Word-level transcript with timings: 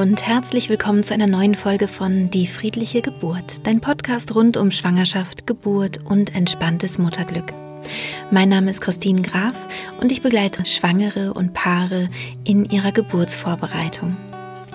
Und 0.00 0.26
herzlich 0.26 0.70
willkommen 0.70 1.02
zu 1.02 1.12
einer 1.12 1.26
neuen 1.26 1.54
Folge 1.54 1.86
von 1.86 2.30
Die 2.30 2.46
friedliche 2.46 3.02
Geburt, 3.02 3.66
dein 3.66 3.82
Podcast 3.82 4.34
rund 4.34 4.56
um 4.56 4.70
Schwangerschaft, 4.70 5.46
Geburt 5.46 5.98
und 6.06 6.34
entspanntes 6.34 6.96
Mutterglück. 6.96 7.52
Mein 8.30 8.48
Name 8.48 8.70
ist 8.70 8.80
Christine 8.80 9.20
Graf 9.20 9.68
und 10.00 10.10
ich 10.10 10.22
begleite 10.22 10.64
Schwangere 10.64 11.34
und 11.34 11.52
Paare 11.52 12.08
in 12.44 12.64
ihrer 12.64 12.92
Geburtsvorbereitung. 12.92 14.16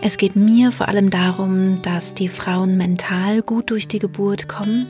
Es 0.03 0.17
geht 0.17 0.35
mir 0.35 0.71
vor 0.71 0.89
allem 0.89 1.09
darum, 1.09 1.81
dass 1.81 2.13
die 2.13 2.29
Frauen 2.29 2.77
mental 2.77 3.41
gut 3.41 3.71
durch 3.71 3.87
die 3.87 3.97
Geburt 3.97 4.47
kommen 4.47 4.85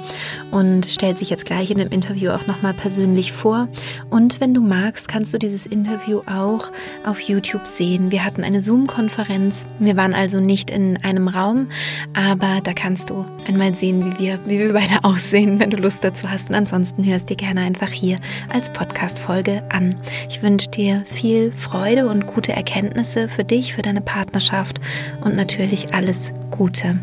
und 0.52 0.88
stellt 0.88 1.17
sich 1.17 1.30
jetzt 1.30 1.45
gleich 1.45 1.72
in 1.72 1.78
dem 1.78 1.89
Interview 1.89 2.31
auch 2.31 2.45
nochmal 2.45 2.73
persönlich 2.73 3.31
vor. 3.31 3.70
Und 4.09 4.42
wenn 4.42 4.53
du 4.53 4.61
magst, 4.61 5.08
kannst 5.08 5.33
du 5.33 5.38
dieses 5.38 5.66
Interview 5.66 6.22
auch 6.26 6.72
auf 7.05 7.22
YouTube 7.22 7.67
sehen. 7.67 8.11
Wir 8.11 8.26
hatten 8.31 8.45
eine 8.45 8.61
Zoom-Konferenz. 8.61 9.65
Wir 9.79 9.97
waren 9.97 10.13
also 10.13 10.39
nicht 10.39 10.71
in 10.71 11.03
einem 11.03 11.27
Raum, 11.27 11.67
aber 12.13 12.61
da 12.63 12.71
kannst 12.71 13.09
du 13.09 13.25
einmal 13.45 13.73
sehen, 13.73 14.05
wie 14.05 14.23
wir, 14.23 14.39
wie 14.45 14.57
wir 14.57 14.71
beide 14.71 14.99
aussehen, 15.03 15.59
wenn 15.59 15.69
du 15.69 15.75
Lust 15.75 16.05
dazu 16.05 16.29
hast. 16.29 16.49
Und 16.49 16.55
ansonsten 16.55 17.03
hörst 17.03 17.29
dir 17.29 17.35
gerne 17.35 17.59
einfach 17.59 17.89
hier 17.89 18.19
als 18.47 18.71
Podcast-Folge 18.71 19.63
an. 19.69 19.97
Ich 20.29 20.41
wünsche 20.41 20.69
dir 20.69 21.03
viel 21.05 21.52
Freude 21.52 22.08
und 22.08 22.25
gute 22.25 22.53
Erkenntnisse 22.53 23.27
für 23.27 23.43
dich, 23.43 23.73
für 23.73 23.81
deine 23.81 23.99
Partnerschaft 23.99 24.80
und 25.25 25.36
natürlich 25.36 25.93
alles 25.93 26.31
Gute. 26.52 27.02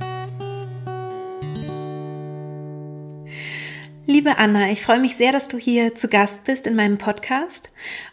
Liebe 4.06 4.38
Anna, 4.38 4.71
ich 4.71 4.81
freue 4.81 5.00
mich 5.00 5.17
sehr, 5.17 5.33
dass 5.33 5.49
du 5.49 5.59
hier 5.59 5.94
zu 5.94 6.09
Gast 6.09 6.44
bist 6.44 6.67
in 6.67 6.75
meinem 6.75 6.97
Podcast. 6.97 7.71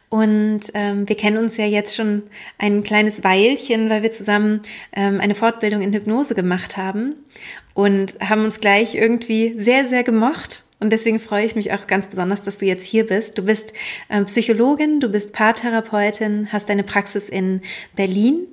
Und 0.09 0.61
ähm, 0.73 1.09
wir 1.09 1.17
kennen 1.17 1.37
uns 1.37 1.57
ja 1.57 1.65
jetzt 1.65 1.95
schon 1.95 2.23
ein 2.57 2.83
kleines 2.83 3.23
Weilchen, 3.23 3.89
weil 3.89 4.03
wir 4.03 4.11
zusammen 4.11 4.61
ähm, 4.93 5.19
eine 5.19 5.35
Fortbildung 5.35 5.81
in 5.81 5.93
Hypnose 5.93 6.35
gemacht 6.35 6.77
haben 6.77 7.15
und 7.73 8.15
haben 8.21 8.45
uns 8.45 8.59
gleich 8.59 8.95
irgendwie 8.95 9.55
sehr, 9.57 9.87
sehr 9.87 10.03
gemocht. 10.03 10.63
Und 10.79 10.91
deswegen 10.91 11.19
freue 11.19 11.45
ich 11.45 11.55
mich 11.55 11.73
auch 11.73 11.87
ganz 11.87 12.07
besonders, 12.07 12.43
dass 12.43 12.59
du 12.59 12.65
jetzt 12.65 12.85
hier 12.85 13.07
bist. 13.07 13.37
Du 13.37 13.43
bist 13.43 13.73
ähm, 14.09 14.25
Psychologin, 14.25 14.99
du 14.99 15.09
bist 15.09 15.33
Paartherapeutin, 15.33 16.49
hast 16.51 16.69
deine 16.69 16.83
Praxis 16.83 17.29
in 17.29 17.61
Berlin 17.95 18.47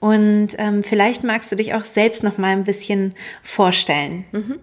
und 0.00 0.48
ähm, 0.58 0.82
vielleicht 0.82 1.24
magst 1.24 1.52
du 1.52 1.56
dich 1.56 1.74
auch 1.74 1.84
selbst 1.84 2.22
noch 2.22 2.38
mal 2.38 2.48
ein 2.48 2.64
bisschen 2.64 3.14
vorstellen. 3.42 4.24
Mhm. 4.32 4.58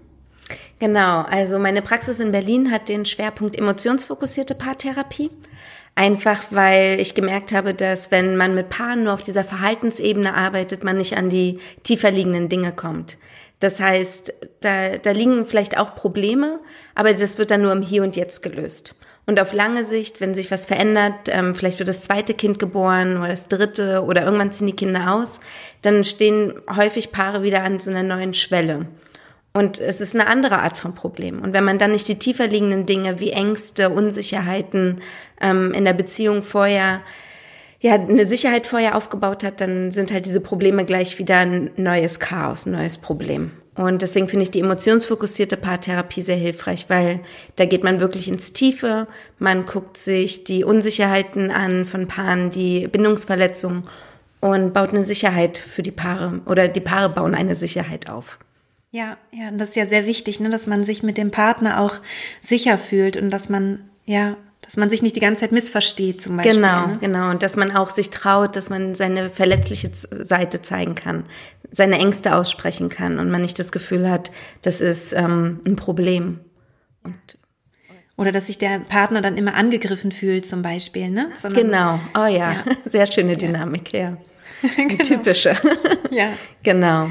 Genau, 0.79 1.21
also 1.21 1.59
meine 1.59 1.81
Praxis 1.81 2.19
in 2.19 2.31
Berlin 2.31 2.71
hat 2.71 2.89
den 2.89 3.05
Schwerpunkt 3.05 3.55
emotionsfokussierte 3.55 4.55
Paartherapie. 4.55 5.29
Einfach 5.97 6.43
weil 6.51 7.01
ich 7.01 7.15
gemerkt 7.15 7.51
habe, 7.51 7.73
dass 7.73 8.11
wenn 8.11 8.37
man 8.37 8.53
mit 8.53 8.69
Paaren 8.69 9.05
nur 9.05 9.15
auf 9.15 9.23
dieser 9.23 9.43
Verhaltensebene 9.43 10.35
arbeitet, 10.35 10.83
man 10.83 10.99
nicht 10.99 11.17
an 11.17 11.31
die 11.31 11.59
tiefer 11.81 12.11
liegenden 12.11 12.49
Dinge 12.49 12.71
kommt. 12.71 13.17
Das 13.59 13.79
heißt, 13.79 14.31
da, 14.61 14.97
da 14.97 15.09
liegen 15.09 15.47
vielleicht 15.47 15.75
auch 15.75 15.95
Probleme, 15.95 16.59
aber 16.93 17.13
das 17.13 17.39
wird 17.39 17.49
dann 17.49 17.63
nur 17.63 17.71
im 17.71 17.81
Hier 17.81 18.03
und 18.03 18.15
Jetzt 18.15 18.43
gelöst. 18.43 18.93
Und 19.25 19.39
auf 19.39 19.53
lange 19.53 19.83
Sicht, 19.83 20.21
wenn 20.21 20.35
sich 20.35 20.51
was 20.51 20.67
verändert, 20.67 21.29
ähm, 21.29 21.55
vielleicht 21.55 21.79
wird 21.79 21.89
das 21.89 22.01
zweite 22.01 22.35
Kind 22.35 22.59
geboren 22.59 23.17
oder 23.17 23.29
das 23.29 23.47
dritte 23.47 24.03
oder 24.03 24.23
irgendwann 24.23 24.51
ziehen 24.51 24.67
die 24.67 24.75
Kinder 24.75 25.15
aus, 25.15 25.39
dann 25.81 26.03
stehen 26.03 26.53
häufig 26.75 27.11
Paare 27.11 27.41
wieder 27.41 27.63
an 27.63 27.79
so 27.79 27.89
einer 27.89 28.03
neuen 28.03 28.35
Schwelle. 28.35 28.85
Und 29.57 29.79
es 29.79 30.01
ist 30.01 30.13
eine 30.13 30.28
andere 30.28 30.59
Art 30.59 30.78
von 30.78 30.94
Problem. 30.94 31.41
Und 31.41 31.51
wenn 31.51 31.63
man 31.63 31.79
dann 31.79 31.91
nicht 31.91 32.07
die 32.07 32.19
tiefer 32.19 32.45
liegenden 32.45 32.85
Dinge 32.85 33.19
wie 33.19 33.31
Ängste, 33.31 33.90
Unsicherheiten 33.90 35.01
ähm, 35.41 35.72
in 35.72 35.84
der 35.84 35.94
Beziehung 35.94 36.44
vorher, 36.44 37.01
ja, 37.79 37.94
eine 37.94 38.25
Sicherheit 38.25 38.68
vorher 38.68 38.95
aufgebaut 38.95 39.44
hat, 39.44 39.59
dann 39.59 39.91
sind 39.91 40.12
halt 40.12 40.28
diese 40.28 40.41
Probleme 40.41 40.85
gleich 40.85 41.18
wieder 41.18 41.38
ein 41.38 41.72
neues 41.75 42.19
Chaos, 42.19 42.68
ein 42.68 42.73
neues 42.73 43.00
Problem. 43.00 43.50
Und 43.73 44.03
deswegen 44.03 44.28
finde 44.28 44.44
ich 44.44 44.51
die 44.51 44.59
emotionsfokussierte 44.59 45.57
Paartherapie 45.57 46.22
sehr 46.22 46.35
hilfreich, 46.35 46.85
weil 46.88 47.22
da 47.56 47.66
geht 47.66 47.84
man 47.84 48.00
wirklich 48.00 48.28
ins 48.28 48.53
Tiefe, 48.53 49.07
man 49.39 49.66
guckt 49.66 49.97
sich 49.97 50.44
die 50.44 50.66
Unsicherheiten 50.66 51.50
an 51.50 51.85
von 51.85 52.07
Paaren, 52.07 52.51
die 52.51 52.88
Bindungsverletzungen 52.88 53.81
und 54.39 54.74
baut 54.74 54.89
eine 54.89 55.03
Sicherheit 55.03 55.57
für 55.57 55.81
die 55.81 55.89
Paare 55.89 56.41
oder 56.45 56.68
die 56.68 56.79
Paare 56.79 57.09
bauen 57.09 57.34
eine 57.34 57.56
Sicherheit 57.56 58.07
auf. 58.07 58.38
Ja, 58.91 59.17
ja, 59.31 59.49
und 59.49 59.57
das 59.59 59.69
ist 59.69 59.75
ja 59.75 59.85
sehr 59.85 60.05
wichtig, 60.05 60.39
ne, 60.39 60.49
dass 60.49 60.65
man 60.65 60.83
sich 60.83 61.03
mit 61.03 61.17
dem 61.17 61.31
Partner 61.31 61.81
auch 61.81 61.95
sicher 62.41 62.77
fühlt 62.77 63.17
und 63.17 63.31
dass 63.31 63.49
man, 63.49 63.89
ja, 64.05 64.37
dass 64.61 64.77
man 64.77 64.89
sich 64.89 65.01
nicht 65.01 65.15
die 65.15 65.21
ganze 65.21 65.41
Zeit 65.41 65.51
missversteht 65.51 66.21
zum 66.21 66.37
Beispiel. 66.37 66.55
Genau, 66.55 66.87
ne? 66.87 66.97
genau. 66.99 67.29
Und 67.29 67.43
dass 67.43 67.55
man 67.55 67.75
auch 67.75 67.89
sich 67.89 68.09
traut, 68.09 68.55
dass 68.55 68.69
man 68.69 68.95
seine 68.95 69.29
verletzliche 69.29 69.91
Seite 69.93 70.61
zeigen 70.61 70.95
kann, 70.95 71.25
seine 71.71 71.99
Ängste 71.99 72.35
aussprechen 72.35 72.89
kann 72.89 73.19
und 73.19 73.29
man 73.29 73.41
nicht 73.41 73.59
das 73.59 73.71
Gefühl 73.71 74.09
hat, 74.09 74.31
das 74.61 74.81
ist 74.81 75.13
ähm, 75.13 75.59
ein 75.65 75.75
Problem. 75.75 76.39
Und 77.03 77.37
oder 78.17 78.31
dass 78.31 78.47
sich 78.47 78.57
der 78.57 78.79
Partner 78.79 79.21
dann 79.21 79.37
immer 79.37 79.53
angegriffen 79.53 80.11
fühlt, 80.11 80.45
zum 80.45 80.63
Beispiel, 80.63 81.09
ne? 81.09 81.29
Sondern, 81.35 81.63
genau. 81.63 81.99
Oh 82.15 82.25
ja. 82.25 82.53
ja. 82.53 82.63
sehr 82.85 83.05
schöne 83.05 83.37
Dynamik, 83.37 83.93
ja. 83.93 83.99
ja. 84.61 84.69
genau. 84.75 85.03
Typische. 85.03 85.55
ja. 86.09 86.29
Genau. 86.63 87.09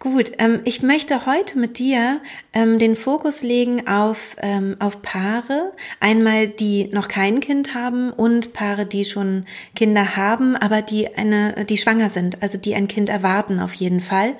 Gut, 0.00 0.30
ähm, 0.38 0.60
ich 0.64 0.80
möchte 0.80 1.26
heute 1.26 1.58
mit 1.58 1.80
dir 1.80 2.20
ähm, 2.52 2.78
den 2.78 2.94
Fokus 2.94 3.42
legen 3.42 3.88
auf, 3.88 4.36
ähm, 4.40 4.76
auf 4.78 5.02
Paare. 5.02 5.72
Einmal, 5.98 6.46
die 6.46 6.88
noch 6.92 7.08
kein 7.08 7.40
Kind 7.40 7.74
haben 7.74 8.12
und 8.12 8.52
Paare, 8.52 8.86
die 8.86 9.04
schon 9.04 9.44
Kinder 9.74 10.14
haben, 10.14 10.54
aber 10.54 10.82
die 10.82 11.16
eine, 11.16 11.64
die 11.68 11.78
schwanger 11.78 12.10
sind, 12.10 12.44
also 12.44 12.58
die 12.58 12.76
ein 12.76 12.86
Kind 12.86 13.10
erwarten 13.10 13.58
auf 13.58 13.74
jeden 13.74 14.00
Fall. 14.00 14.34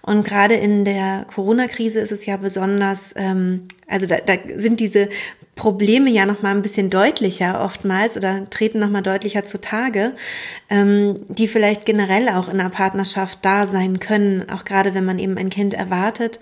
Und 0.00 0.24
gerade 0.24 0.54
in 0.54 0.86
der 0.86 1.26
Corona-Krise 1.34 2.00
ist 2.00 2.12
es 2.12 2.24
ja 2.24 2.38
besonders, 2.38 3.12
ähm, 3.14 3.68
also 3.86 4.06
da, 4.06 4.16
da 4.16 4.36
sind 4.56 4.80
diese 4.80 5.10
Probleme 5.56 6.10
ja 6.10 6.26
noch 6.26 6.42
mal 6.42 6.50
ein 6.50 6.62
bisschen 6.62 6.90
deutlicher 6.90 7.64
oftmals 7.64 8.16
oder 8.16 8.48
treten 8.50 8.80
noch 8.80 8.90
mal 8.90 9.02
deutlicher 9.02 9.44
zutage, 9.44 10.12
ähm, 10.68 11.14
die 11.28 11.48
vielleicht 11.48 11.86
generell 11.86 12.28
auch 12.28 12.48
in 12.48 12.60
einer 12.60 12.70
Partnerschaft 12.70 13.38
da 13.42 13.66
sein 13.66 14.00
können, 14.00 14.48
auch 14.50 14.64
gerade 14.64 14.94
wenn 14.94 15.04
man 15.04 15.18
eben 15.18 15.38
ein 15.38 15.50
Kind 15.50 15.74
erwartet. 15.74 16.40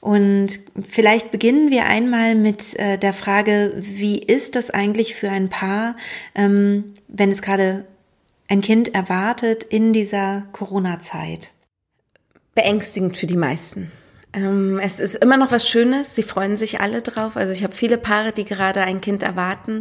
Und 0.00 0.60
vielleicht 0.88 1.30
beginnen 1.30 1.70
wir 1.70 1.86
einmal 1.86 2.34
mit 2.34 2.78
äh, 2.78 2.96
der 2.98 3.12
Frage, 3.12 3.72
wie 3.76 4.18
ist 4.18 4.56
das 4.56 4.70
eigentlich 4.70 5.14
für 5.14 5.30
ein 5.30 5.50
Paar, 5.50 5.96
ähm, 6.34 6.94
wenn 7.06 7.30
es 7.30 7.42
gerade 7.42 7.84
ein 8.48 8.62
Kind 8.62 8.94
erwartet 8.94 9.62
in 9.62 9.92
dieser 9.92 10.44
Corona-Zeit? 10.52 11.52
Beängstigend 12.54 13.16
für 13.16 13.26
die 13.26 13.36
meisten. 13.36 13.92
Ähm, 14.32 14.78
es 14.78 15.00
ist 15.00 15.16
immer 15.16 15.36
noch 15.36 15.50
was 15.52 15.68
Schönes, 15.68 16.14
sie 16.14 16.22
freuen 16.22 16.56
sich 16.56 16.80
alle 16.80 17.02
drauf. 17.02 17.36
Also 17.36 17.52
ich 17.52 17.64
habe 17.64 17.74
viele 17.74 17.98
Paare, 17.98 18.32
die 18.32 18.44
gerade 18.44 18.82
ein 18.82 19.00
Kind 19.00 19.22
erwarten, 19.22 19.80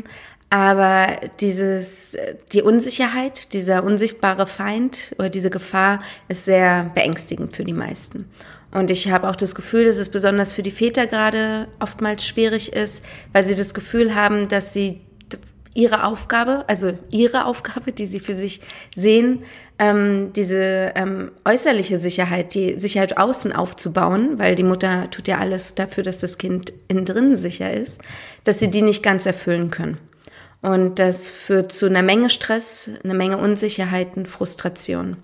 Aber 0.49 1.07
dieses, 1.39 2.17
die 2.51 2.63
Unsicherheit, 2.63 3.53
dieser 3.53 3.83
unsichtbare 3.83 4.47
Feind 4.47 5.13
oder 5.19 5.29
diese 5.29 5.51
Gefahr 5.51 6.01
ist 6.27 6.45
sehr 6.45 6.91
beängstigend 6.95 7.55
für 7.55 7.63
die 7.63 7.73
meisten. 7.73 8.25
Und 8.71 8.89
ich 8.89 9.11
habe 9.11 9.29
auch 9.29 9.35
das 9.35 9.53
Gefühl, 9.53 9.85
dass 9.85 9.97
es 9.97 10.09
besonders 10.09 10.53
für 10.53 10.63
die 10.63 10.71
Väter 10.71 11.05
gerade 11.07 11.67
oftmals 11.79 12.25
schwierig 12.25 12.73
ist, 12.73 13.03
weil 13.31 13.43
sie 13.43 13.55
das 13.55 13.73
Gefühl 13.73 14.15
haben, 14.15 14.47
dass 14.47 14.73
sie 14.73 15.01
ihre 15.73 16.03
Aufgabe, 16.03 16.65
also 16.67 16.97
ihre 17.11 17.45
Aufgabe, 17.45 17.91
die 17.91 18.05
sie 18.05 18.19
für 18.19 18.35
sich 18.35 18.61
sehen, 18.93 19.43
ähm, 19.77 20.33
diese 20.33 20.91
ähm, 20.95 21.31
äußerliche 21.45 21.97
Sicherheit, 21.97 22.53
die 22.53 22.77
Sicherheit 22.77 23.17
außen 23.17 23.53
aufzubauen, 23.53 24.39
weil 24.39 24.55
die 24.55 24.63
Mutter 24.63 25.09
tut 25.09 25.27
ja 25.27 25.37
alles 25.37 25.75
dafür, 25.75 26.03
dass 26.03 26.17
das 26.17 26.37
Kind 26.37 26.73
innen 26.87 27.05
drin 27.05 27.35
sicher 27.35 27.73
ist, 27.73 28.01
dass 28.43 28.59
sie 28.59 28.69
die 28.69 28.81
nicht 28.81 29.03
ganz 29.03 29.25
erfüllen 29.25 29.71
können. 29.71 29.97
Und 30.61 30.99
das 30.99 31.29
führt 31.29 31.71
zu 31.71 31.85
einer 31.85 32.01
Menge 32.01 32.29
Stress, 32.29 32.89
einer 33.03 33.13
Menge 33.13 33.37
Unsicherheiten, 33.37 34.25
Frustration. 34.25 35.17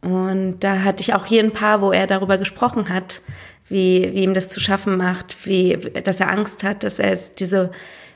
Und 0.00 0.60
da 0.60 0.82
hatte 0.82 1.00
ich 1.00 1.14
auch 1.14 1.26
hier 1.26 1.42
ein 1.42 1.52
paar, 1.52 1.80
wo 1.80 1.92
er 1.92 2.06
darüber 2.06 2.36
gesprochen 2.36 2.88
hat, 2.88 3.22
wie, 3.68 4.10
wie 4.12 4.24
ihm 4.24 4.34
das 4.34 4.50
zu 4.50 4.60
schaffen 4.60 4.96
macht, 4.96 5.46
wie, 5.46 5.76
dass 6.02 6.20
er 6.20 6.30
Angst 6.30 6.64
hat, 6.64 6.84
dass 6.84 6.98
er 6.98 7.16
diese 7.38 7.70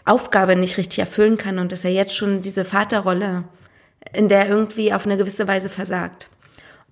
Aufgabe 0.09 0.57
nicht 0.57 0.79
richtig 0.79 0.99
erfüllen 1.01 1.37
kann 1.37 1.59
und 1.59 1.73
dass 1.73 1.85
er 1.85 1.93
jetzt 1.93 2.17
schon 2.17 2.41
diese 2.41 2.65
Vaterrolle, 2.65 3.45
in 4.13 4.29
der 4.29 4.49
irgendwie 4.49 4.93
auf 4.93 5.07
eine 5.07 5.17
gewisse 5.17 5.47
Weise 5.47 5.69
versagt. 5.69 6.29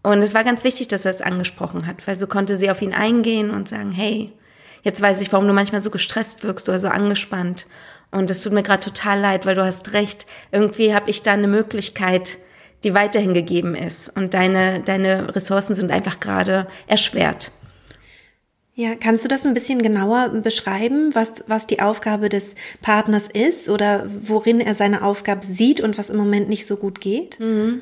Und 0.03 0.23
es 0.23 0.35
war 0.35 0.45
ganz 0.45 0.63
wichtig, 0.63 0.89
dass 0.89 1.05
er 1.05 1.11
es 1.11 1.23
angesprochen 1.23 1.87
hat, 1.87 2.07
weil 2.07 2.17
so 2.17 2.27
konnte 2.27 2.57
sie 2.57 2.71
auf 2.71 2.81
ihn 2.83 2.95
eingehen 2.95 3.51
und 3.51 3.69
sagen, 3.69 3.91
hey, 3.91 4.33
jetzt 4.83 5.03
weiß 5.03 5.21
ich, 5.21 5.33
warum 5.33 5.49
du 5.49 5.53
manchmal 5.53 5.81
so 5.81 5.91
gestresst 5.91 6.45
wirkst 6.45 6.69
oder 6.69 6.79
so 6.79 6.89
angespannt. 6.89 7.67
Und 8.13 8.31
es 8.31 8.41
tut 8.41 8.53
mir 8.53 8.63
gerade 8.63 8.85
total 8.85 9.19
leid, 9.19 9.47
weil 9.47 9.57
du 9.57 9.65
hast 9.65 9.93
recht. 9.95 10.27
Irgendwie 10.53 10.95
habe 10.95 11.11
ich 11.11 11.23
da 11.23 11.33
eine 11.33 11.49
Möglichkeit, 11.49 12.39
die 12.85 12.95
weiterhin 12.95 13.35
gegeben 13.35 13.75
ist. 13.75 14.09
Und 14.17 14.35
deine, 14.35 14.81
deine 14.81 15.35
Ressourcen 15.35 15.75
sind 15.75 15.91
einfach 15.91 16.21
gerade 16.21 16.69
erschwert. 16.87 17.51
Ja, 18.78 18.90
kannst 18.94 19.25
du 19.25 19.28
das 19.28 19.46
ein 19.46 19.55
bisschen 19.55 19.81
genauer 19.81 20.28
beschreiben, 20.28 21.14
was, 21.14 21.44
was 21.46 21.67
die 21.67 21.81
Aufgabe 21.81 22.28
des 22.28 22.56
Partners 22.82 23.26
ist 23.26 23.70
oder 23.70 24.06
worin 24.23 24.61
er 24.61 24.75
seine 24.75 25.02
Aufgabe 25.02 25.46
sieht 25.46 25.81
und 25.81 25.96
was 25.96 26.11
im 26.11 26.19
Moment 26.19 26.50
nicht 26.50 26.67
so 26.67 26.76
gut 26.76 27.00
geht? 27.00 27.40
Mhm. 27.40 27.81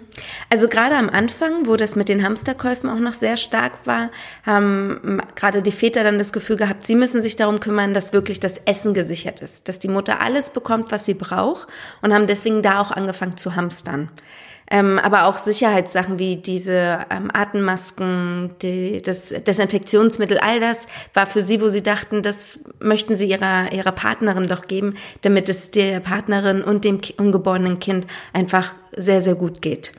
Also 0.51 0.69
gerade 0.69 0.95
am 0.95 1.11
Anfang, 1.11 1.67
wo 1.67 1.75
das 1.75 1.97
mit 1.97 2.09
den 2.09 2.23
Hamsterkäufen 2.23 2.89
auch 2.89 3.01
noch 3.01 3.15
sehr 3.15 3.37
stark 3.37 3.73
war, 3.87 4.11
haben 4.47 5.21
gerade 5.35 5.63
die 5.63 5.73
Väter 5.73 6.05
dann 6.05 6.19
das 6.19 6.33
Gefühl 6.33 6.55
gehabt, 6.55 6.87
sie 6.87 6.95
müssen 6.95 7.21
sich 7.21 7.35
darum 7.35 7.59
kümmern, 7.59 7.93
dass 7.93 8.13
wirklich 8.13 8.39
das 8.39 8.59
Essen 8.59 8.95
gesichert 8.95 9.41
ist, 9.41 9.69
dass 9.69 9.81
die 9.81 9.89
Mutter 9.89 10.21
alles 10.21 10.51
bekommt, 10.51 10.93
was 10.93 11.07
sie 11.07 11.15
braucht 11.15 11.67
und 12.03 12.15
haben 12.15 12.29
deswegen 12.29 12.63
da 12.63 12.81
auch 12.81 12.93
angefangen 12.93 13.37
zu 13.37 13.57
hamstern. 13.57 14.11
Ähm, 14.71 14.99
aber 14.99 15.25
auch 15.25 15.37
Sicherheitssachen 15.37 16.19
wie 16.19 16.37
diese 16.37 17.01
ähm, 17.11 17.31
Atemmasken, 17.33 18.55
die, 18.63 19.03
das 19.03 19.29
Desinfektionsmittel, 19.29 20.39
all 20.39 20.59
das 20.59 20.89
war 21.13 21.27
für 21.27 21.43
sie, 21.43 21.61
wo 21.61 21.69
sie 21.69 21.83
dachten, 21.83 22.23
das 22.23 22.61
möchten 22.81 23.15
sie 23.15 23.29
ihrer, 23.29 23.73
ihrer 23.73 23.93
Partnerin 23.93 24.47
doch 24.47 24.67
geben, 24.67 24.95
damit 25.23 25.49
es 25.49 25.71
der 25.71 26.01
Partnerin 26.01 26.63
und 26.63 26.85
dem 26.85 27.01
ungeborenen 27.19 27.79
Kind 27.79 28.07
einfach 28.33 28.75
sehr, 28.97 29.21
sehr 29.21 29.35
gut 29.35 29.61
geht. 29.61 29.93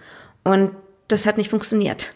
Und 0.43 0.71
das 1.07 1.25
hat 1.25 1.37
nicht 1.37 1.49
funktioniert. 1.49 2.09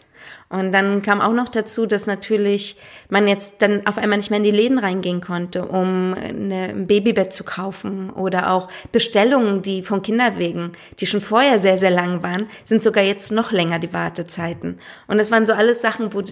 Und 0.50 0.72
dann 0.72 1.00
kam 1.02 1.20
auch 1.20 1.32
noch 1.32 1.48
dazu, 1.48 1.86
dass 1.86 2.06
natürlich 2.06 2.76
man 3.08 3.28
jetzt 3.28 3.62
dann 3.62 3.86
auf 3.86 3.98
einmal 3.98 4.18
nicht 4.18 4.30
mehr 4.30 4.38
in 4.38 4.44
die 4.44 4.50
Läden 4.50 4.80
reingehen 4.80 5.20
konnte, 5.20 5.64
um 5.64 6.12
eine, 6.12 6.70
ein 6.70 6.86
Babybett 6.88 7.32
zu 7.32 7.44
kaufen 7.44 8.10
oder 8.10 8.50
auch 8.50 8.68
Bestellungen, 8.90 9.62
die 9.62 9.84
von 9.84 10.02
Kinderwegen, 10.02 10.72
die 10.98 11.06
schon 11.06 11.20
vorher 11.20 11.60
sehr, 11.60 11.78
sehr 11.78 11.92
lang 11.92 12.24
waren, 12.24 12.48
sind 12.64 12.82
sogar 12.82 13.04
jetzt 13.04 13.30
noch 13.30 13.52
länger 13.52 13.78
die 13.78 13.94
Wartezeiten. 13.94 14.80
Und 15.06 15.18
das 15.18 15.30
waren 15.30 15.46
so 15.46 15.52
alles 15.52 15.80
Sachen, 15.80 16.12
wo, 16.12 16.24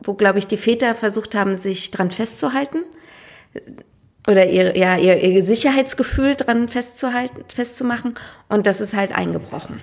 wo 0.00 0.14
glaube 0.14 0.38
ich, 0.38 0.46
die 0.46 0.56
Väter 0.56 0.94
versucht 0.94 1.34
haben, 1.34 1.54
sich 1.58 1.90
dran 1.90 2.10
festzuhalten 2.10 2.82
oder 4.26 4.46
ihr, 4.48 4.74
ja, 4.76 4.96
ihr, 4.96 5.22
ihr 5.22 5.44
Sicherheitsgefühl 5.44 6.34
dran 6.34 6.68
festzuhalten, 6.68 7.44
festzumachen. 7.54 8.14
Und 8.48 8.66
das 8.66 8.80
ist 8.80 8.94
halt 8.94 9.14
eingebrochen. 9.14 9.80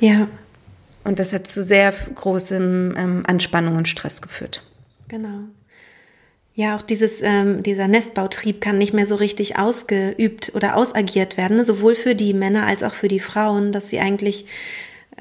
Ja. 0.00 0.26
Und 1.06 1.20
das 1.20 1.32
hat 1.32 1.46
zu 1.46 1.62
sehr 1.62 1.94
großem 2.14 2.94
ähm, 2.96 3.22
Anspannung 3.26 3.76
und 3.76 3.86
Stress 3.86 4.20
geführt. 4.20 4.62
Genau. 5.06 5.44
Ja, 6.54 6.74
auch 6.74 6.82
dieses, 6.82 7.20
ähm, 7.22 7.62
dieser 7.62 7.86
Nestbautrieb 7.86 8.60
kann 8.60 8.78
nicht 8.78 8.92
mehr 8.92 9.06
so 9.06 9.14
richtig 9.14 9.56
ausgeübt 9.56 10.52
oder 10.54 10.76
ausagiert 10.76 11.36
werden, 11.36 11.58
ne? 11.58 11.64
sowohl 11.64 11.94
für 11.94 12.16
die 12.16 12.34
Männer 12.34 12.66
als 12.66 12.82
auch 12.82 12.94
für 12.94 13.08
die 13.08 13.20
Frauen, 13.20 13.70
dass 13.70 13.88
sie 13.88 14.00
eigentlich, 14.00 14.46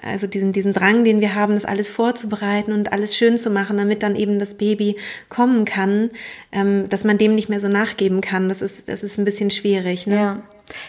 also 0.01 0.25
diesen, 0.25 0.53
diesen 0.53 0.73
Drang, 0.73 1.03
den 1.03 1.21
wir 1.21 1.35
haben, 1.35 1.53
das 1.53 1.65
alles 1.65 1.91
vorzubereiten 1.91 2.73
und 2.73 2.91
alles 2.91 3.15
schön 3.15 3.37
zu 3.37 3.51
machen, 3.51 3.77
damit 3.77 4.01
dann 4.01 4.15
eben 4.15 4.39
das 4.39 4.55
Baby 4.55 4.95
kommen 5.29 5.65
kann, 5.65 6.09
ähm, 6.51 6.89
dass 6.89 7.03
man 7.03 7.19
dem 7.19 7.35
nicht 7.35 7.49
mehr 7.49 7.59
so 7.59 7.67
nachgeben 7.67 8.21
kann. 8.21 8.49
Das 8.49 8.63
ist, 8.63 8.89
das 8.89 9.03
ist 9.03 9.19
ein 9.19 9.25
bisschen 9.25 9.51
schwierig. 9.51 10.07
Ne? 10.07 10.15
Ja. 10.15 10.43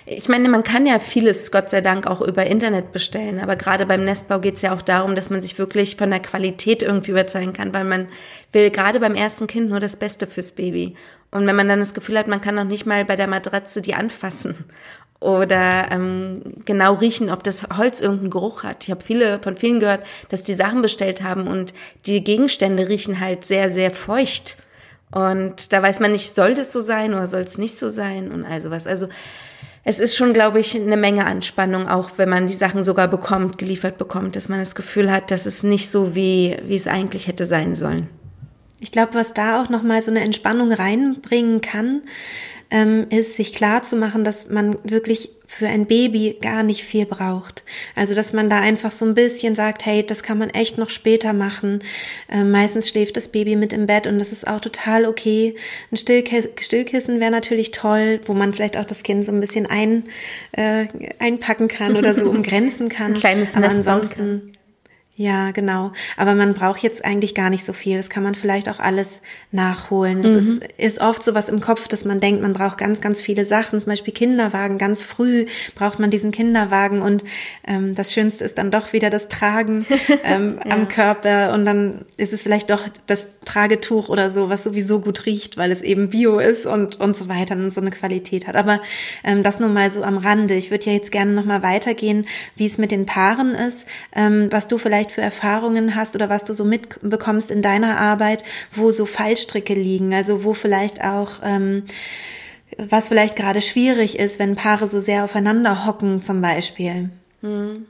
Ich 0.07 0.29
meine, 0.29 0.49
man 0.49 0.63
kann 0.63 0.87
ja 0.87 0.99
vieles, 0.99 1.53
Gott 1.53 1.71
sei 1.71 1.81
Dank, 1.81 2.07
auch 2.07 2.21
über 2.21 2.47
Internet 2.47 2.93
bestellen. 2.93 3.41
Aber 3.41 3.57
gerade 3.57 3.87
beim 3.87 4.05
Nestbau 4.05 4.41
geht 4.41 4.57
es 4.57 4.63
ja 4.63 4.75
auch 4.75 4.83
darum, 4.83 5.15
dass 5.15 5.31
man 5.31 5.43
sich 5.43 5.59
wirklich 5.59 5.97
von 5.97 6.11
der 6.11 6.21
Qualität 6.21 6.83
irgendwie 6.83 7.11
überzeugen 7.11 7.53
kann, 7.53 7.75
weil 7.75 7.85
man 7.85 8.09
will 8.53 8.71
gerade 8.71 9.01
beim 9.01 9.15
ersten 9.15 9.47
Kind 9.47 9.69
nur 9.69 9.81
das 9.81 9.97
Beste 9.97 10.27
fürs 10.27 10.53
Baby. 10.53 10.95
Und 11.31 11.47
wenn 11.47 11.57
man 11.57 11.69
dann 11.69 11.81
das 11.81 11.95
Gefühl 11.95 12.19
hat, 12.19 12.29
man 12.29 12.41
kann 12.41 12.55
noch 12.55 12.65
nicht 12.65 12.87
mal 12.87 13.05
bei 13.05 13.17
der 13.17 13.27
Matratze 13.27 13.83
die 13.83 13.95
anfassen 13.95 14.55
oder 15.21 15.89
ähm, 15.91 16.43
genau 16.65 16.95
riechen, 16.95 17.31
ob 17.31 17.43
das 17.43 17.67
Holz 17.77 18.01
irgendeinen 18.01 18.31
Geruch 18.31 18.63
hat. 18.63 18.85
Ich 18.85 18.91
habe 18.91 19.03
viele 19.03 19.41
von 19.43 19.57
vielen 19.57 19.81
gehört, 19.81 20.05
dass 20.29 20.43
die 20.43 20.55
Sachen 20.55 20.83
bestellt 20.83 21.23
haben 21.23 21.47
und 21.47 21.75
die 22.07 22.23
Gegenstände 22.23 22.89
riechen 22.89 23.21
halt 23.21 23.45
sehr, 23.45 23.71
sehr 23.71 23.91
feucht. 23.91 24.57
Und 25.11 25.73
da 25.73 25.83
weiß 25.83 26.01
man 26.01 26.13
nicht, 26.13 26.35
soll 26.35 26.55
das 26.55 26.73
so 26.73 26.81
sein 26.81 27.15
oder 27.15 27.27
soll 27.27 27.43
es 27.43 27.59
nicht 27.59 27.77
so 27.77 27.89
sein 27.89 28.31
und 28.31 28.45
all 28.45 28.61
sowas. 28.61 28.87
Also 28.87 29.09
es 29.89 30.01
ist 30.01 30.17
schon, 30.17 30.33
glaube 30.33 30.59
ich, 30.59 30.75
eine 30.75 30.97
Menge 30.97 31.27
Anspannung, 31.27 31.87
auch 31.87 32.11
wenn 32.17 32.29
man 32.29 32.49
die 32.49 32.55
Sachen 32.55 32.83
sogar 32.83 33.07
bekommt, 33.07 33.57
geliefert 33.57 33.99
bekommt, 33.99 34.35
dass 34.35 34.49
man 34.49 34.59
das 34.59 34.75
Gefühl 34.75 35.13
hat, 35.13 35.31
dass 35.31 35.47
es 35.47 35.63
nicht 35.63 35.89
so 35.89 36.17
wie, 36.17 36.57
wie 36.65 36.75
es 36.75 36.89
eigentlich 36.89 37.29
hätte 37.29 37.47
sein 37.47 37.77
sollen. 37.77 38.09
Ich 38.81 38.91
glaube, 38.91 39.15
was 39.15 39.33
da 39.33 39.63
auch 39.63 39.69
nochmal 39.69 40.03
so 40.03 40.11
eine 40.11 40.23
Entspannung 40.23 40.73
reinbringen 40.73 41.61
kann, 41.61 42.03
ähm, 42.71 43.07
ist, 43.11 43.37
sich 43.37 43.53
klar 43.53 43.83
zu 43.83 43.97
machen, 43.97 44.25
dass 44.25 44.49
man 44.49 44.77
wirklich 44.85 45.31
für 45.47 45.69
ein 45.69 45.87
Baby 45.87 46.37
gar 46.41 46.63
nicht 46.65 46.83
viel 46.83 47.07
braucht. 47.07 47.63
Also, 47.95 48.15
dass 48.15 48.33
man 48.33 48.51
da 48.51 48.61
einfach 48.61 48.91
so 48.91 49.07
ein 49.07 49.15
bisschen 49.15 49.55
sagt, 49.55 49.87
hey, 49.87 50.05
das 50.05 50.23
kann 50.23 50.39
man 50.39 50.51
echt 50.51 50.77
noch 50.77 50.91
später 50.91 51.33
machen. 51.33 51.85
Äh, 52.29 52.43
meistens 52.43 52.89
schläft 52.89 53.17
das 53.17 53.29
Baby 53.29 53.55
mit 53.55 53.73
im 53.73 53.87
Bett 53.87 54.07
und 54.09 54.19
das 54.19 54.33
ist 54.33 54.47
auch 54.47 54.61
total 54.61 55.07
okay. 55.07 55.55
Ein 55.93 55.97
Stillkiss 55.97 56.49
Stillkissen 56.61 57.21
wäre 57.21 57.31
natürlich 57.31 57.71
toll, 57.71 58.21
wo 58.27 58.35
man 58.35 58.55
vielleicht 58.55 58.77
auch 58.77 58.85
das 58.85 59.05
Kind 59.05 59.25
so 59.25 59.33
ein 59.33 59.41
bisschen 59.41 59.67
ein, 59.67 60.05
äh, 60.53 60.87
einpacken 61.21 61.69
kann 61.69 61.97
oder 61.97 62.15
so 62.15 62.29
umgrenzen 62.31 62.89
kann. 62.89 63.13
Ein 63.13 63.21
kleines 63.21 63.57
Aber 63.57 63.69
ansonsten 63.69 64.57
ja, 65.19 65.51
genau. 65.51 65.93
Aber 66.19 66.35
man 66.35 66.53
braucht 66.53 66.83
jetzt 66.83 67.03
eigentlich 67.03 67.35
gar 67.35 67.49
nicht 67.49 67.65
so 67.65 67.73
viel. 67.73 67.97
Das 67.97 68.11
kann 68.11 68.23
man 68.23 68.35
vielleicht 68.35 68.69
auch 68.69 68.81
alles 68.81 69.23
nachholen. 69.51 70.21
Das 70.21 70.33
mhm. 70.33 70.39
ist, 70.39 70.63
ist 70.77 71.01
oft 71.01 71.25
so 71.25 71.35
was 71.35 71.49
im 71.49 71.61
Kopf, 71.61 71.89
dass 71.89 72.05
man 72.05 72.21
denkt, 72.21 72.43
man 72.43 72.53
braucht 72.53 72.77
ganz, 72.77 73.01
ganz 73.01 73.23
viele 73.23 73.47
Sachen. 73.47 73.81
Zum 73.81 73.89
Beispiel 73.89 74.13
Kinderwagen. 74.13 74.77
Ganz 74.77 75.03
früh 75.03 75.47
braucht 75.75 75.99
man 75.99 76.11
diesen 76.11 76.33
Kinderwagen. 76.33 77.01
Und 77.01 77.25
ähm, 77.67 77.95
das 77.95 78.13
Schönste 78.13 78.45
ist 78.45 78.59
dann 78.59 78.71
doch 78.71 78.93
wieder 78.93 79.09
das 79.09 79.29
Tragen 79.29 79.87
ähm, 80.25 80.59
ja. 80.63 80.73
am 80.73 80.89
Körper. 80.89 81.55
Und 81.55 81.65
dann 81.65 82.05
ist 82.19 82.35
es 82.35 82.43
vielleicht 82.43 82.69
doch 82.69 82.83
das 83.07 83.29
Tragetuch 83.47 84.11
oder 84.11 84.29
so, 84.29 84.51
was 84.51 84.65
sowieso 84.65 85.01
gut 85.01 85.25
riecht, 85.25 85.57
weil 85.57 85.73
es 85.73 85.81
eben 85.81 86.11
Bio 86.11 86.39
ist 86.39 86.67
und, 86.67 87.01
und 87.01 87.17
so 87.17 87.27
weiter 87.27 87.55
und 87.55 87.73
so 87.73 87.81
eine 87.81 87.91
Qualität 87.91 88.47
hat. 88.47 88.57
Aber 88.57 88.83
ähm, 89.25 89.43
das 89.43 89.61
nur 89.61 89.71
mal 89.71 89.91
so 89.91 90.03
am 90.03 90.19
Rande. 90.19 90.53
Ich 90.53 90.71
würde 90.71 90.85
ja 90.85 90.93
jetzt 90.93 91.11
gerne 91.11 91.33
nochmal 91.33 91.63
weitergehen, 91.63 92.27
wie 92.57 92.67
es 92.67 92.77
mit 92.77 92.91
den 92.91 93.07
Paaren 93.07 93.55
ist, 93.55 93.87
ähm, 94.15 94.49
was 94.51 94.69
du 94.69 94.77
vielleicht 94.77 95.06
vielleicht 95.07 95.13
für 95.13 95.21
Erfahrungen 95.21 95.95
hast 95.95 96.15
oder 96.15 96.29
was 96.29 96.45
du 96.45 96.55
so 96.55 96.65
mitbekommst 96.65 97.51
in 97.51 97.63
deiner 97.63 97.99
Arbeit, 97.99 98.43
wo 98.73 98.91
so 98.91 99.07
Fallstricke 99.07 99.75
liegen, 99.75 100.13
also 100.15 100.45
wo 100.45 100.55
vielleicht 100.55 101.03
auch 101.03 101.41
ähm, 101.43 101.85
was 102.79 103.09
vielleicht 103.09 103.37
gerade 103.37 103.63
schwierig 103.63 104.19
ist, 104.19 104.39
wenn 104.39 104.55
Paare 104.55 104.87
so 104.89 105.01
sehr 105.01 105.25
aufeinander 105.25 105.87
hocken 105.87 106.21
zum 106.21 106.43
Beispiel. 106.43 107.11
Hm. 107.43 107.87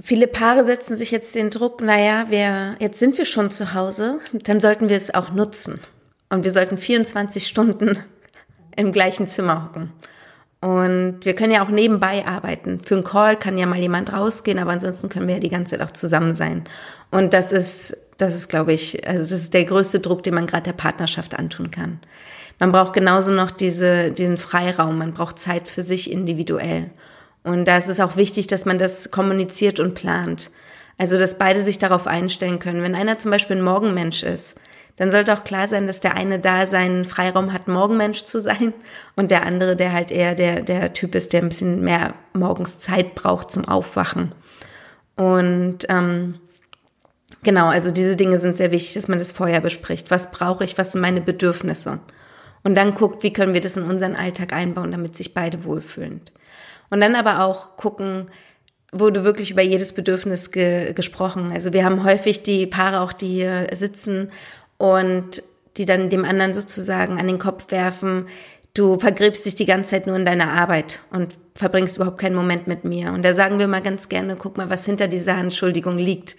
Viele 0.00 0.28
Paare 0.28 0.64
setzen 0.64 0.96
sich 0.96 1.10
jetzt 1.10 1.34
den 1.34 1.50
Druck, 1.50 1.80
naja, 1.80 2.26
wir, 2.28 2.76
jetzt 2.78 3.00
sind 3.00 3.18
wir 3.18 3.24
schon 3.24 3.50
zu 3.50 3.74
Hause, 3.74 4.20
dann 4.32 4.60
sollten 4.60 4.88
wir 4.88 4.96
es 4.96 5.12
auch 5.12 5.32
nutzen. 5.32 5.80
Und 6.28 6.44
wir 6.44 6.52
sollten 6.52 6.78
24 6.78 7.46
Stunden 7.46 7.98
im 8.76 8.92
gleichen 8.92 9.26
Zimmer 9.26 9.64
hocken. 9.64 9.92
Und 10.60 11.20
wir 11.22 11.34
können 11.34 11.52
ja 11.52 11.64
auch 11.64 11.70
nebenbei 11.70 12.26
arbeiten. 12.26 12.80
Für 12.84 12.96
einen 12.96 13.04
Call 13.04 13.36
kann 13.36 13.58
ja 13.58 13.66
mal 13.66 13.78
jemand 13.78 14.12
rausgehen, 14.12 14.58
aber 14.58 14.72
ansonsten 14.72 15.08
können 15.08 15.28
wir 15.28 15.34
ja 15.36 15.40
die 15.40 15.50
ganze 15.50 15.76
Zeit 15.76 15.86
auch 15.86 15.92
zusammen 15.92 16.34
sein. 16.34 16.64
Und 17.10 17.32
das 17.32 17.52
ist 17.52 17.96
Das 18.18 18.34
ist, 18.34 18.48
glaube 18.48 18.72
ich, 18.72 19.06
also 19.06 19.22
das 19.22 19.30
ist 19.30 19.54
der 19.54 19.64
größte 19.64 20.00
Druck, 20.00 20.24
den 20.24 20.34
man 20.34 20.48
gerade 20.48 20.64
der 20.64 20.72
Partnerschaft 20.72 21.38
antun 21.38 21.70
kann. 21.70 22.00
Man 22.58 22.72
braucht 22.72 22.92
genauso 22.92 23.30
noch 23.30 23.52
diese, 23.52 24.10
diesen 24.10 24.36
Freiraum, 24.36 24.98
man 24.98 25.14
braucht 25.14 25.38
Zeit 25.38 25.68
für 25.68 25.84
sich 25.84 26.10
individuell. 26.10 26.90
Und 27.44 27.66
da 27.66 27.76
ist 27.76 27.88
es 27.88 28.00
auch 28.00 28.16
wichtig, 28.16 28.48
dass 28.48 28.64
man 28.64 28.80
das 28.80 29.12
kommuniziert 29.12 29.78
und 29.78 29.94
plant. 29.94 30.50
Also, 30.98 31.16
dass 31.16 31.38
beide 31.38 31.60
sich 31.60 31.78
darauf 31.78 32.08
einstellen 32.08 32.58
können. 32.58 32.82
Wenn 32.82 32.96
einer 32.96 33.18
zum 33.18 33.30
Beispiel 33.30 33.56
ein 33.56 33.62
Morgenmensch 33.62 34.24
ist, 34.24 34.56
dann 34.98 35.10
sollte 35.10 35.32
auch 35.32 35.44
klar 35.44 35.68
sein, 35.68 35.86
dass 35.86 36.00
der 36.00 36.14
eine 36.14 36.38
da 36.40 36.66
seinen 36.66 37.04
Freiraum 37.04 37.52
hat, 37.52 37.68
Morgenmensch 37.68 38.24
zu 38.24 38.40
sein 38.40 38.74
und 39.16 39.30
der 39.30 39.44
andere, 39.46 39.76
der 39.76 39.92
halt 39.92 40.10
eher 40.10 40.34
der, 40.34 40.60
der 40.60 40.92
Typ 40.92 41.14
ist, 41.14 41.32
der 41.32 41.42
ein 41.42 41.48
bisschen 41.48 41.82
mehr 41.82 42.14
morgens 42.34 42.80
Zeit 42.80 43.14
braucht 43.14 43.50
zum 43.50 43.66
Aufwachen. 43.66 44.32
Und 45.16 45.78
ähm, 45.88 46.34
genau, 47.42 47.68
also 47.68 47.90
diese 47.90 48.16
Dinge 48.16 48.38
sind 48.38 48.56
sehr 48.56 48.72
wichtig, 48.72 48.94
dass 48.94 49.08
man 49.08 49.18
das 49.18 49.32
vorher 49.32 49.60
bespricht. 49.60 50.10
Was 50.10 50.30
brauche 50.30 50.64
ich, 50.64 50.76
was 50.78 50.92
sind 50.92 51.00
meine 51.00 51.20
Bedürfnisse? 51.20 52.00
Und 52.64 52.76
dann 52.76 52.94
guckt, 52.94 53.22
wie 53.22 53.32
können 53.32 53.54
wir 53.54 53.60
das 53.60 53.76
in 53.76 53.84
unseren 53.84 54.16
Alltag 54.16 54.52
einbauen, 54.52 54.90
damit 54.90 55.16
sich 55.16 55.32
beide 55.32 55.64
wohlfühlen. 55.64 56.20
Und 56.90 57.00
dann 57.00 57.14
aber 57.14 57.44
auch 57.44 57.76
gucken, 57.76 58.26
wurde 58.92 59.22
wirklich 59.22 59.50
über 59.50 59.62
jedes 59.62 59.92
Bedürfnis 59.92 60.50
ge 60.50 60.92
gesprochen. 60.94 61.48
Also 61.52 61.72
wir 61.72 61.84
haben 61.84 62.04
häufig 62.04 62.42
die 62.42 62.66
Paare 62.66 63.00
auch, 63.00 63.12
die 63.12 63.28
hier 63.28 63.66
sitzen 63.72 64.30
und 64.78 65.42
die 65.76 65.84
dann 65.84 66.08
dem 66.08 66.24
anderen 66.24 66.54
sozusagen 66.54 67.18
an 67.18 67.26
den 67.26 67.38
Kopf 67.38 67.70
werfen, 67.70 68.26
du 68.74 68.98
vergräbst 68.98 69.44
dich 69.44 69.54
die 69.54 69.66
ganze 69.66 69.90
Zeit 69.90 70.06
nur 70.06 70.16
in 70.16 70.24
deiner 70.24 70.52
Arbeit 70.52 71.00
und 71.10 71.36
verbringst 71.54 71.96
überhaupt 71.96 72.18
keinen 72.18 72.36
Moment 72.36 72.66
mit 72.66 72.84
mir. 72.84 73.12
Und 73.12 73.24
da 73.24 73.34
sagen 73.34 73.58
wir 73.58 73.68
mal 73.68 73.82
ganz 73.82 74.08
gerne, 74.08 74.36
guck 74.36 74.56
mal, 74.56 74.70
was 74.70 74.86
hinter 74.86 75.08
dieser 75.08 75.34
Anschuldigung 75.34 75.98
liegt. 75.98 76.36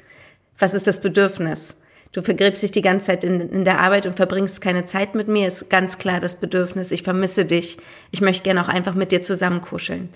Was 0.58 0.74
ist 0.74 0.88
das 0.88 1.02
Bedürfnis? 1.02 1.76
Du 2.12 2.22
vergräbst 2.22 2.64
dich 2.64 2.72
die 2.72 2.82
ganze 2.82 3.08
Zeit 3.08 3.24
in, 3.24 3.40
in 3.40 3.66
der 3.66 3.80
Arbeit 3.80 4.08
und 4.08 4.16
verbringst 4.16 4.62
keine 4.62 4.86
Zeit 4.86 5.14
mit 5.14 5.28
mir, 5.28 5.48
ist 5.48 5.70
ganz 5.70 6.00
klar 6.00 6.20
das 6.20 6.40
Bedürfnis, 6.40 6.92
ich 6.92 7.04
vermisse 7.04 7.46
dich, 7.46 7.78
ich 8.12 8.22
möchte 8.22 8.44
gerne 8.44 8.62
auch 8.62 8.68
einfach 8.68 8.96
mit 8.96 9.12
dir 9.12 9.22
zusammen 9.22 9.62
kuscheln. 9.62 10.10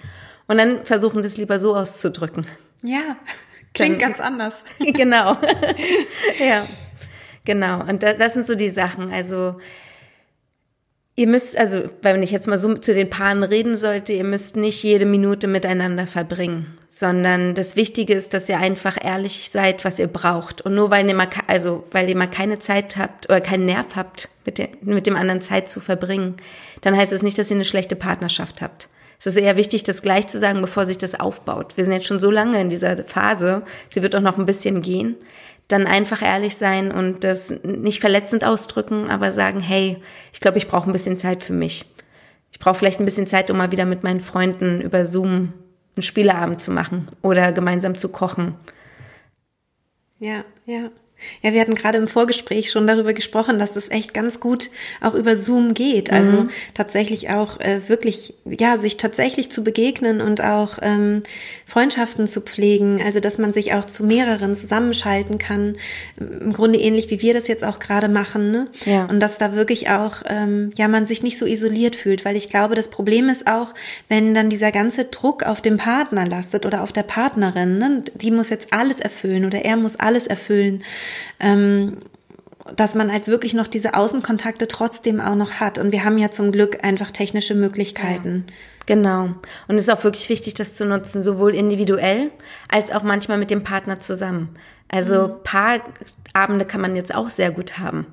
Und 0.48 0.58
dann 0.58 0.86
versuchen 0.86 1.22
das 1.22 1.38
lieber 1.38 1.60
so 1.60 1.76
auszudrücken. 1.76 2.48
Ja, 2.82 3.18
klingt 3.74 4.02
dann, 4.02 4.10
ganz 4.10 4.20
anders. 4.20 4.66
genau. 4.80 5.38
ja, 6.40 6.66
genau. 7.46 7.82
Und 7.82 8.04
da, 8.04 8.14
das 8.14 8.34
sind 8.34 8.46
so 8.46 8.56
die 8.56 8.70
Sachen. 8.70 9.10
Also 9.12 9.56
Ihr 11.16 11.28
müsst, 11.28 11.56
also 11.56 11.84
wenn 12.02 12.24
ich 12.24 12.32
jetzt 12.32 12.48
mal 12.48 12.58
so 12.58 12.74
zu 12.74 12.92
den 12.92 13.12
Paaren 13.12 13.44
reden 13.44 13.78
sollte, 13.78 14.14
ihr 14.14 14.24
müsst 14.24 14.56
nicht 14.56 14.82
jede 14.82 15.06
Minute 15.06 15.48
miteinander 15.48 16.08
verbringen, 16.08 16.76
sondern 16.90 17.54
das 17.54 17.76
Wichtige 17.76 18.16
ist, 18.16 18.34
dass 18.34 18.50
ihr 18.50 18.58
einfach 18.58 18.98
ehrlich 19.00 19.52
seid, 19.52 19.86
was 19.86 20.00
ihr 20.00 20.08
braucht. 20.08 20.62
Und 20.62 20.74
nur 20.74 20.90
weil 20.90 21.08
ihr 21.08 21.14
mal, 21.14 21.30
also 21.46 21.84
weil 21.92 22.10
ihr 22.10 22.18
mal 22.18 22.30
keine 22.30 22.58
Zeit 22.58 22.98
habt 22.98 23.30
oder 23.30 23.42
keinen 23.42 23.68
Nerv 23.68 23.96
habt, 23.96 24.30
mit 24.44 24.58
dem, 24.58 24.70
mit 24.82 25.06
dem 25.06 25.16
anderen 25.16 25.42
Zeit 25.42 25.70
zu 25.70 25.80
verbringen, 25.80 26.38
dann 26.82 26.98
heißt 26.98 27.12
es 27.12 27.20
das 27.20 27.24
nicht, 27.24 27.38
dass 27.38 27.52
ihr 27.52 27.58
eine 27.58 27.66
schlechte 27.66 27.96
Partnerschaft 27.96 28.64
habt. 28.64 28.90
Es 29.20 29.28
ist 29.28 29.38
eher 29.38 29.56
wichtig, 29.56 29.84
das 29.84 30.02
gleich 30.02 30.26
zu 30.28 30.40
sagen, 30.40 30.62
bevor 30.62 30.88
sich 30.88 30.98
das 30.98 31.18
aufbaut. 31.18 31.78
Wir 31.78 31.84
sind 31.84 31.94
jetzt 31.94 32.08
schon 32.08 32.20
so 32.20 32.32
lange 32.32 32.60
in 32.60 32.70
dieser 32.72 33.06
Phase. 33.06 33.62
Sie 33.90 34.02
wird 34.02 34.16
auch 34.16 34.22
noch 34.22 34.40
ein 34.40 34.48
bisschen 34.48 34.82
gehen. 34.82 35.16
Dann 35.68 35.88
einfach 35.88 36.22
ehrlich 36.22 36.58
sein 36.58 36.92
und 36.92 37.24
das 37.24 37.52
nicht 37.64 38.02
verletzend 38.02 38.44
ausdrücken, 38.44 39.10
aber 39.10 39.32
sagen, 39.32 39.60
hey, 39.60 39.98
ich 40.32 40.40
glaube, 40.40 40.58
ich 40.58 40.68
brauche 40.68 40.90
ein 40.90 40.94
bisschen 40.94 41.18
Zeit 41.18 41.42
für 41.42 41.54
mich. 41.54 41.86
Ich 42.52 42.60
brauche 42.60 42.76
vielleicht 42.76 43.00
ein 43.00 43.06
bisschen 43.06 43.28
Zeit, 43.28 43.50
um 43.50 43.58
mal 43.58 43.72
wieder 43.72 43.86
mit 43.86 44.04
meinen 44.04 44.20
Freunden 44.20 44.82
über 44.82 45.06
Zoom 45.06 45.54
einen 45.96 46.04
Spieleabend 46.04 46.62
zu 46.62 46.72
machen 46.72 47.08
oder 47.22 47.52
gemeinsam 47.52 47.96
zu 47.96 48.10
kochen. 48.10 48.56
Ja, 50.20 50.44
ja. 50.66 50.90
Ja, 51.42 51.54
wir 51.54 51.62
hatten 51.62 51.76
gerade 51.76 51.98
im 51.98 52.08
Vorgespräch 52.08 52.72
schon 52.72 52.88
darüber 52.88 53.14
gesprochen, 53.14 53.60
dass 53.60 53.76
es 53.76 53.90
echt 53.90 54.14
ganz 54.14 54.40
gut 54.40 54.70
auch 55.02 55.14
über 55.14 55.36
Zoom 55.36 55.74
geht. 55.74 56.12
Also 56.12 56.34
mhm. 56.44 56.50
tatsächlich 56.74 57.30
auch 57.30 57.60
äh, 57.60 57.88
wirklich, 57.88 58.34
ja, 58.46 58.78
sich 58.78 58.98
tatsächlich 58.98 59.52
zu 59.52 59.64
begegnen 59.64 60.22
und 60.22 60.44
auch 60.44 60.80
ähm, 60.82 61.24
Freundschaften 61.66 62.28
zu 62.28 62.42
pflegen. 62.42 63.02
Also 63.04 63.20
dass 63.20 63.38
man 63.38 63.54
sich 63.54 63.74
auch 63.74 63.86
zu 63.86 64.04
mehreren 64.04 64.56
zusammenschalten 64.56 65.38
kann. 65.38 65.76
Im 66.18 66.54
Grunde 66.54 66.80
ähnlich 66.80 67.10
wie 67.10 67.22
wir 67.22 67.34
das 67.34 67.48
jetzt 67.48 67.64
auch 67.64 67.80
gerade 67.80 68.10
machen. 68.10 68.52
Ne? 68.52 68.68
Ja. 68.86 69.06
Und 69.06 69.20
dass 69.20 69.38
da 69.38 69.56
wirklich 69.56 69.90
auch, 69.90 70.24
ähm, 70.28 70.72
ja, 70.78 70.88
man 70.88 71.06
sich 71.06 71.24
nicht 71.24 71.38
so 71.38 71.46
isoliert 71.46 71.96
fühlt. 71.96 72.26
Weil 72.26 72.36
ich 72.36 72.50
glaube, 72.50 72.76
das 72.76 72.90
Problem 72.90 73.30
ist 73.30 73.48
auch, 73.48 73.74
wenn 74.10 74.34
dann 74.34 74.50
dieser 74.50 74.72
ganze 74.72 75.06
Druck 75.06 75.44
auf 75.44 75.62
dem 75.62 75.78
Partner 75.78 76.26
lastet 76.26 76.66
oder 76.66 76.84
auf 76.84 76.94
der 76.94 77.04
Partnerin. 77.04 77.78
Ne? 77.78 78.04
Die 78.16 78.32
muss 78.32 78.50
jetzt 78.50 78.72
alles 78.72 79.00
erfüllen 79.00 79.46
oder 79.46 79.66
er 79.66 79.78
muss 79.78 79.96
alles 79.96 80.28
erfüllen 80.28 80.84
ähm, 81.40 81.98
dass 82.76 82.96
man 82.96 83.12
halt 83.12 83.28
wirklich 83.28 83.54
noch 83.54 83.68
diese 83.68 83.94
Außenkontakte 83.94 84.68
trotzdem 84.68 85.20
auch 85.20 85.36
noch 85.36 85.60
hat. 85.60 85.78
Und 85.78 85.92
wir 85.92 86.04
haben 86.04 86.18
ja 86.18 86.32
zum 86.32 86.52
Glück 86.52 86.84
einfach 86.84 87.12
technische 87.12 87.56
Möglichkeiten. 87.56 88.46
Ja, 88.48 88.54
genau. 88.86 89.30
Und 89.68 89.76
es 89.76 89.88
ist 89.88 89.94
auch 89.94 90.04
wirklich 90.04 90.30
wichtig, 90.30 90.54
das 90.54 90.76
zu 90.76 90.86
nutzen, 90.86 91.22
sowohl 91.22 91.56
individuell 91.56 92.32
als 92.70 92.92
auch 92.92 93.04
manchmal 93.04 93.38
mit 93.38 93.52
dem 93.52 93.64
Partner 93.64 94.00
zusammen. 94.00 94.50
Also 94.88 95.28
mhm. 95.28 95.34
Paarabende 95.44 96.66
kann 96.66 96.82
man 96.82 96.96
jetzt 96.96 97.14
auch 97.14 97.30
sehr 97.30 97.52
gut 97.52 97.80
haben. 97.80 98.06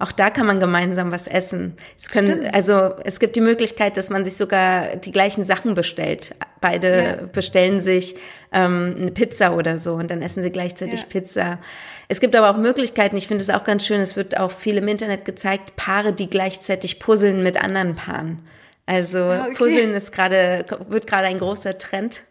Auch 0.00 0.12
da 0.12 0.30
kann 0.30 0.46
man 0.46 0.60
gemeinsam 0.60 1.10
was 1.10 1.26
essen. 1.26 1.76
Es 1.98 2.08
können, 2.08 2.48
also 2.52 2.94
es 3.02 3.18
gibt 3.18 3.34
die 3.34 3.40
Möglichkeit, 3.40 3.96
dass 3.96 4.10
man 4.10 4.24
sich 4.24 4.36
sogar 4.36 4.94
die 4.96 5.10
gleichen 5.10 5.42
Sachen 5.42 5.74
bestellt. 5.74 6.36
Beide 6.60 7.02
ja. 7.02 7.26
bestellen 7.32 7.80
sich 7.80 8.14
ähm, 8.52 8.94
eine 8.96 9.10
Pizza 9.10 9.56
oder 9.56 9.78
so 9.78 9.94
und 9.94 10.10
dann 10.10 10.22
essen 10.22 10.42
sie 10.42 10.50
gleichzeitig 10.50 11.00
ja. 11.00 11.06
Pizza. 11.08 11.58
Es 12.06 12.20
gibt 12.20 12.36
aber 12.36 12.50
auch 12.50 12.56
Möglichkeiten, 12.56 13.16
ich 13.16 13.26
finde 13.26 13.42
es 13.42 13.50
auch 13.50 13.64
ganz 13.64 13.84
schön, 13.84 14.00
es 14.00 14.14
wird 14.14 14.38
auch 14.38 14.52
viel 14.52 14.76
im 14.76 14.86
Internet 14.86 15.24
gezeigt, 15.24 15.74
Paare, 15.74 16.12
die 16.12 16.30
gleichzeitig 16.30 17.00
puzzeln 17.00 17.42
mit 17.42 17.60
anderen 17.60 17.96
Paaren. 17.96 18.46
Also 18.86 19.18
ah, 19.18 19.46
okay. 19.46 19.54
Puzzeln 19.56 19.94
ist 19.94 20.12
gerade, 20.12 20.64
wird 20.88 21.08
gerade 21.08 21.26
ein 21.26 21.38
großer 21.38 21.76
Trend. 21.76 22.22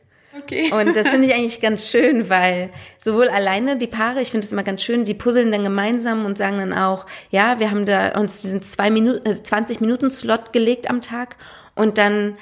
Okay. 0.41 0.71
Und 0.71 0.95
das 0.95 1.09
finde 1.09 1.27
ich 1.27 1.33
eigentlich 1.33 1.61
ganz 1.61 1.89
schön, 1.89 2.29
weil 2.29 2.69
sowohl 2.97 3.29
alleine 3.29 3.77
die 3.77 3.87
Paare, 3.87 4.21
ich 4.21 4.31
finde 4.31 4.45
es 4.45 4.51
immer 4.51 4.63
ganz 4.63 4.83
schön, 4.83 5.05
die 5.05 5.13
puzzeln 5.13 5.51
dann 5.51 5.63
gemeinsam 5.63 6.25
und 6.25 6.37
sagen 6.37 6.57
dann 6.57 6.73
auch, 6.73 7.05
ja, 7.29 7.59
wir 7.59 7.71
haben 7.71 7.85
da 7.85 8.19
uns 8.19 8.41
diesen 8.41 8.61
zwei 8.61 8.89
Minuten, 8.89 9.25
äh, 9.27 9.41
20 9.41 9.81
Minuten 9.81 10.11
Slot 10.11 10.53
gelegt 10.53 10.89
am 10.89 11.01
Tag 11.01 11.37
und 11.75 11.97
dann 11.97 12.37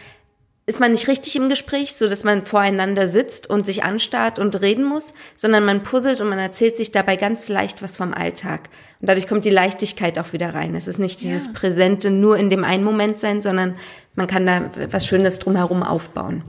ist 0.68 0.80
man 0.80 0.92
nicht 0.92 1.08
richtig 1.08 1.36
im 1.36 1.48
Gespräch, 1.48 1.96
so 1.96 2.10
dass 2.10 2.24
man 2.24 2.44
voreinander 2.44 3.08
sitzt 3.08 3.48
und 3.48 3.68
sich 3.68 3.84
anstarrt 3.84 4.40
und 4.40 4.60
reden 4.62 4.84
muss, 4.84 5.14
sondern 5.36 5.64
man 5.64 5.84
puzzelt 5.84 6.22
und 6.22 6.30
man 6.30 6.40
erzählt 6.40 6.76
sich 6.76 6.92
dabei 6.92 7.18
ganz 7.18 7.50
leicht 7.50 7.84
was 7.84 7.98
vom 7.98 8.14
Alltag. 8.14 8.70
Und 9.00 9.08
dadurch 9.10 9.28
kommt 9.28 9.46
die 9.46 9.52
Leichtigkeit 9.52 10.18
auch 10.18 10.34
wieder 10.34 10.56
rein. 10.56 10.74
Es 10.74 10.88
ist 10.88 10.98
nicht 10.98 11.22
dieses 11.22 11.46
ja. 11.46 11.52
Präsente 11.54 12.10
nur 12.10 12.38
in 12.38 12.50
dem 12.50 12.64
einen 12.64 12.84
Moment 12.84 13.20
sein, 13.20 13.44
sondern 13.44 13.76
man 14.16 14.26
kann 14.26 14.48
da 14.48 14.72
was 14.90 15.06
Schönes 15.06 15.38
drumherum 15.38 15.84
aufbauen. 15.84 16.44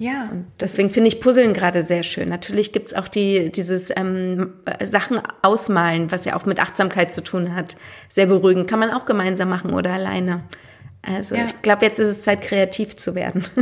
Ja. 0.00 0.30
Und 0.32 0.46
deswegen 0.58 0.88
finde 0.88 1.08
ich 1.08 1.20
Puzzeln 1.20 1.52
gerade 1.52 1.82
sehr 1.82 2.02
schön. 2.02 2.30
Natürlich 2.30 2.72
gibt's 2.72 2.94
auch 2.94 3.06
die, 3.06 3.52
dieses 3.52 3.90
ähm, 3.94 4.54
Sachen 4.82 5.20
ausmalen, 5.42 6.10
was 6.10 6.24
ja 6.24 6.36
auch 6.36 6.46
mit 6.46 6.58
Achtsamkeit 6.58 7.12
zu 7.12 7.22
tun 7.22 7.54
hat. 7.54 7.76
Sehr 8.08 8.24
beruhigend. 8.24 8.68
Kann 8.68 8.78
man 8.78 8.90
auch 8.90 9.04
gemeinsam 9.04 9.50
machen 9.50 9.74
oder 9.74 9.92
alleine. 9.92 10.42
Also 11.02 11.34
ja. 11.34 11.44
ich 11.44 11.60
glaube, 11.60 11.84
jetzt 11.84 11.98
ist 11.98 12.08
es 12.08 12.22
Zeit, 12.22 12.40
kreativ 12.40 12.96
zu 12.96 13.14
werden. 13.14 13.44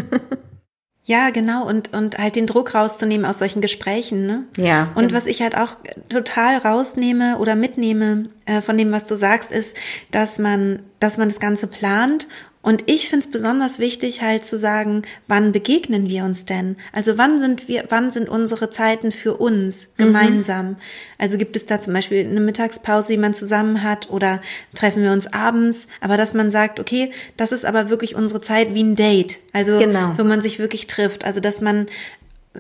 Ja, 1.09 1.31
genau. 1.31 1.67
Und, 1.67 1.95
und 1.95 2.19
halt 2.19 2.37
den 2.37 2.47
Druck 2.47 2.75
rauszunehmen 2.75 3.25
aus 3.25 3.39
solchen 3.39 3.63
Gesprächen, 3.63 4.27
ne? 4.27 4.45
Ja. 4.59 4.93
Und 4.95 5.09
genau. 5.09 5.15
was 5.15 5.25
ich 5.25 5.41
halt 5.41 5.57
auch 5.57 5.79
total 6.11 6.59
rausnehme 6.59 7.39
oder 7.39 7.57
mitnehme 7.57 8.29
äh, 8.45 8.61
von 8.61 8.77
dem, 8.77 8.93
was 8.93 9.07
du 9.07 9.17
sagst, 9.17 9.51
ist, 9.51 9.79
dass 10.11 10.39
man, 10.39 10.83
dass 11.01 11.17
man 11.17 11.31
das 11.31 11.41
Ganze 11.41 11.67
plant 11.67 12.29
und 12.69 12.85
ich 12.85 13.09
finde 13.09 13.25
es 13.25 13.31
besonders 13.31 13.79
wichtig, 13.79 14.21
halt 14.21 14.45
zu 14.45 14.59
sagen, 14.59 15.01
wann 15.27 15.53
begegnen 15.53 16.11
wir 16.11 16.25
uns 16.25 16.45
denn? 16.45 16.77
Also 16.93 17.17
wann 17.17 17.39
sind 17.39 17.67
wir, 17.67 17.85
wann 17.89 18.11
sind 18.11 18.29
unsere 18.29 18.69
Zeiten 18.69 19.11
für 19.11 19.39
uns 19.39 19.89
mhm. 19.97 20.05
gemeinsam? 20.05 20.67
Mhm. 20.67 20.77
Also 21.17 21.39
gibt 21.39 21.57
es 21.57 21.65
da 21.65 21.81
zum 21.81 21.95
Beispiel 21.95 22.27
eine 22.27 22.41
Mittagspause, 22.41 23.09
die 23.09 23.17
man 23.17 23.33
zusammen 23.33 23.83
hat, 23.83 24.11
oder 24.11 24.43
treffen 24.75 25.03
wir 25.03 25.13
uns 25.13 25.33
abends? 25.33 25.87
Aber 26.03 26.19
dass 26.19 26.35
man 26.35 26.51
sagt, 26.51 26.79
okay, 26.79 27.11
das 27.39 27.53
ist 27.53 27.65
aber 27.65 27.89
wirklich 27.89 28.15
unsere 28.15 28.43
Zeit 28.43 28.75
wie 28.75 28.83
ein 28.83 28.97
Date. 28.97 29.39
Also 29.55 29.79
genau. 29.79 30.13
wo 30.19 30.25
man 30.25 30.43
sich 30.43 30.59
wirklich 30.59 30.87
trifft. 30.89 31.25
Also 31.25 31.41
dass 31.41 31.63
man 31.63 31.87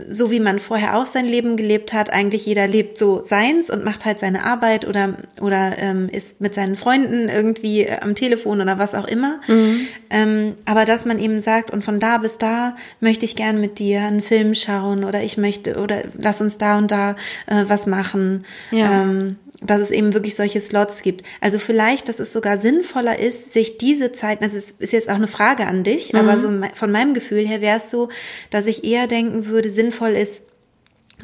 so 0.09 0.31
wie 0.31 0.40
man 0.40 0.59
vorher 0.59 0.97
auch 0.97 1.07
sein 1.07 1.26
Leben 1.26 1.57
gelebt 1.57 1.93
hat, 1.93 2.11
eigentlich 2.12 2.47
jeder 2.47 2.67
lebt 2.69 2.99
so 2.99 3.23
seins 3.25 3.71
und 3.71 3.85
macht 3.85 4.05
halt 4.05 4.19
seine 4.19 4.45
Arbeit 4.45 4.87
oder 4.87 5.14
oder 5.40 5.78
ähm, 5.78 6.09
ist 6.11 6.40
mit 6.40 6.55
seinen 6.55 6.76
Freunden 6.76 7.28
irgendwie 7.28 7.90
am 7.90 8.14
Telefon 8.14 8.61
oder 8.61 8.78
was 8.78 8.95
auch 8.95 9.07
immer. 9.07 9.40
Mhm. 9.47 9.87
Ähm, 10.11 10.55
aber 10.64 10.85
dass 10.85 11.05
man 11.05 11.19
eben 11.19 11.38
sagt, 11.38 11.71
und 11.71 11.85
von 11.85 12.00
da 12.00 12.19
bis 12.19 12.38
da 12.38 12.76
möchte 13.00 13.25
ich 13.25 13.37
gern 13.37 13.61
mit 13.61 13.78
dir 13.78 14.02
einen 14.02 14.23
Film 14.23 14.55
schauen 14.55 15.05
oder 15.05 15.23
ich 15.23 15.38
möchte 15.38 15.81
oder 15.81 16.02
lass 16.17 16.40
uns 16.40 16.59
da 16.59 16.78
und 16.78 16.90
da 16.90 17.12
äh, 17.47 17.64
was 17.67 17.87
machen. 17.87 18.45
Ja. 18.71 19.02
Ähm, 19.02 19.37
dass 19.61 19.81
es 19.81 19.90
eben 19.90 20.14
wirklich 20.14 20.37
solche 20.37 20.61
Slots 20.61 21.02
gibt. 21.02 21.25
Also 21.40 21.59
vielleicht, 21.59 22.09
dass 22.09 22.21
es 22.21 22.33
sogar 22.33 22.59
sinnvoller 22.59 23.19
ist, 23.19 23.52
sich 23.52 23.76
diese 23.76 24.12
Zeiten, 24.12 24.45
also 24.45 24.57
es 24.57 24.73
ist 24.73 24.93
jetzt 24.93 25.09
auch 25.09 25.17
eine 25.17 25.26
Frage 25.26 25.67
an 25.67 25.83
dich, 25.83 26.12
mhm. 26.12 26.21
aber 26.21 26.38
so 26.38 26.49
von 26.75 26.93
meinem 26.93 27.14
Gefühl 27.14 27.47
her 27.47 27.61
wäre 27.61 27.78
es 27.78 27.90
so, 27.90 28.09
dass 28.50 28.67
ich 28.67 28.85
eher 28.85 29.09
denken 29.09 29.47
würde, 29.47 29.71
sinnvoll 29.88 30.11
ist, 30.11 30.42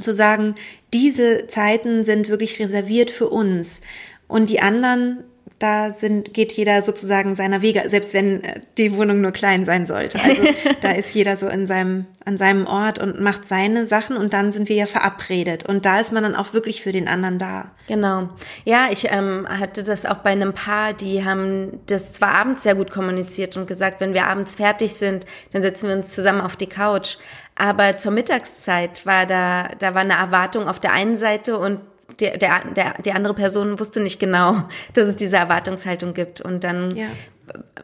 zu 0.00 0.12
sagen, 0.12 0.56
diese 0.92 1.46
Zeiten 1.46 2.04
sind 2.04 2.28
wirklich 2.28 2.58
reserviert 2.58 3.10
für 3.10 3.28
uns 3.28 3.80
und 4.26 4.50
die 4.50 4.60
anderen 4.60 5.24
da 5.58 5.92
sind, 5.92 6.34
geht 6.34 6.52
jeder 6.52 6.82
sozusagen 6.82 7.36
seiner 7.36 7.62
Wege, 7.62 7.84
selbst 7.86 8.12
wenn 8.12 8.42
äh, 8.42 8.60
die 8.76 8.96
Wohnung 8.96 9.20
nur 9.20 9.30
klein 9.30 9.64
sein 9.64 9.86
sollte. 9.86 10.20
Also 10.20 10.42
da 10.82 10.92
ist 10.92 11.14
jeder 11.14 11.36
so 11.36 11.48
in 11.48 11.66
seinem, 11.66 12.06
an 12.24 12.38
seinem 12.38 12.66
Ort 12.66 12.98
und 12.98 13.20
macht 13.20 13.46
seine 13.48 13.86
Sachen 13.86 14.16
und 14.16 14.32
dann 14.32 14.52
sind 14.52 14.68
wir 14.68 14.76
ja 14.76 14.86
verabredet. 14.86 15.66
Und 15.66 15.86
da 15.86 16.00
ist 16.00 16.12
man 16.12 16.22
dann 16.22 16.34
auch 16.34 16.52
wirklich 16.52 16.82
für 16.82 16.92
den 16.92 17.08
anderen 17.08 17.38
da. 17.38 17.70
Genau. 17.86 18.28
Ja, 18.64 18.88
ich 18.90 19.10
ähm, 19.10 19.46
hatte 19.48 19.84
das 19.84 20.06
auch 20.06 20.18
bei 20.18 20.30
einem 20.30 20.54
Paar, 20.54 20.92
die 20.92 21.24
haben 21.24 21.80
das 21.86 22.12
zwar 22.12 22.30
abends 22.30 22.64
sehr 22.64 22.74
gut 22.74 22.90
kommuniziert 22.90 23.56
und 23.56 23.66
gesagt, 23.66 24.00
wenn 24.00 24.12
wir 24.12 24.26
abends 24.26 24.56
fertig 24.56 24.94
sind, 24.94 25.24
dann 25.52 25.62
setzen 25.62 25.88
wir 25.88 25.96
uns 25.96 26.14
zusammen 26.14 26.40
auf 26.40 26.56
die 26.56 26.68
Couch. 26.68 27.16
Aber 27.56 27.96
zur 27.96 28.12
Mittagszeit 28.12 29.06
war 29.06 29.26
da, 29.26 29.68
da 29.78 29.94
war 29.94 30.00
eine 30.00 30.14
Erwartung 30.14 30.68
auf 30.68 30.80
der 30.80 30.92
einen 30.92 31.16
Seite 31.16 31.58
und 31.58 31.80
der, 32.20 32.36
der, 32.36 32.64
der, 32.74 33.02
die 33.02 33.12
andere 33.12 33.34
Person 33.34 33.78
wusste 33.78 34.00
nicht 34.00 34.18
genau, 34.18 34.56
dass 34.94 35.08
es 35.08 35.16
diese 35.16 35.36
Erwartungshaltung 35.36 36.14
gibt. 36.14 36.40
Und 36.40 36.64
dann 36.64 36.96
ja. 36.96 37.06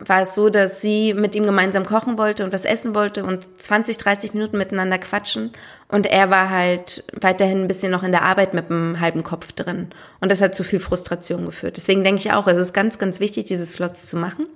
war 0.00 0.22
es 0.22 0.34
so, 0.34 0.50
dass 0.50 0.80
sie 0.80 1.14
mit 1.14 1.34
ihm 1.34 1.44
gemeinsam 1.44 1.84
kochen 1.84 2.18
wollte 2.18 2.44
und 2.44 2.52
was 2.52 2.64
essen 2.64 2.94
wollte 2.94 3.24
und 3.24 3.60
20, 3.60 3.98
30 3.98 4.34
Minuten 4.34 4.58
miteinander 4.58 4.98
quatschen. 4.98 5.52
Und 5.90 6.06
er 6.06 6.30
war 6.30 6.50
halt 6.50 7.04
weiterhin 7.20 7.62
ein 7.62 7.68
bisschen 7.68 7.90
noch 7.90 8.02
in 8.02 8.12
der 8.12 8.22
Arbeit 8.22 8.54
mit 8.54 8.70
einem 8.70 9.00
halben 9.00 9.24
Kopf 9.24 9.52
drin. 9.52 9.88
Und 10.20 10.30
das 10.30 10.40
hat 10.40 10.54
zu 10.54 10.62
viel 10.62 10.78
Frustration 10.78 11.46
geführt. 11.46 11.76
Deswegen 11.76 12.04
denke 12.04 12.20
ich 12.20 12.32
auch, 12.32 12.46
es 12.46 12.58
ist 12.58 12.72
ganz, 12.72 12.98
ganz 12.98 13.18
wichtig, 13.18 13.46
diese 13.46 13.66
Slots 13.66 14.06
zu 14.06 14.16
machen. 14.16 14.46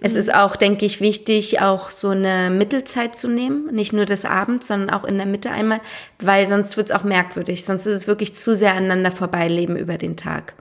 Es 0.00 0.16
ist 0.16 0.34
auch, 0.34 0.56
denke 0.56 0.86
ich, 0.86 1.00
wichtig, 1.00 1.60
auch 1.60 1.90
so 1.90 2.08
eine 2.08 2.50
Mittelzeit 2.50 3.14
zu 3.14 3.28
nehmen. 3.28 3.66
Nicht 3.72 3.92
nur 3.92 4.06
des 4.06 4.24
Abends, 4.24 4.66
sondern 4.66 4.90
auch 4.90 5.04
in 5.04 5.18
der 5.18 5.26
Mitte 5.26 5.50
einmal, 5.50 5.80
weil 6.18 6.46
sonst 6.46 6.76
wird 6.76 6.90
es 6.90 6.96
auch 6.96 7.04
merkwürdig. 7.04 7.64
Sonst 7.64 7.86
ist 7.86 7.94
es 7.94 8.06
wirklich 8.06 8.34
zu 8.34 8.56
sehr 8.56 8.72
aneinander 8.72 9.12
vorbeileben 9.12 9.76
über 9.76 9.98
den 9.98 10.16
Tag. 10.16 10.54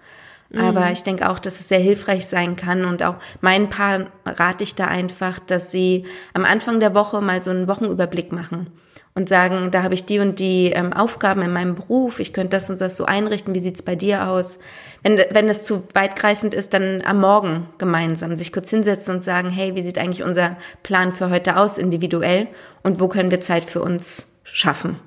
Aber 0.53 0.87
mhm. 0.87 0.91
ich 0.91 1.03
denke 1.03 1.29
auch, 1.29 1.39
dass 1.39 1.61
es 1.61 1.69
sehr 1.69 1.79
hilfreich 1.79 2.25
sein 2.25 2.57
kann 2.57 2.83
und 2.83 3.03
auch 3.03 3.15
meinen 3.39 3.69
Paaren 3.69 4.07
rate 4.25 4.65
ich 4.65 4.75
da 4.75 4.85
einfach, 4.85 5.39
dass 5.39 5.71
sie 5.71 6.05
am 6.33 6.43
Anfang 6.43 6.81
der 6.81 6.93
Woche 6.93 7.21
mal 7.21 7.41
so 7.41 7.51
einen 7.51 7.69
Wochenüberblick 7.69 8.33
machen 8.33 8.67
und 9.13 9.27
sagen, 9.27 9.71
da 9.71 9.83
habe 9.83 9.93
ich 9.93 10.05
die 10.05 10.19
und 10.19 10.39
die 10.39 10.67
ähm, 10.67 10.93
Aufgaben 10.93 11.41
in 11.41 11.51
meinem 11.51 11.75
Beruf, 11.75 12.19
ich 12.19 12.31
könnte 12.31 12.51
das 12.51 12.69
und 12.69 12.79
das 12.79 12.95
so 12.95 13.05
einrichten, 13.05 13.53
wie 13.53 13.59
sieht's 13.59 13.81
bei 13.81 13.95
dir 13.95 14.27
aus? 14.27 14.59
Wenn, 15.03 15.17
wenn 15.31 15.49
es 15.49 15.63
zu 15.63 15.83
weitgreifend 15.93 16.53
ist, 16.53 16.73
dann 16.73 17.01
am 17.05 17.19
Morgen 17.19 17.67
gemeinsam 17.77 18.37
sich 18.37 18.53
kurz 18.53 18.69
hinsetzen 18.69 19.15
und 19.15 19.23
sagen, 19.23 19.49
hey, 19.49 19.75
wie 19.75 19.81
sieht 19.81 19.97
eigentlich 19.97 20.23
unser 20.23 20.57
Plan 20.83 21.11
für 21.11 21.29
heute 21.29 21.57
aus, 21.57 21.77
individuell 21.77 22.47
und 22.83 22.99
wo 22.99 23.07
können 23.07 23.31
wir 23.31 23.41
Zeit 23.41 23.65
für 23.65 23.81
uns 23.81 24.31
schaffen? 24.43 24.97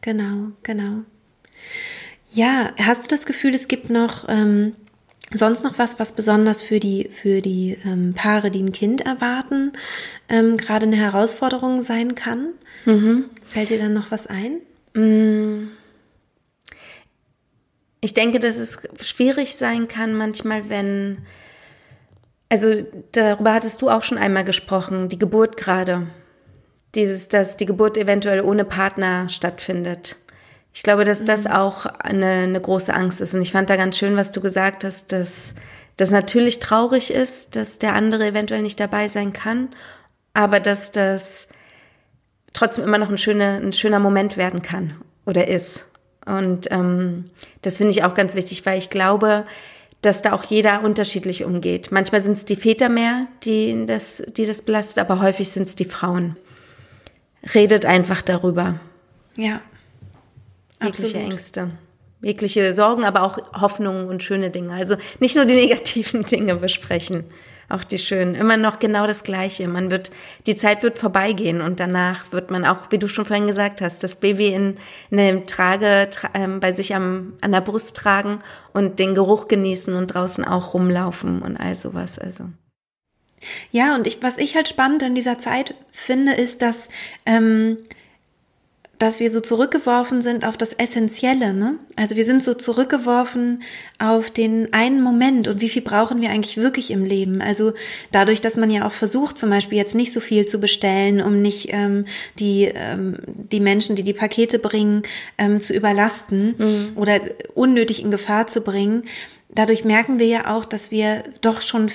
Genau, 0.00 0.52
genau. 0.62 1.02
Ja, 2.30 2.70
hast 2.80 3.04
du 3.04 3.08
das 3.08 3.26
Gefühl, 3.26 3.54
es 3.54 3.68
gibt 3.68 3.90
noch 3.90 4.26
ähm, 4.28 4.74
sonst 5.32 5.64
noch 5.64 5.78
was, 5.78 5.98
was 5.98 6.12
besonders 6.12 6.62
für 6.62 6.80
die, 6.80 7.10
für 7.12 7.40
die 7.40 7.78
ähm, 7.84 8.14
Paare, 8.14 8.50
die 8.50 8.62
ein 8.62 8.72
Kind 8.72 9.02
erwarten, 9.02 9.72
ähm, 10.28 10.56
gerade 10.56 10.86
eine 10.86 10.96
Herausforderung 10.96 11.82
sein 11.82 12.14
kann? 12.14 12.54
Mhm. 12.84 13.30
Fällt 13.46 13.70
dir 13.70 13.78
dann 13.78 13.94
noch 13.94 14.10
was 14.10 14.26
ein? 14.26 14.60
Ich 18.00 18.14
denke, 18.14 18.38
dass 18.38 18.56
es 18.56 18.78
schwierig 19.00 19.56
sein 19.56 19.88
kann 19.88 20.14
manchmal, 20.14 20.68
wenn, 20.68 21.18
also 22.48 22.84
darüber 23.12 23.54
hattest 23.54 23.82
du 23.82 23.90
auch 23.90 24.02
schon 24.02 24.18
einmal 24.18 24.44
gesprochen, 24.44 25.08
die 25.08 25.18
Geburt 25.18 25.56
gerade. 25.56 26.06
Dieses, 26.94 27.28
dass 27.28 27.56
die 27.56 27.66
Geburt 27.66 27.98
eventuell 27.98 28.40
ohne 28.40 28.64
Partner 28.64 29.28
stattfindet. 29.28 30.16
Ich 30.72 30.84
glaube, 30.84 31.04
dass 31.04 31.24
das 31.24 31.44
mhm. 31.44 31.52
auch 31.52 31.86
eine, 31.86 32.26
eine 32.26 32.60
große 32.60 32.94
Angst 32.94 33.20
ist. 33.20 33.34
Und 33.34 33.42
ich 33.42 33.50
fand 33.50 33.68
da 33.68 33.76
ganz 33.76 33.98
schön, 33.98 34.16
was 34.16 34.30
du 34.30 34.40
gesagt 34.40 34.84
hast, 34.84 35.10
dass 35.10 35.54
das 35.96 36.10
natürlich 36.10 36.60
traurig 36.60 37.12
ist, 37.12 37.56
dass 37.56 37.78
der 37.78 37.94
andere 37.94 38.26
eventuell 38.26 38.62
nicht 38.62 38.80
dabei 38.80 39.08
sein 39.08 39.32
kann, 39.32 39.68
aber 40.34 40.60
dass 40.60 40.90
das 40.90 41.46
trotzdem 42.54 42.84
immer 42.84 42.96
noch 42.98 43.10
ein 43.10 43.18
schöner, 43.18 43.60
ein 43.60 43.74
schöner 43.74 43.98
Moment 43.98 44.38
werden 44.38 44.62
kann 44.62 44.94
oder 45.26 45.48
ist. 45.48 45.86
Und 46.24 46.70
ähm, 46.70 47.30
das 47.60 47.76
finde 47.76 47.90
ich 47.90 48.02
auch 48.02 48.14
ganz 48.14 48.34
wichtig, 48.34 48.64
weil 48.64 48.78
ich 48.78 48.88
glaube, 48.88 49.44
dass 50.00 50.22
da 50.22 50.32
auch 50.32 50.44
jeder 50.44 50.82
unterschiedlich 50.82 51.44
umgeht. 51.44 51.90
Manchmal 51.90 52.22
sind 52.22 52.34
es 52.34 52.46
die 52.46 52.56
Väter 52.56 52.88
mehr, 52.88 53.26
die 53.42 53.84
das, 53.86 54.22
die 54.36 54.46
das 54.46 54.62
belastet, 54.62 54.98
aber 54.98 55.20
häufig 55.20 55.50
sind 55.50 55.68
es 55.68 55.76
die 55.76 55.84
Frauen. 55.84 56.36
Redet 57.54 57.84
einfach 57.84 58.22
darüber. 58.22 58.80
Ja. 59.36 59.60
Jegliche 60.82 61.18
absolut. 61.18 61.32
Ängste, 61.32 61.70
jegliche 62.22 62.74
Sorgen, 62.74 63.04
aber 63.04 63.22
auch 63.22 63.38
Hoffnungen 63.60 64.06
und 64.06 64.22
schöne 64.22 64.50
Dinge. 64.50 64.74
Also 64.74 64.96
nicht 65.20 65.36
nur 65.36 65.44
die 65.44 65.54
negativen 65.66 66.24
Dinge 66.24 66.56
besprechen 66.56 67.24
auch 67.68 67.84
die 67.84 67.98
schönen. 67.98 68.34
Immer 68.34 68.56
noch 68.56 68.78
genau 68.78 69.06
das 69.06 69.24
Gleiche. 69.24 69.68
Man 69.68 69.90
wird, 69.90 70.10
die 70.46 70.56
Zeit 70.56 70.82
wird 70.82 70.98
vorbeigehen 70.98 71.60
und 71.60 71.80
danach 71.80 72.32
wird 72.32 72.50
man 72.50 72.64
auch, 72.64 72.90
wie 72.90 72.98
du 72.98 73.08
schon 73.08 73.24
vorhin 73.24 73.46
gesagt 73.46 73.80
hast, 73.80 74.02
das 74.02 74.16
Baby 74.16 74.48
in, 74.48 74.76
in 75.10 75.20
einem 75.20 75.46
Trage 75.46 76.08
tra, 76.10 76.30
ähm, 76.34 76.60
bei 76.60 76.72
sich 76.72 76.94
am, 76.94 77.34
an 77.40 77.52
der 77.52 77.60
Brust 77.60 77.96
tragen 77.96 78.40
und 78.72 78.98
den 78.98 79.14
Geruch 79.14 79.48
genießen 79.48 79.94
und 79.94 80.08
draußen 80.08 80.44
auch 80.44 80.74
rumlaufen 80.74 81.42
und 81.42 81.56
all 81.56 81.74
sowas. 81.74 82.18
Also. 82.18 82.44
Ja, 83.70 83.94
und 83.94 84.06
ich, 84.06 84.22
was 84.22 84.38
ich 84.38 84.56
halt 84.56 84.68
spannend 84.68 85.02
in 85.02 85.14
dieser 85.14 85.38
Zeit 85.38 85.74
finde, 85.92 86.32
ist, 86.32 86.62
dass 86.62 86.88
ähm, 87.26 87.78
dass 89.04 89.20
wir 89.20 89.30
so 89.30 89.42
zurückgeworfen 89.42 90.22
sind 90.22 90.46
auf 90.46 90.56
das 90.56 90.72
Essentielle. 90.72 91.52
Ne? 91.52 91.78
Also 91.94 92.16
wir 92.16 92.24
sind 92.24 92.42
so 92.42 92.54
zurückgeworfen 92.54 93.62
auf 93.98 94.30
den 94.30 94.72
einen 94.72 95.02
Moment 95.02 95.46
und 95.46 95.60
wie 95.60 95.68
viel 95.68 95.82
brauchen 95.82 96.22
wir 96.22 96.30
eigentlich 96.30 96.56
wirklich 96.56 96.90
im 96.90 97.04
Leben. 97.04 97.42
Also 97.42 97.74
dadurch, 98.12 98.40
dass 98.40 98.56
man 98.56 98.70
ja 98.70 98.86
auch 98.86 98.92
versucht, 98.92 99.36
zum 99.36 99.50
Beispiel 99.50 99.76
jetzt 99.76 99.94
nicht 99.94 100.10
so 100.10 100.20
viel 100.20 100.46
zu 100.46 100.58
bestellen, 100.58 101.20
um 101.20 101.42
nicht 101.42 101.68
ähm, 101.70 102.06
die, 102.38 102.72
ähm, 102.74 103.18
die 103.26 103.60
Menschen, 103.60 103.94
die 103.94 104.04
die 104.04 104.14
Pakete 104.14 104.58
bringen, 104.58 105.02
ähm, 105.36 105.60
zu 105.60 105.74
überlasten 105.74 106.54
mhm. 106.56 106.86
oder 106.96 107.20
unnötig 107.54 108.02
in 108.02 108.10
Gefahr 108.10 108.46
zu 108.46 108.62
bringen. 108.62 109.02
Dadurch 109.54 109.84
merken 109.84 110.18
wir 110.18 110.26
ja 110.26 110.56
auch, 110.56 110.64
dass 110.64 110.90
wir 110.90 111.24
doch 111.42 111.60
schon 111.60 111.90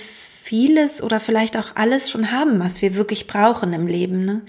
vieles 0.50 1.04
oder 1.04 1.20
vielleicht 1.20 1.58
auch 1.58 1.76
alles 1.76 2.10
schon 2.10 2.32
haben, 2.32 2.60
was 2.60 2.82
wir 2.82 2.96
wirklich 2.96 3.28
brauchen 3.28 3.72
im 3.72 3.86
Leben. 3.86 4.26
Ne? 4.26 4.42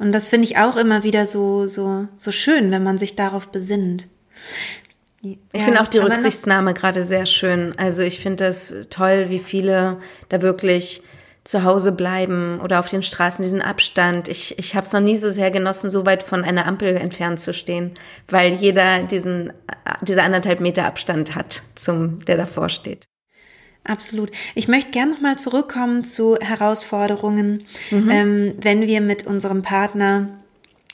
Und 0.00 0.10
das 0.10 0.28
finde 0.28 0.48
ich 0.48 0.58
auch 0.58 0.76
immer 0.76 1.04
wieder 1.04 1.28
so, 1.28 1.68
so, 1.68 2.08
so 2.16 2.32
schön, 2.32 2.72
wenn 2.72 2.82
man 2.82 2.98
sich 2.98 3.14
darauf 3.14 3.46
besinnt. 3.46 4.08
Ich 5.22 5.38
ja, 5.54 5.60
finde 5.60 5.80
auch 5.80 5.86
die 5.86 5.98
Rücksichtnahme 5.98 6.74
gerade 6.74 7.04
sehr 7.04 7.24
schön. 7.24 7.72
Also 7.78 8.02
ich 8.02 8.18
finde 8.18 8.46
das 8.46 8.74
toll, 8.90 9.26
wie 9.28 9.38
viele 9.38 9.98
da 10.28 10.42
wirklich 10.42 11.02
zu 11.44 11.62
Hause 11.62 11.92
bleiben 11.92 12.60
oder 12.60 12.80
auf 12.80 12.90
den 12.90 13.04
Straßen 13.04 13.44
diesen 13.44 13.62
Abstand. 13.62 14.26
Ich, 14.26 14.58
ich 14.58 14.74
habe 14.74 14.86
es 14.86 14.92
noch 14.92 15.00
nie 15.00 15.16
so 15.16 15.30
sehr 15.30 15.52
genossen, 15.52 15.88
so 15.88 16.04
weit 16.04 16.24
von 16.24 16.42
einer 16.42 16.66
Ampel 16.66 16.96
entfernt 16.96 17.38
zu 17.38 17.54
stehen, 17.54 17.92
weil 18.28 18.54
jeder 18.54 19.04
diesen 19.04 19.52
diese 20.02 20.22
anderthalb 20.22 20.58
Meter 20.58 20.84
Abstand 20.84 21.36
hat 21.36 21.62
zum 21.76 22.24
der 22.24 22.38
davor 22.38 22.68
steht. 22.70 23.06
Absolut. 23.84 24.30
Ich 24.54 24.66
möchte 24.66 24.90
gerne 24.92 25.12
nochmal 25.12 25.36
zurückkommen 25.36 26.04
zu 26.04 26.36
Herausforderungen, 26.36 27.66
mhm. 27.90 28.10
ähm, 28.10 28.54
wenn 28.60 28.82
wir 28.82 29.02
mit 29.02 29.26
unserem 29.26 29.60
Partner 29.62 30.30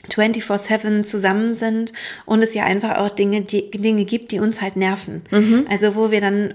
24-7 0.09 1.03
zusammen 1.03 1.55
sind 1.55 1.93
und 2.25 2.43
es 2.43 2.53
ja 2.53 2.65
einfach 2.65 2.97
auch 2.97 3.09
Dinge, 3.09 3.41
die, 3.41 3.71
Dinge 3.71 4.03
gibt, 4.03 4.31
die 4.31 4.39
uns 4.39 4.61
halt 4.61 4.75
nerven. 4.75 5.21
Mhm. 5.31 5.67
Also 5.69 5.95
wo 5.95 6.11
wir 6.11 6.19
dann, 6.19 6.53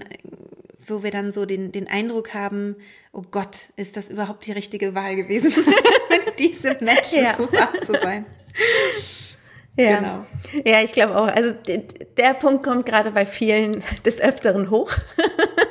wo 0.85 1.01
wir 1.01 1.11
dann 1.11 1.31
so 1.31 1.45
den, 1.45 1.71
den 1.71 1.87
Eindruck 1.87 2.35
haben, 2.35 2.75
oh 3.13 3.23
Gott, 3.31 3.69
ist 3.75 3.97
das 3.97 4.11
überhaupt 4.11 4.45
die 4.45 4.51
richtige 4.51 4.93
Wahl 4.93 5.15
gewesen, 5.15 5.51
mit 6.09 6.39
diesem 6.39 6.75
Menschen 6.81 7.23
ja. 7.23 7.35
zusammen 7.35 7.81
zu 7.83 7.93
sein. 7.93 8.25
Ja, 9.79 9.97
genau. 9.97 10.25
ja, 10.65 10.81
ich 10.81 10.91
glaube 10.91 11.15
auch. 11.15 11.27
Also 11.27 11.53
der 12.17 12.33
Punkt 12.33 12.63
kommt 12.63 12.87
gerade 12.87 13.11
bei 13.11 13.27
vielen 13.27 13.83
des 14.03 14.19
Öfteren 14.19 14.71
hoch. 14.71 14.91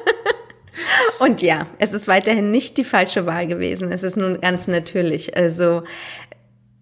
Und 1.19 1.43
ja, 1.43 1.67
es 1.79 1.93
ist 1.93 2.09
weiterhin 2.09 2.51
nicht 2.51 2.77
die 2.79 2.85
falsche 2.85 3.27
Wahl 3.27 3.47
gewesen. 3.47 3.93
Es 3.93 4.03
ist 4.03 4.17
nun 4.17 4.41
ganz 4.41 4.69
natürlich. 4.69 5.37
Also 5.37 5.83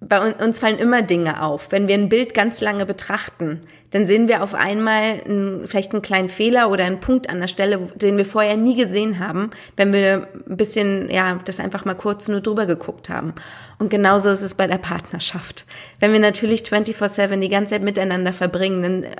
bei 0.08 0.20
uns 0.20 0.58
fallen 0.58 0.78
immer 0.78 1.02
Dinge 1.02 1.42
auf. 1.42 1.68
Wenn 1.70 1.88
wir 1.88 1.94
ein 1.94 2.08
Bild 2.08 2.34
ganz 2.34 2.60
lange 2.60 2.86
betrachten, 2.86 3.60
dann 3.90 4.06
sehen 4.06 4.28
wir 4.28 4.42
auf 4.42 4.54
einmal 4.54 5.22
einen, 5.24 5.68
vielleicht 5.68 5.92
einen 5.92 6.02
kleinen 6.02 6.28
Fehler 6.28 6.70
oder 6.70 6.84
einen 6.84 7.00
Punkt 7.00 7.30
an 7.30 7.40
der 7.40 7.48
Stelle, 7.48 7.78
den 7.94 8.18
wir 8.18 8.26
vorher 8.26 8.56
nie 8.56 8.76
gesehen 8.76 9.18
haben, 9.18 9.50
wenn 9.76 9.92
wir 9.92 10.28
ein 10.48 10.56
bisschen, 10.56 11.10
ja, 11.10 11.38
das 11.44 11.60
einfach 11.60 11.84
mal 11.84 11.94
kurz 11.94 12.28
nur 12.28 12.40
drüber 12.40 12.66
geguckt 12.66 13.08
haben. 13.08 13.34
Und 13.78 13.90
genauso 13.90 14.30
ist 14.30 14.42
es 14.42 14.54
bei 14.54 14.66
der 14.66 14.78
Partnerschaft. 14.78 15.64
Wenn 16.00 16.12
wir 16.12 16.20
natürlich 16.20 16.62
24-7 16.62 17.38
die 17.38 17.48
ganze 17.48 17.74
Zeit 17.74 17.82
miteinander 17.82 18.32
verbringen, 18.32 18.82
dann 18.82 19.02
äh, 19.04 19.10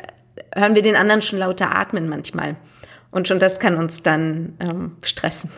hören 0.55 0.75
wir 0.75 0.83
den 0.83 0.97
anderen 0.97 1.23
schon 1.23 1.39
lauter 1.39 1.75
atmen 1.75 2.09
manchmal. 2.09 2.57
Und 3.15 3.29
schon 3.29 3.39
das 3.39 3.61
kann 3.61 3.77
uns 3.77 4.03
dann 4.03 4.55
ähm, 4.61 4.97
stressen. 5.03 5.51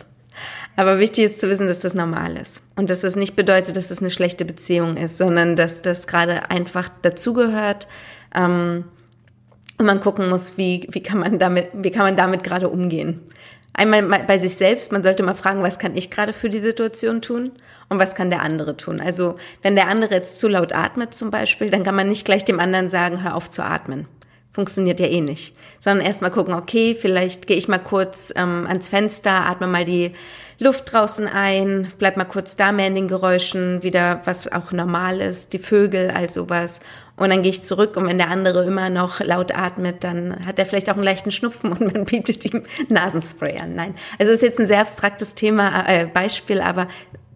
Aber 0.75 0.99
wichtig 0.99 1.25
ist 1.25 1.39
zu 1.39 1.49
wissen, 1.49 1.67
dass 1.67 1.79
das 1.79 1.95
normal 1.95 2.37
ist. 2.37 2.61
Und 2.75 2.89
dass 2.89 3.01
das 3.01 3.15
nicht 3.15 3.35
bedeutet, 3.35 3.75
dass 3.75 3.87
das 3.87 3.99
eine 3.99 4.11
schlechte 4.11 4.45
Beziehung 4.45 4.95
ist, 4.95 5.17
sondern 5.17 5.55
dass 5.55 5.81
das 5.81 6.05
gerade 6.05 6.51
einfach 6.51 6.89
dazugehört. 7.01 7.87
Ähm, 8.33 8.85
Und 9.79 9.85
man 9.85 9.99
gucken 9.99 10.29
muss, 10.29 10.57
wie, 10.57 10.87
wie 10.91 11.03
kann 11.03 11.19
man 11.19 11.37
damit, 11.37 11.69
wie 11.73 11.91
kann 11.91 12.03
man 12.03 12.15
damit 12.15 12.43
gerade 12.43 12.69
umgehen. 12.69 13.21
Einmal 13.73 14.01
bei 14.25 14.39
sich 14.39 14.55
selbst, 14.55 14.91
man 14.91 15.03
sollte 15.03 15.21
mal 15.21 15.35
fragen, 15.35 15.61
was 15.61 15.77
kann 15.77 15.95
ich 15.95 16.09
gerade 16.09 16.33
für 16.33 16.49
die 16.49 16.59
Situation 16.59 17.21
tun 17.21 17.51
und 17.89 17.99
was 17.99 18.15
kann 18.15 18.31
der 18.31 18.41
andere 18.41 18.75
tun. 18.75 18.99
Also 18.99 19.35
wenn 19.61 19.75
der 19.75 19.87
andere 19.87 20.15
jetzt 20.15 20.39
zu 20.39 20.47
laut 20.47 20.73
atmet 20.73 21.13
zum 21.13 21.29
Beispiel, 21.29 21.69
dann 21.69 21.83
kann 21.83 21.93
man 21.95 22.09
nicht 22.09 22.25
gleich 22.25 22.43
dem 22.43 22.59
anderen 22.59 22.89
sagen, 22.89 23.23
hör 23.23 23.35
auf 23.35 23.51
zu 23.51 23.61
atmen. 23.63 24.07
Funktioniert 24.57 24.99
ja 24.99 25.05
eh 25.05 25.21
nicht. 25.21 25.55
Sondern 25.79 26.03
erstmal 26.03 26.31
gucken, 26.31 26.55
okay, 26.55 26.97
vielleicht 26.99 27.45
gehe 27.45 27.57
ich 27.57 27.67
mal 27.67 27.77
kurz 27.77 28.33
ähm, 28.35 28.65
ans 28.67 28.89
Fenster, 28.89 29.45
atme 29.45 29.67
mal 29.67 29.85
die 29.85 30.13
Luft 30.57 30.91
draußen 30.91 31.27
ein, 31.27 31.89
bleib 31.99 32.17
mal 32.17 32.25
kurz 32.25 32.55
da 32.55 32.71
mehr 32.71 32.87
in 32.87 32.95
den 32.95 33.07
Geräuschen, 33.07 33.83
wieder 33.83 34.21
was 34.25 34.51
auch 34.51 34.71
normal 34.71 35.21
ist, 35.21 35.53
die 35.53 35.59
Vögel, 35.59 36.09
all 36.09 36.31
sowas. 36.31 36.79
Und 37.17 37.29
dann 37.29 37.43
gehe 37.43 37.51
ich 37.51 37.61
zurück 37.61 37.97
und 37.97 38.07
wenn 38.07 38.17
der 38.17 38.31
andere 38.31 38.65
immer 38.65 38.89
noch 38.89 39.19
laut 39.19 39.53
atmet, 39.53 40.03
dann 40.03 40.43
hat 40.43 40.57
er 40.57 40.65
vielleicht 40.65 40.89
auch 40.89 40.95
einen 40.95 41.03
leichten 41.03 41.29
Schnupfen 41.29 41.71
und 41.73 41.93
man 41.93 42.05
bietet 42.05 42.43
ihm 42.51 42.63
Nasenspray 42.89 43.59
an. 43.59 43.75
Nein, 43.75 43.93
also 44.17 44.31
es 44.31 44.37
ist 44.37 44.47
jetzt 44.47 44.59
ein 44.59 44.65
sehr 44.65 44.81
abstraktes 44.81 45.35
Thema, 45.35 45.87
äh, 45.87 46.07
Beispiel, 46.07 46.61
aber 46.61 46.87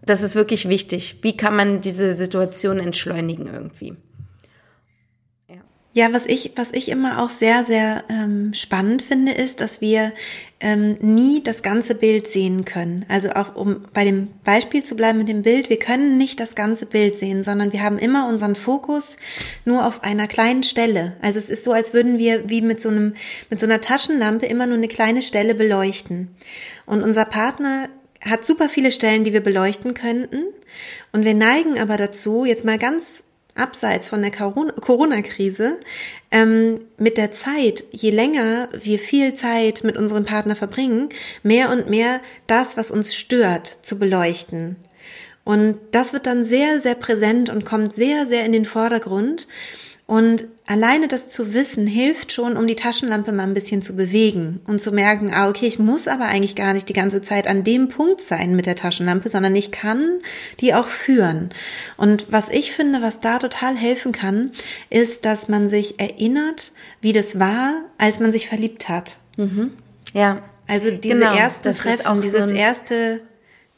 das 0.04 0.22
ist 0.22 0.34
wirklich 0.34 0.68
wichtig. 0.68 1.20
Wie 1.22 1.36
kann 1.36 1.54
man 1.54 1.82
diese 1.82 2.14
Situation 2.14 2.80
entschleunigen 2.80 3.46
irgendwie? 3.46 3.94
Ja, 5.94 6.10
was 6.14 6.24
ich, 6.24 6.52
was 6.56 6.70
ich 6.72 6.88
immer 6.88 7.22
auch 7.22 7.28
sehr, 7.28 7.64
sehr 7.64 8.04
ähm, 8.08 8.54
spannend 8.54 9.02
finde, 9.02 9.32
ist, 9.32 9.60
dass 9.60 9.82
wir 9.82 10.12
ähm, 10.58 10.94
nie 11.00 11.42
das 11.42 11.62
ganze 11.62 11.94
Bild 11.94 12.26
sehen 12.26 12.64
können. 12.64 13.04
Also 13.08 13.32
auch 13.32 13.56
um 13.56 13.84
bei 13.92 14.06
dem 14.06 14.28
Beispiel 14.42 14.82
zu 14.82 14.96
bleiben 14.96 15.18
mit 15.18 15.28
dem 15.28 15.42
Bild, 15.42 15.68
wir 15.68 15.78
können 15.78 16.16
nicht 16.16 16.40
das 16.40 16.54
ganze 16.54 16.86
Bild 16.86 17.16
sehen, 17.16 17.44
sondern 17.44 17.74
wir 17.74 17.82
haben 17.82 17.98
immer 17.98 18.26
unseren 18.26 18.56
Fokus 18.56 19.18
nur 19.66 19.84
auf 19.84 20.02
einer 20.02 20.26
kleinen 20.26 20.62
Stelle. 20.62 21.16
Also 21.20 21.38
es 21.38 21.50
ist 21.50 21.62
so, 21.62 21.72
als 21.72 21.92
würden 21.92 22.16
wir 22.16 22.48
wie 22.48 22.62
mit 22.62 22.80
so 22.80 22.88
einem, 22.88 23.12
mit 23.50 23.60
so 23.60 23.66
einer 23.66 23.82
Taschenlampe 23.82 24.46
immer 24.46 24.66
nur 24.66 24.78
eine 24.78 24.88
kleine 24.88 25.20
Stelle 25.20 25.54
beleuchten. 25.54 26.28
Und 26.86 27.02
unser 27.02 27.26
Partner 27.26 27.90
hat 28.22 28.46
super 28.46 28.70
viele 28.70 28.92
Stellen, 28.92 29.24
die 29.24 29.34
wir 29.34 29.42
beleuchten 29.42 29.92
könnten. 29.92 30.44
Und 31.12 31.26
wir 31.26 31.34
neigen 31.34 31.78
aber 31.78 31.98
dazu, 31.98 32.46
jetzt 32.46 32.64
mal 32.64 32.78
ganz 32.78 33.24
abseits 33.54 34.08
von 34.08 34.22
der 34.22 34.30
Corona-Krise, 34.30 35.78
ähm, 36.30 36.76
mit 36.96 37.18
der 37.18 37.30
Zeit, 37.30 37.84
je 37.90 38.10
länger 38.10 38.68
wir 38.72 38.98
viel 38.98 39.34
Zeit 39.34 39.84
mit 39.84 39.96
unserem 39.96 40.24
Partner 40.24 40.56
verbringen, 40.56 41.10
mehr 41.42 41.70
und 41.70 41.90
mehr 41.90 42.20
das, 42.46 42.76
was 42.76 42.90
uns 42.90 43.14
stört, 43.14 43.66
zu 43.66 43.98
beleuchten. 43.98 44.76
Und 45.44 45.78
das 45.90 46.12
wird 46.12 46.26
dann 46.26 46.44
sehr, 46.44 46.80
sehr 46.80 46.94
präsent 46.94 47.50
und 47.50 47.64
kommt 47.64 47.94
sehr, 47.94 48.26
sehr 48.26 48.46
in 48.46 48.52
den 48.52 48.64
Vordergrund. 48.64 49.48
Und 50.06 50.46
alleine 50.66 51.08
das 51.08 51.28
zu 51.28 51.54
wissen 51.54 51.86
hilft 51.86 52.32
schon, 52.32 52.56
um 52.56 52.66
die 52.66 52.76
Taschenlampe 52.76 53.32
mal 53.32 53.42
ein 53.42 53.54
bisschen 53.54 53.82
zu 53.82 53.96
bewegen 53.96 54.60
und 54.66 54.80
zu 54.80 54.92
merken, 54.92 55.32
ah, 55.34 55.48
okay, 55.48 55.66
ich 55.66 55.78
muss 55.78 56.08
aber 56.08 56.26
eigentlich 56.26 56.54
gar 56.54 56.72
nicht 56.72 56.88
die 56.88 56.94
ganze 56.94 57.20
Zeit 57.20 57.46
an 57.46 57.64
dem 57.64 57.88
Punkt 57.88 58.20
sein 58.20 58.54
mit 58.54 58.66
der 58.66 58.76
Taschenlampe, 58.76 59.28
sondern 59.28 59.56
ich 59.56 59.72
kann 59.72 60.18
die 60.60 60.74
auch 60.74 60.86
führen. 60.86 61.50
Und 61.96 62.26
was 62.30 62.48
ich 62.48 62.72
finde, 62.72 63.02
was 63.02 63.20
da 63.20 63.38
total 63.38 63.76
helfen 63.76 64.12
kann, 64.12 64.52
ist, 64.88 65.24
dass 65.24 65.48
man 65.48 65.68
sich 65.68 65.98
erinnert, 65.98 66.72
wie 67.00 67.12
das 67.12 67.38
war, 67.38 67.74
als 67.98 68.20
man 68.20 68.32
sich 68.32 68.48
verliebt 68.48 68.88
hat. 68.88 69.18
Mhm. 69.36 69.72
Ja. 70.12 70.42
Also 70.68 70.90
diese 70.90 71.18
genau, 71.18 71.34
ersten 71.34 71.72
Treffen, 71.72 72.22
dieses 72.22 72.48
so 72.48 72.54
erste 72.54 73.20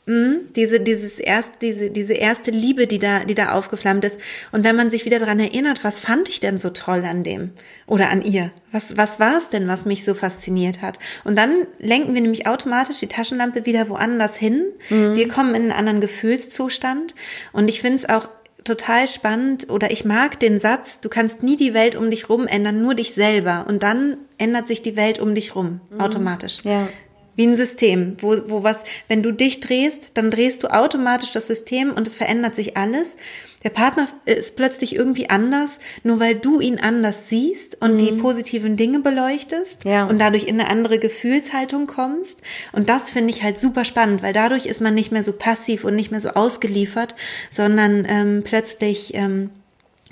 Mhm, 0.07 0.53
diese, 0.55 0.81
dieses 0.81 1.19
erst, 1.19 1.63
diese, 1.63 1.91
diese 1.91 2.13
erste 2.13 2.51
Liebe, 2.51 2.87
die 2.87 2.99
da, 2.99 3.21
die 3.21 3.35
da 3.35 3.53
aufgeflammt 3.53 4.05
ist. 4.05 4.21
Und 4.53 4.63
wenn 4.63 4.77
man 4.77 4.91
sich 4.91 5.07
wieder 5.07 5.19
dran 5.19 5.41
erinnert, 5.41 5.83
was 5.83 6.01
fand 6.01 6.29
ich 6.29 6.41
denn 6.41 6.59
so 6.59 6.71
toll 6.71 7.05
an 7.07 7.23
dem 7.23 7.53
oder 7.87 8.11
an 8.11 8.23
ihr? 8.23 8.51
Was, 8.71 8.99
was 8.99 9.19
war 9.19 9.39
es 9.39 9.49
denn, 9.49 9.67
was 9.67 9.87
mich 9.87 10.05
so 10.05 10.13
fasziniert 10.13 10.83
hat? 10.83 10.99
Und 11.25 11.39
dann 11.39 11.67
lenken 11.79 12.13
wir 12.13 12.21
nämlich 12.21 12.47
automatisch 12.47 12.99
die 12.99 13.07
Taschenlampe 13.07 13.65
wieder 13.65 13.89
woanders 13.89 14.37
hin. 14.37 14.67
Mhm. 14.91 15.15
Wir 15.15 15.27
kommen 15.27 15.55
in 15.55 15.63
einen 15.63 15.73
anderen 15.73 16.01
Gefühlszustand. 16.03 17.15
Und 17.53 17.71
ich 17.71 17.81
finde 17.81 17.97
es 17.97 18.09
auch 18.09 18.29
total 18.65 19.09
spannend 19.09 19.71
oder 19.71 19.91
ich 19.91 20.05
mag 20.05 20.41
den 20.41 20.59
Satz, 20.59 21.01
du 21.01 21.09
kannst 21.09 21.43
nie 21.43 21.57
die 21.57 21.75
Welt 21.75 21.97
um 21.97 22.11
dich 22.11 22.29
rum 22.29 22.47
ändern, 22.47 22.83
nur 22.83 22.95
dich 22.95 23.15
selber. 23.15 23.65
Und 23.69 23.83
dann 23.83 24.17
ändert 24.39 24.69
sich 24.69 24.83
die 24.83 24.97
Welt 24.97 25.19
um 25.19 25.35
dich 25.35 25.55
rum, 25.55 25.81
mhm. 25.91 26.01
automatisch. 26.01 26.59
Ja. 26.65 26.89
Wie 27.37 27.47
ein 27.47 27.57
System, 27.57 28.17
wo, 28.21 28.37
wo 28.49 28.63
was, 28.63 28.85
wenn 29.09 29.23
du 29.23 29.33
dich 29.33 29.61
drehst, 29.61 30.13
dann 30.15 30.31
drehst 30.31 30.63
du 30.63 30.73
automatisch 30.73 31.33
das 31.33 31.47
System 31.47 31.93
und 31.93 32.07
es 32.07 32.15
verändert 32.15 32.55
sich 32.55 32.77
alles. 32.77 33.17
Der 33.65 33.71
Partner 33.71 34.09
ist 34.27 34.57
plötzlich 34.57 34.95
irgendwie 34.95 35.31
anders, 35.31 35.81
nur 36.03 36.21
weil 36.21 36.35
du 36.35 36.61
ihn 36.61 36.79
anders 36.79 37.31
siehst 37.31 37.81
und 37.81 37.95
mhm. 37.95 37.99
die 37.99 38.13
positiven 38.13 38.77
Dinge 38.77 39.01
beleuchtest 39.01 39.85
ja. 39.85 40.05
und 40.05 40.21
dadurch 40.21 40.45
in 40.45 40.61
eine 40.61 40.71
andere 40.71 40.99
Gefühlshaltung 40.99 41.87
kommst. 41.87 42.43
Und 42.73 42.91
das 42.91 43.11
finde 43.11 43.31
ich 43.31 43.43
halt 43.43 43.59
super 43.59 43.87
spannend, 43.87 44.23
weil 44.23 44.35
dadurch 44.35 44.67
ist 44.67 44.83
man 44.83 44.95
nicht 44.95 45.13
mehr 45.13 45.23
so 45.23 45.33
passiv 45.33 45.85
und 45.85 45.97
nicht 45.97 46.11
mehr 46.11 46.21
so 46.21 46.31
ausgeliefert, 46.31 47.15
sondern 47.51 48.07
ähm, 48.07 48.43
plötzlich 48.45 49.15
ähm, 49.15 49.49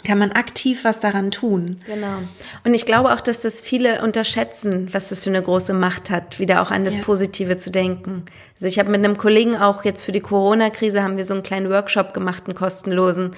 kann 0.04 0.18
man 0.18 0.32
aktiv 0.32 0.84
was 0.84 1.00
daran 1.00 1.30
tun. 1.30 1.78
Genau. 1.86 2.18
Und 2.64 2.74
ich 2.74 2.86
glaube 2.86 3.12
auch, 3.12 3.20
dass 3.20 3.40
das 3.40 3.60
viele 3.60 4.02
unterschätzen, 4.02 4.88
was 4.92 5.08
das 5.08 5.20
für 5.20 5.30
eine 5.30 5.42
große 5.42 5.74
Macht 5.74 6.10
hat, 6.10 6.38
wieder 6.38 6.62
auch 6.62 6.70
an 6.70 6.84
das 6.84 6.96
ja. 6.96 7.02
Positive 7.02 7.56
zu 7.56 7.70
denken. 7.70 8.24
Also 8.54 8.66
ich 8.66 8.78
habe 8.78 8.90
mit 8.90 9.04
einem 9.04 9.16
Kollegen 9.16 9.56
auch 9.56 9.84
jetzt 9.84 10.02
für 10.02 10.12
die 10.12 10.20
Corona-Krise 10.20 11.02
haben 11.02 11.16
wir 11.16 11.24
so 11.24 11.34
einen 11.34 11.42
kleinen 11.42 11.70
Workshop 11.70 12.14
gemacht, 12.14 12.44
einen 12.46 12.54
kostenlosen, 12.54 13.34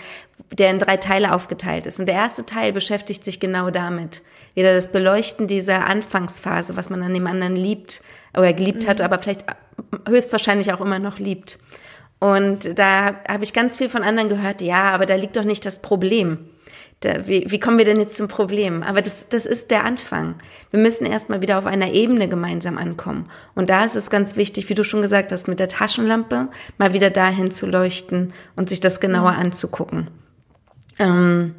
der 0.53 0.71
in 0.71 0.79
drei 0.79 0.97
Teile 0.97 1.33
aufgeteilt 1.33 1.87
ist. 1.87 2.01
Und 2.01 2.07
der 2.07 2.17
erste 2.17 2.47
Teil 2.47 2.73
beschäftigt 2.73 3.25
sich 3.25 3.41
genau 3.41 3.71
damit. 3.71 4.23
Wieder 4.55 4.75
das 4.75 4.93
Beleuchten 4.93 5.49
dieser 5.49 5.87
Anfangsphase, 5.87 6.77
was 6.77 6.91
man 6.91 7.03
an 7.03 7.13
dem 7.13 7.27
anderen 7.27 7.57
liebt 7.57 8.03
oder 8.37 8.53
geliebt 8.53 8.85
mhm. 8.85 8.89
hat, 8.89 9.01
aber 9.01 9.19
vielleicht 9.19 9.45
höchstwahrscheinlich 10.09 10.73
auch 10.73 10.81
immer 10.81 10.99
noch 10.99 11.19
liebt. 11.19 11.59
Und 12.21 12.79
da 12.79 13.17
habe 13.29 13.45
ich 13.45 13.53
ganz 13.53 13.77
viel 13.77 13.89
von 13.89 14.03
anderen 14.03 14.29
gehört, 14.29 14.63
ja, 14.63 14.85
aber 14.93 15.07
da 15.07 15.15
liegt 15.15 15.37
doch 15.37 15.45
nicht 15.45 15.67
das 15.67 15.81
Problem. 15.83 16.49
Da, 17.05 17.27
wie, 17.27 17.45
wie 17.51 17.61
kommen 17.61 17.77
wir 17.77 17.85
denn 17.85 18.01
jetzt 18.01 18.17
zum 18.17 18.29
Problem? 18.29 18.83
Aber 18.83 19.03
das, 19.03 19.29
das 19.29 19.45
ist 19.45 19.71
der 19.71 19.85
Anfang. 19.85 20.37
Wir 20.71 20.81
müssen 20.81 21.05
erstmal 21.05 21.43
wieder 21.43 21.59
auf 21.59 21.67
einer 21.67 21.93
Ebene 21.93 22.29
gemeinsam 22.29 22.79
ankommen. 22.79 23.31
Und 23.55 23.69
da 23.69 23.85
ist 23.85 23.95
es 23.95 24.09
ganz 24.09 24.37
wichtig, 24.37 24.71
wie 24.71 24.75
du 24.75 24.85
schon 24.85 25.03
gesagt 25.03 25.31
hast, 25.31 25.47
mit 25.47 25.61
der 25.61 25.69
Taschenlampe 25.69 26.49
mal 26.79 26.95
wieder 26.95 27.11
dahin 27.11 27.51
zu 27.51 27.67
leuchten 27.67 28.33
und 28.57 28.71
sich 28.71 28.81
das 28.81 29.01
genauer 29.01 29.33
ja. 29.33 29.39
anzugucken. 29.39 30.09
Ähm, 30.99 31.55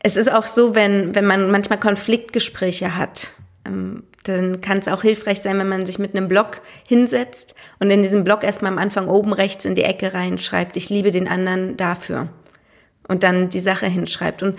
es 0.00 0.16
ist 0.16 0.30
auch 0.30 0.46
so, 0.46 0.74
wenn, 0.74 1.14
wenn 1.14 1.24
man 1.24 1.50
manchmal 1.50 1.80
Konfliktgespräche 1.80 2.94
hat, 2.94 3.32
ähm, 3.64 4.02
dann 4.24 4.60
kann 4.60 4.78
es 4.78 4.88
auch 4.88 5.02
hilfreich 5.02 5.40
sein, 5.40 5.58
wenn 5.58 5.68
man 5.68 5.86
sich 5.86 5.98
mit 5.98 6.14
einem 6.14 6.28
Blog 6.28 6.60
hinsetzt 6.86 7.54
und 7.80 7.90
in 7.90 8.02
diesem 8.02 8.24
Blog 8.24 8.44
erstmal 8.44 8.72
am 8.72 8.78
Anfang 8.78 9.08
oben 9.08 9.32
rechts 9.32 9.64
in 9.64 9.74
die 9.74 9.84
Ecke 9.84 10.12
reinschreibt, 10.12 10.76
ich 10.76 10.90
liebe 10.90 11.10
den 11.10 11.28
anderen 11.28 11.76
dafür. 11.76 12.28
Und 13.12 13.24
dann 13.24 13.50
die 13.50 13.60
Sache 13.60 13.86
hinschreibt. 13.86 14.42
Und 14.42 14.56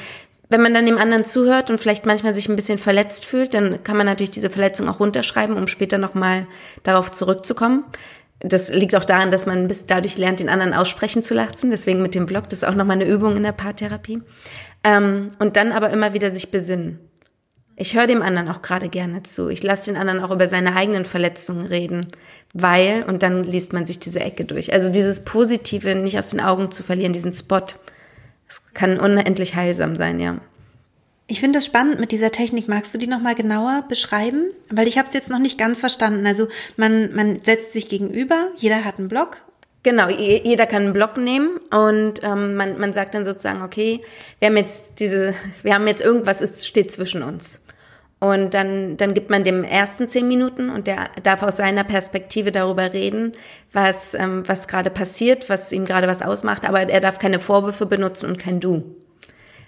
wenn 0.50 0.62
man 0.62 0.76
dann 0.76 0.86
dem 0.86 1.00
anderen 1.00 1.24
zuhört 1.24 1.72
und 1.72 1.80
vielleicht 1.80 2.06
manchmal 2.06 2.36
sich 2.36 2.48
ein 2.48 2.56
bisschen 2.56 2.78
verletzt 2.78 3.26
fühlt, 3.26 3.56
dann 3.56 3.84
kann 3.84 3.98
man 3.98 4.06
natürlich 4.06 4.30
diese 4.30 4.52
Verletzung 4.52 4.88
auch 4.88 5.00
runterschreiben, 5.00 5.58
um 5.58 5.66
später 5.66 5.98
nochmal 5.98 6.46
darauf 6.84 7.12
zurückzukommen. 7.12 7.84
Das 8.40 8.70
liegt 8.70 8.96
auch 8.96 9.06
daran, 9.06 9.32
dass 9.32 9.48
man 9.48 9.68
bis 9.68 9.88
dadurch 9.88 10.18
lernt, 10.18 10.40
den 10.40 10.50
anderen 10.50 10.76
aussprechen 10.76 11.24
zu 11.24 11.34
lassen. 11.34 11.72
Deswegen 11.72 12.04
mit 12.04 12.14
dem 12.14 12.28
Blog, 12.28 12.50
das 12.50 12.60
ist 12.62 12.70
auch 12.70 12.76
nochmal 12.76 12.98
eine 12.98 13.10
Übung 13.10 13.36
in 13.36 13.42
der 13.42 13.54
Paartherapie. 13.54 14.22
Ähm, 14.84 15.30
und 15.40 15.56
dann 15.56 15.72
aber 15.72 15.90
immer 15.90 16.14
wieder 16.14 16.30
sich 16.30 16.52
besinnen. 16.52 17.00
Ich 17.76 17.96
höre 17.96 18.06
dem 18.06 18.22
anderen 18.22 18.50
auch 18.50 18.62
gerade 18.62 18.90
gerne 18.90 19.24
zu. 19.24 19.50
Ich 19.50 19.64
lasse 19.64 19.92
den 19.92 20.00
anderen 20.00 20.20
auch 20.20 20.30
über 20.30 20.48
seine 20.48 20.76
eigenen 20.76 21.06
Verletzungen 21.06 21.66
reden, 21.66 22.06
weil, 22.54 23.04
und 23.08 23.24
dann 23.24 23.44
liest 23.44 23.74
man 23.74 23.88
sich 23.88 24.00
diese 24.00 24.20
Ecke 24.20 24.46
durch. 24.46 24.72
Also 24.72 24.92
dieses 24.92 25.26
Positive 25.26 25.96
nicht 25.96 26.20
aus 26.20 26.28
den 26.28 26.40
Augen 26.40 26.70
zu 26.70 26.84
verlieren, 26.84 27.14
diesen 27.14 27.34
Spot, 27.34 27.66
das 28.54 28.74
kann 28.74 29.00
unendlich 29.00 29.56
heilsam 29.56 29.96
sein, 29.96 30.20
ja. 30.20 30.38
Ich 31.26 31.40
finde 31.40 31.58
das 31.58 31.66
spannend 31.66 32.00
mit 32.00 32.12
dieser 32.12 32.32
Technik. 32.32 32.68
Magst 32.68 32.94
du 32.94 32.98
die 32.98 33.08
nochmal 33.08 33.34
genauer 33.34 33.86
beschreiben? 33.88 34.52
Weil 34.70 34.88
ich 34.88 34.98
habe 34.98 35.08
es 35.08 35.14
jetzt 35.14 35.30
noch 35.30 35.40
nicht 35.40 35.58
ganz 35.58 35.80
verstanden. 35.80 36.28
Also 36.28 36.48
man, 36.76 37.16
man 37.16 37.40
setzt 37.40 37.72
sich 37.72 37.88
gegenüber, 37.88 38.50
jeder 38.58 38.84
hat 38.84 39.00
einen 39.00 39.08
Block 39.08 39.42
Genau, 39.84 40.08
jeder 40.08 40.66
kann 40.66 40.84
einen 40.84 40.94
Block 40.94 41.18
nehmen 41.18 41.58
und 41.70 42.24
ähm, 42.24 42.56
man, 42.56 42.80
man 42.80 42.94
sagt 42.94 43.16
dann 43.16 43.26
sozusagen, 43.26 43.62
okay, 43.62 44.00
wir 44.40 44.48
haben 44.48 44.56
jetzt 44.56 45.02
diese, 45.02 45.34
wir 45.62 45.74
haben 45.74 45.86
jetzt 45.88 46.02
irgendwas, 46.02 46.40
es 46.40 46.66
steht 46.66 46.90
zwischen 46.90 47.22
uns. 47.22 47.62
Und 48.24 48.54
dann, 48.54 48.96
dann 48.96 49.14
gibt 49.14 49.30
man 49.30 49.44
dem 49.44 49.66
ersten 49.66 50.08
zehn 50.08 50.30
Minuten 50.30 50.70
und 50.70 50.88
der 50.88 51.10
darf 51.24 51.44
aus 51.44 51.58
seiner 51.58 51.84
Perspektive 51.84 52.54
darüber 52.54 52.94
reden, 52.94 53.34
was, 53.74 54.14
ähm, 54.14 54.44
was 54.48 54.70
gerade 54.70 54.90
passiert, 54.90 55.50
was 55.50 55.74
ihm 55.74 55.84
gerade 55.84 56.08
was 56.08 56.22
ausmacht, 56.22 56.64
aber 56.64 56.84
er 56.84 57.02
darf 57.02 57.20
keine 57.20 57.42
Vorwürfe 57.42 57.86
benutzen 57.86 58.30
und 58.30 58.40
kein 58.40 58.62
Du. 58.62 58.96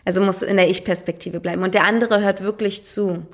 Also 0.05 0.21
muss 0.21 0.41
in 0.41 0.55
der 0.55 0.69
Ich-Perspektive 0.69 1.41
bleiben. 1.41 1.63
Und 1.63 1.73
der 1.73 1.83
andere 1.83 2.21
hört 2.21 2.43
wirklich 2.43 2.85
zu. 2.85 3.25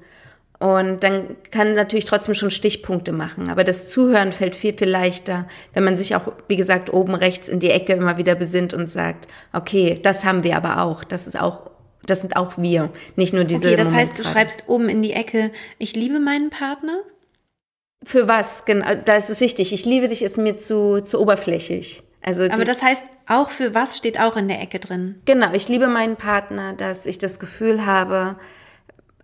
Und 0.58 1.04
dann 1.04 1.36
kann 1.52 1.74
natürlich 1.74 2.06
trotzdem 2.06 2.34
schon 2.34 2.50
Stichpunkte 2.50 3.12
machen. 3.12 3.48
Aber 3.50 3.64
das 3.64 3.90
Zuhören 3.90 4.32
fällt 4.32 4.56
viel, 4.56 4.76
viel 4.76 4.90
leichter, 4.90 5.48
wenn 5.76 5.84
man 5.84 5.98
sich 5.98 6.16
auch, 6.16 6.34
wie 6.48 6.58
gesagt, 6.58 6.92
oben 6.92 7.14
rechts 7.14 7.48
in 7.48 7.60
die 7.60 7.70
Ecke 7.70 7.94
immer 7.94 8.18
wieder 8.18 8.34
besinnt 8.34 8.74
und 8.74 8.90
sagt, 8.90 9.28
okay, 9.54 10.00
das 10.02 10.26
haben 10.26 10.44
wir 10.44 10.58
aber 10.58 10.82
auch. 10.82 11.04
Das 11.04 11.28
ist 11.28 11.40
auch 11.40 11.71
Das 12.06 12.22
sind 12.22 12.36
auch 12.36 12.58
wir, 12.58 12.92
nicht 13.16 13.34
nur 13.34 13.44
diese. 13.44 13.68
Okay, 13.68 13.76
das 13.76 13.86
Moment 13.86 14.02
heißt, 14.02 14.20
du 14.20 14.24
schreibst 14.24 14.64
oben 14.68 14.90
in 14.90 15.02
die 15.02 15.14
Ecke, 15.14 15.52
ich 15.78 15.96
liebe 15.96 16.20
meinen 16.20 16.50
Partner? 16.50 17.02
Für 18.04 18.28
was? 18.28 18.66
Genau, 18.66 18.96
da 18.96 19.16
ist 19.16 19.30
es 19.30 19.42
wichtig. 19.42 19.74
Ich 19.74 19.86
liebe 19.86 20.08
dich 20.08 20.24
ist 20.24 20.38
mir 20.38 20.58
zu, 20.58 21.02
zu 21.02 21.22
oberflächlich. 21.22 22.02
Also 22.24 22.46
Aber 22.46 22.66
das 22.66 22.82
heißt, 22.82 23.04
auch 23.28 23.50
für 23.50 23.74
was 23.74 23.98
steht 23.98 24.20
auch 24.20 24.38
in 24.38 24.48
der 24.48 24.62
Ecke 24.62 24.80
drin? 24.80 25.22
Genau, 25.26 25.54
ich 25.54 25.70
liebe 25.70 25.88
meinen 25.88 26.16
Partner, 26.16 26.74
dass 26.74 27.06
ich 27.06 27.18
das 27.18 27.40
Gefühl 27.40 27.86
habe, 27.86 28.38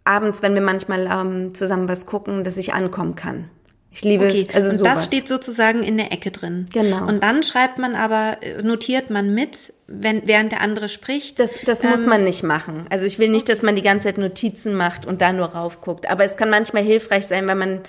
abends, 0.03 0.41
wenn 0.41 0.55
wir 0.55 0.61
manchmal 0.61 1.07
ähm, 1.07 1.53
zusammen 1.53 1.89
was 1.89 2.05
gucken, 2.05 2.43
dass 2.43 2.57
ich 2.57 2.73
ankommen 2.73 3.15
kann. 3.15 3.49
Ich 3.97 4.03
liebe 4.03 4.27
okay. 4.27 4.45
es. 4.47 4.55
Also 4.55 4.69
und 4.69 4.77
sowas. 4.77 4.93
das 4.93 5.05
steht 5.05 5.27
sozusagen 5.27 5.81
in 5.81 5.97
der 5.97 6.11
Ecke 6.11 6.29
drin. 6.29 6.65
Genau. 6.71 7.07
Und 7.07 7.23
dann 7.23 7.41
schreibt 7.41 7.79
man 7.79 7.95
aber, 7.95 8.37
äh, 8.41 8.61
notiert 8.61 9.09
man 9.09 9.33
mit, 9.33 9.73
wenn, 9.87 10.27
während 10.27 10.51
der 10.51 10.61
andere 10.61 10.87
spricht. 10.87 11.39
Das, 11.39 11.59
das 11.65 11.83
ähm, 11.83 11.89
muss 11.89 12.05
man 12.05 12.23
nicht 12.23 12.43
machen. 12.43 12.85
Also 12.91 13.07
ich 13.07 13.17
will 13.17 13.29
nicht, 13.29 13.49
dass 13.49 13.63
man 13.63 13.75
die 13.75 13.81
ganze 13.81 14.07
Zeit 14.07 14.19
Notizen 14.19 14.75
macht 14.75 15.07
und 15.07 15.21
da 15.21 15.33
nur 15.33 15.47
raufguckt. 15.47 16.07
Aber 16.11 16.23
es 16.23 16.37
kann 16.37 16.51
manchmal 16.51 16.83
hilfreich 16.83 17.25
sein, 17.25 17.47
wenn 17.47 17.57
man 17.57 17.81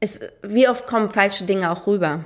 es, 0.00 0.20
wie 0.42 0.68
oft 0.68 0.88
kommen 0.88 1.10
falsche 1.10 1.44
Dinge 1.44 1.70
auch 1.70 1.86
rüber. 1.86 2.24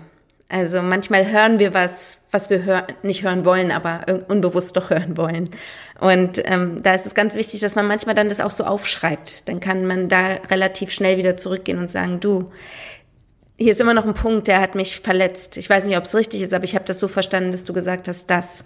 Also 0.49 0.81
manchmal 0.81 1.31
hören 1.31 1.59
wir 1.59 1.75
was, 1.75 2.19
was 2.31 2.49
wir 2.49 2.65
hör 2.65 2.87
nicht 3.03 3.23
hören 3.23 3.45
wollen, 3.45 3.71
aber 3.71 4.25
unbewusst 4.29 4.77
doch 4.79 4.89
hören 4.89 5.19
wollen. 5.19 5.49
Und 6.01 6.41
ähm, 6.45 6.83
da 6.83 6.95
ist 6.95 7.05
es 7.05 7.15
ganz 7.15 7.35
wichtig, 7.35 7.61
dass 7.61 7.77
man 7.77 7.87
manchmal 7.87 8.15
dann 8.15 8.31
das 8.31 8.41
auch 8.41 8.51
so 8.51 8.65
aufschreibt. 8.65 9.47
Dann 9.49 9.61
kann 9.61 9.85
man 9.85 10.09
da 10.09 10.39
relativ 10.51 10.91
schnell 10.91 11.19
wieder 11.19 11.37
zurückgehen 11.37 11.79
und 11.79 11.91
sagen, 11.91 12.19
du, 12.19 12.51
hier 13.61 13.73
ist 13.73 13.81
immer 13.81 13.93
noch 13.93 14.07
ein 14.07 14.15
Punkt, 14.15 14.49
der 14.49 14.61
hat 14.61 14.75
mich 14.75 15.01
verletzt. 15.01 15.59
Ich 15.59 15.69
weiß 15.69 15.85
nicht, 15.85 15.99
ob 15.99 16.05
es 16.05 16.15
richtig 16.15 16.41
ist, 16.41 16.55
aber 16.55 16.65
ich 16.65 16.75
habe 16.75 16.87
das 16.87 16.99
so 16.99 17.09
verstanden, 17.09 17.53
dass 17.53 17.65
du 17.65 17.75
gesagt 17.75 18.09
hast, 18.09 18.31
das. 18.31 18.65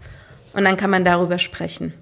Und 0.53 0.65
dann 0.65 0.77
kann 0.77 0.89
man 0.89 1.05
darüber 1.05 1.41
sprechen. 1.41 1.93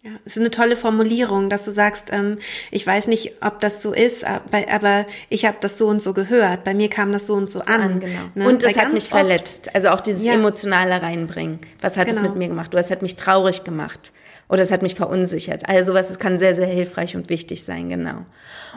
Ja, 0.00 0.12
es 0.24 0.36
ist 0.36 0.40
eine 0.40 0.50
tolle 0.50 0.76
Formulierung, 0.76 1.50
dass 1.50 1.66
du 1.66 1.70
sagst, 1.70 2.10
ähm, 2.12 2.38
ich 2.70 2.86
weiß 2.86 3.08
nicht, 3.08 3.42
ob 3.42 3.60
das 3.60 3.82
so 3.82 3.92
ist, 3.92 4.24
aber, 4.24 4.70
aber 4.70 5.06
ich 5.28 5.44
habe 5.44 5.58
das 5.60 5.76
so 5.76 5.86
und 5.86 6.02
so 6.02 6.14
gehört. 6.14 6.64
Bei 6.64 6.72
mir 6.72 6.88
kam 6.88 7.12
das 7.12 7.26
so 7.26 7.34
und 7.34 7.50
so 7.50 7.60
an. 7.60 7.80
an 7.80 8.00
genau. 8.00 8.20
Ne? 8.34 8.48
Und 8.48 8.64
es 8.64 8.76
hat 8.78 8.92
mich 8.92 9.08
verletzt. 9.08 9.74
Also 9.74 9.90
auch 9.90 10.00
dieses 10.00 10.24
ja. 10.24 10.32
emotionale 10.32 11.02
reinbringen. 11.02 11.58
Was 11.82 11.98
hat 11.98 12.08
genau. 12.08 12.20
es 12.20 12.22
mit 12.22 12.36
mir 12.36 12.48
gemacht? 12.48 12.72
Du, 12.72 12.78
es 12.78 12.90
hat 12.90 13.02
mich 13.02 13.16
traurig 13.16 13.64
gemacht 13.64 14.12
oder 14.54 14.62
es 14.62 14.70
hat 14.70 14.82
mich 14.82 14.94
verunsichert. 14.94 15.68
Also 15.68 15.90
sowas, 15.90 16.10
es 16.10 16.20
kann 16.20 16.38
sehr, 16.38 16.54
sehr 16.54 16.68
hilfreich 16.68 17.16
und 17.16 17.28
wichtig 17.28 17.64
sein, 17.64 17.88
genau. 17.88 18.24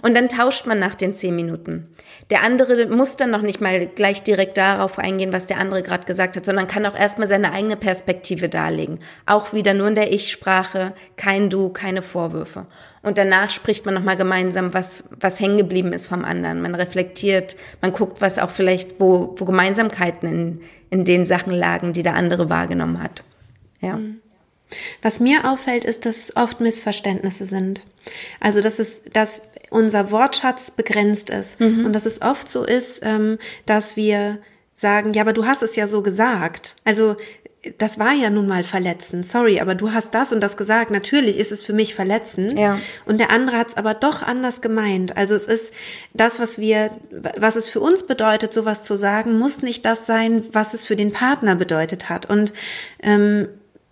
Und 0.02 0.18
dann 0.18 0.28
tauscht 0.28 0.66
man 0.66 0.80
nach 0.80 0.96
den 0.96 1.14
zehn 1.14 1.36
Minuten. 1.36 1.88
Der 2.32 2.42
andere 2.42 2.88
muss 2.88 3.16
dann 3.16 3.30
noch 3.30 3.44
nicht 3.44 3.62
mal 3.62 3.86
gleich 3.86 4.24
direkt 4.24 4.58
darauf 4.58 4.98
eingehen, 4.98 5.34
was 5.34 5.46
der 5.46 5.60
andere 5.60 5.84
gerade 5.84 6.08
gesagt 6.08 6.36
hat, 6.36 6.46
sondern 6.46 6.66
kann 6.66 6.88
auch 6.88 6.98
erstmal 6.98 7.28
seine 7.28 7.52
eigene 7.52 7.78
Perspektive 7.78 8.50
darlegen. 8.50 8.98
Auch 9.28 9.54
wieder 9.54 9.76
nur 9.76 9.88
in 9.88 9.94
der 9.94 10.12
Ich-Sprache, 10.12 10.94
kein 11.16 11.52
Du, 11.52 11.70
keine 11.70 12.02
Vorwürfe. 12.02 12.66
Und 13.04 13.20
danach 13.20 13.52
spricht 13.52 13.86
man 13.86 13.94
nochmal 13.94 14.18
gemeinsam, 14.18 14.74
was, 14.74 15.04
was 15.20 15.40
hängen 15.40 15.60
geblieben 15.60 15.94
ist 15.94 16.08
vom 16.08 16.26
anderen. 16.26 16.60
Man 16.60 16.74
reflektiert, 16.74 17.56
man 17.84 17.94
guckt, 17.94 18.20
was 18.20 18.40
auch 18.40 18.50
vielleicht, 18.50 19.00
wo, 19.00 19.36
wo 19.38 19.46
Gemeinsamkeiten 19.46 20.28
in, 20.28 20.62
in 20.90 21.06
den 21.06 21.28
Sachen 21.28 21.54
lagen, 21.54 21.94
die 21.94 22.02
der 22.02 22.16
andere 22.16 22.50
wahrgenommen 22.50 23.04
hat. 23.04 23.24
Ja. 23.80 23.98
Mhm. 23.98 24.22
Was 25.02 25.20
mir 25.20 25.50
auffällt, 25.50 25.86
ist, 25.86 26.06
dass 26.06 26.18
es 26.18 26.36
oft 26.36 26.60
Missverständnisse 26.60 27.46
sind. 27.46 27.82
Also, 28.40 28.62
dass 28.62 28.80
es, 28.80 29.02
dass 29.14 29.42
unser 29.70 30.12
Wortschatz 30.12 30.72
begrenzt 30.72 31.30
ist 31.30 31.60
mhm. 31.60 31.86
und 31.86 31.94
dass 31.94 32.06
es 32.06 32.22
oft 32.22 32.48
so 32.50 32.64
ist, 32.64 33.00
ähm, 33.04 33.38
dass 33.66 33.96
wir 33.96 34.40
sagen, 34.76 35.14
ja, 35.14 35.24
aber 35.24 35.34
du 35.34 35.46
hast 35.46 35.64
es 35.64 35.76
ja 35.76 35.88
so 35.88 36.02
gesagt. 36.02 36.76
Also, 36.84 37.16
das 37.78 38.00
war 38.00 38.14
ja 38.14 38.30
nun 38.30 38.48
mal 38.48 38.64
verletzend. 38.64 39.26
Sorry, 39.26 39.60
aber 39.60 39.76
du 39.76 39.92
hast 39.92 40.14
das 40.14 40.32
und 40.32 40.42
das 40.42 40.58
gesagt. 40.58 40.92
Natürlich 40.92 41.38
ist 41.38 41.52
es 41.52 41.62
für 41.64 41.74
mich 41.74 41.96
verletzend. 41.96 42.58
Ja. 42.58 42.80
Und 43.06 43.20
der 43.20 43.32
andere 43.32 43.58
hat 43.58 43.70
es 43.70 43.78
aber 43.78 43.94
doch 43.94 44.22
anders 44.24 44.62
gemeint. 44.62 45.18
Also 45.18 45.36
es 45.36 45.48
ist 45.48 45.74
das, 46.14 46.40
was 46.40 46.60
wir, 46.60 46.92
was 47.38 47.56
es 47.56 47.68
für 47.68 47.80
uns 47.80 48.06
bedeutet, 48.06 48.54
sowas 48.54 48.84
zu 48.84 48.96
sagen, 48.96 49.38
muss 49.38 49.62
nicht 49.62 49.86
das 49.86 50.06
sein, 50.06 50.44
was 50.54 50.74
es 50.74 50.86
für 50.86 50.96
den 50.96 51.12
Partner 51.12 51.56
bedeutet 51.56 52.10
hat. 52.10 52.30
Und 52.30 52.54
ähm, 53.02 53.48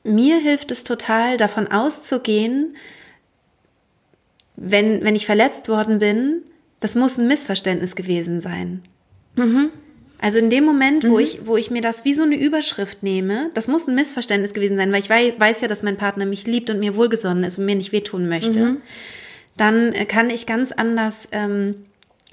mir 0.06 0.38
hilft 0.40 0.72
es 0.72 0.84
total, 0.84 1.38
davon 1.38 1.68
auszugehen, 1.68 2.76
wenn, 4.56 5.04
wenn 5.04 5.16
ich 5.16 5.26
verletzt 5.26 5.68
worden 5.68 6.00
bin, 6.00 6.44
das 6.80 6.96
muss 6.96 7.18
ein 7.18 7.28
Missverständnis 7.28 7.96
gewesen 7.96 8.42
sein. 8.42 8.84
Mhm. 9.36 9.72
Also 10.22 10.40
in 10.40 10.50
dem 10.50 10.64
Moment, 10.64 11.04
mhm. 11.04 11.10
wo 11.10 11.20
ich, 11.20 11.46
wo 11.46 11.58
ich 11.58 11.72
mir 11.72 11.82
das 11.82 12.06
wie 12.06 12.14
so 12.14 12.24
eine 12.24 12.36
Überschrift 12.36 13.04
nehme, 13.04 13.50
das 13.54 13.68
muss 13.68 13.88
ein 13.88 13.96
Missverständnis 13.96 14.54
gewesen 14.54 14.78
sein, 14.78 14.92
weil 14.92 15.02
ich 15.02 15.10
weiß, 15.10 15.34
weiß 15.38 15.62
ja, 15.62 15.68
dass 15.68 15.84
mein 15.84 15.98
Partner 15.98 16.26
mich 16.26 16.48
liebt 16.48 16.70
und 16.70 16.80
mir 16.80 16.96
wohlgesonnen 16.96 17.44
ist 17.44 17.58
und 17.58 17.66
mir 17.66 17.76
nicht 17.76 17.92
wehtun 17.92 18.30
möchte, 18.30 18.60
mhm. 18.60 18.78
dann 19.58 19.94
kann 20.08 20.30
ich 20.30 20.46
ganz 20.46 20.72
anders 20.72 21.28
ähm, 21.32 21.86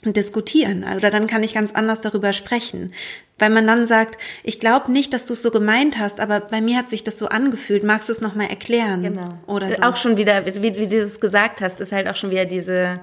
diskutieren. 0.04 0.82
Also 0.82 1.08
dann 1.08 1.28
kann 1.28 1.44
ich 1.44 1.54
ganz 1.54 1.72
anders 1.72 2.00
darüber 2.00 2.32
sprechen. 2.32 2.92
Weil 3.38 3.50
man 3.50 3.66
dann 3.66 3.86
sagt, 3.86 4.20
ich 4.42 4.58
glaube 4.58 4.90
nicht, 4.90 5.12
dass 5.12 5.26
du 5.26 5.32
es 5.32 5.42
so 5.42 5.50
gemeint 5.50 5.98
hast, 5.98 6.20
aber 6.20 6.40
bei 6.40 6.60
mir 6.60 6.76
hat 6.76 6.88
sich 6.88 7.04
das 7.04 7.18
so 7.18 7.28
angefühlt. 7.28 7.84
Magst 7.84 8.08
du 8.08 8.12
es 8.12 8.20
nochmal 8.20 8.48
erklären? 8.50 9.02
Genau. 9.02 9.28
Oder 9.46 9.72
so. 9.72 9.82
Auch 9.82 9.96
schon 9.96 10.16
wieder, 10.16 10.44
wie, 10.46 10.74
wie 10.76 10.88
du 10.88 10.98
es 10.98 11.20
gesagt 11.20 11.60
hast, 11.60 11.80
ist 11.80 11.92
halt 11.92 12.08
auch 12.08 12.16
schon 12.16 12.30
wieder 12.30 12.46
diese, 12.46 13.00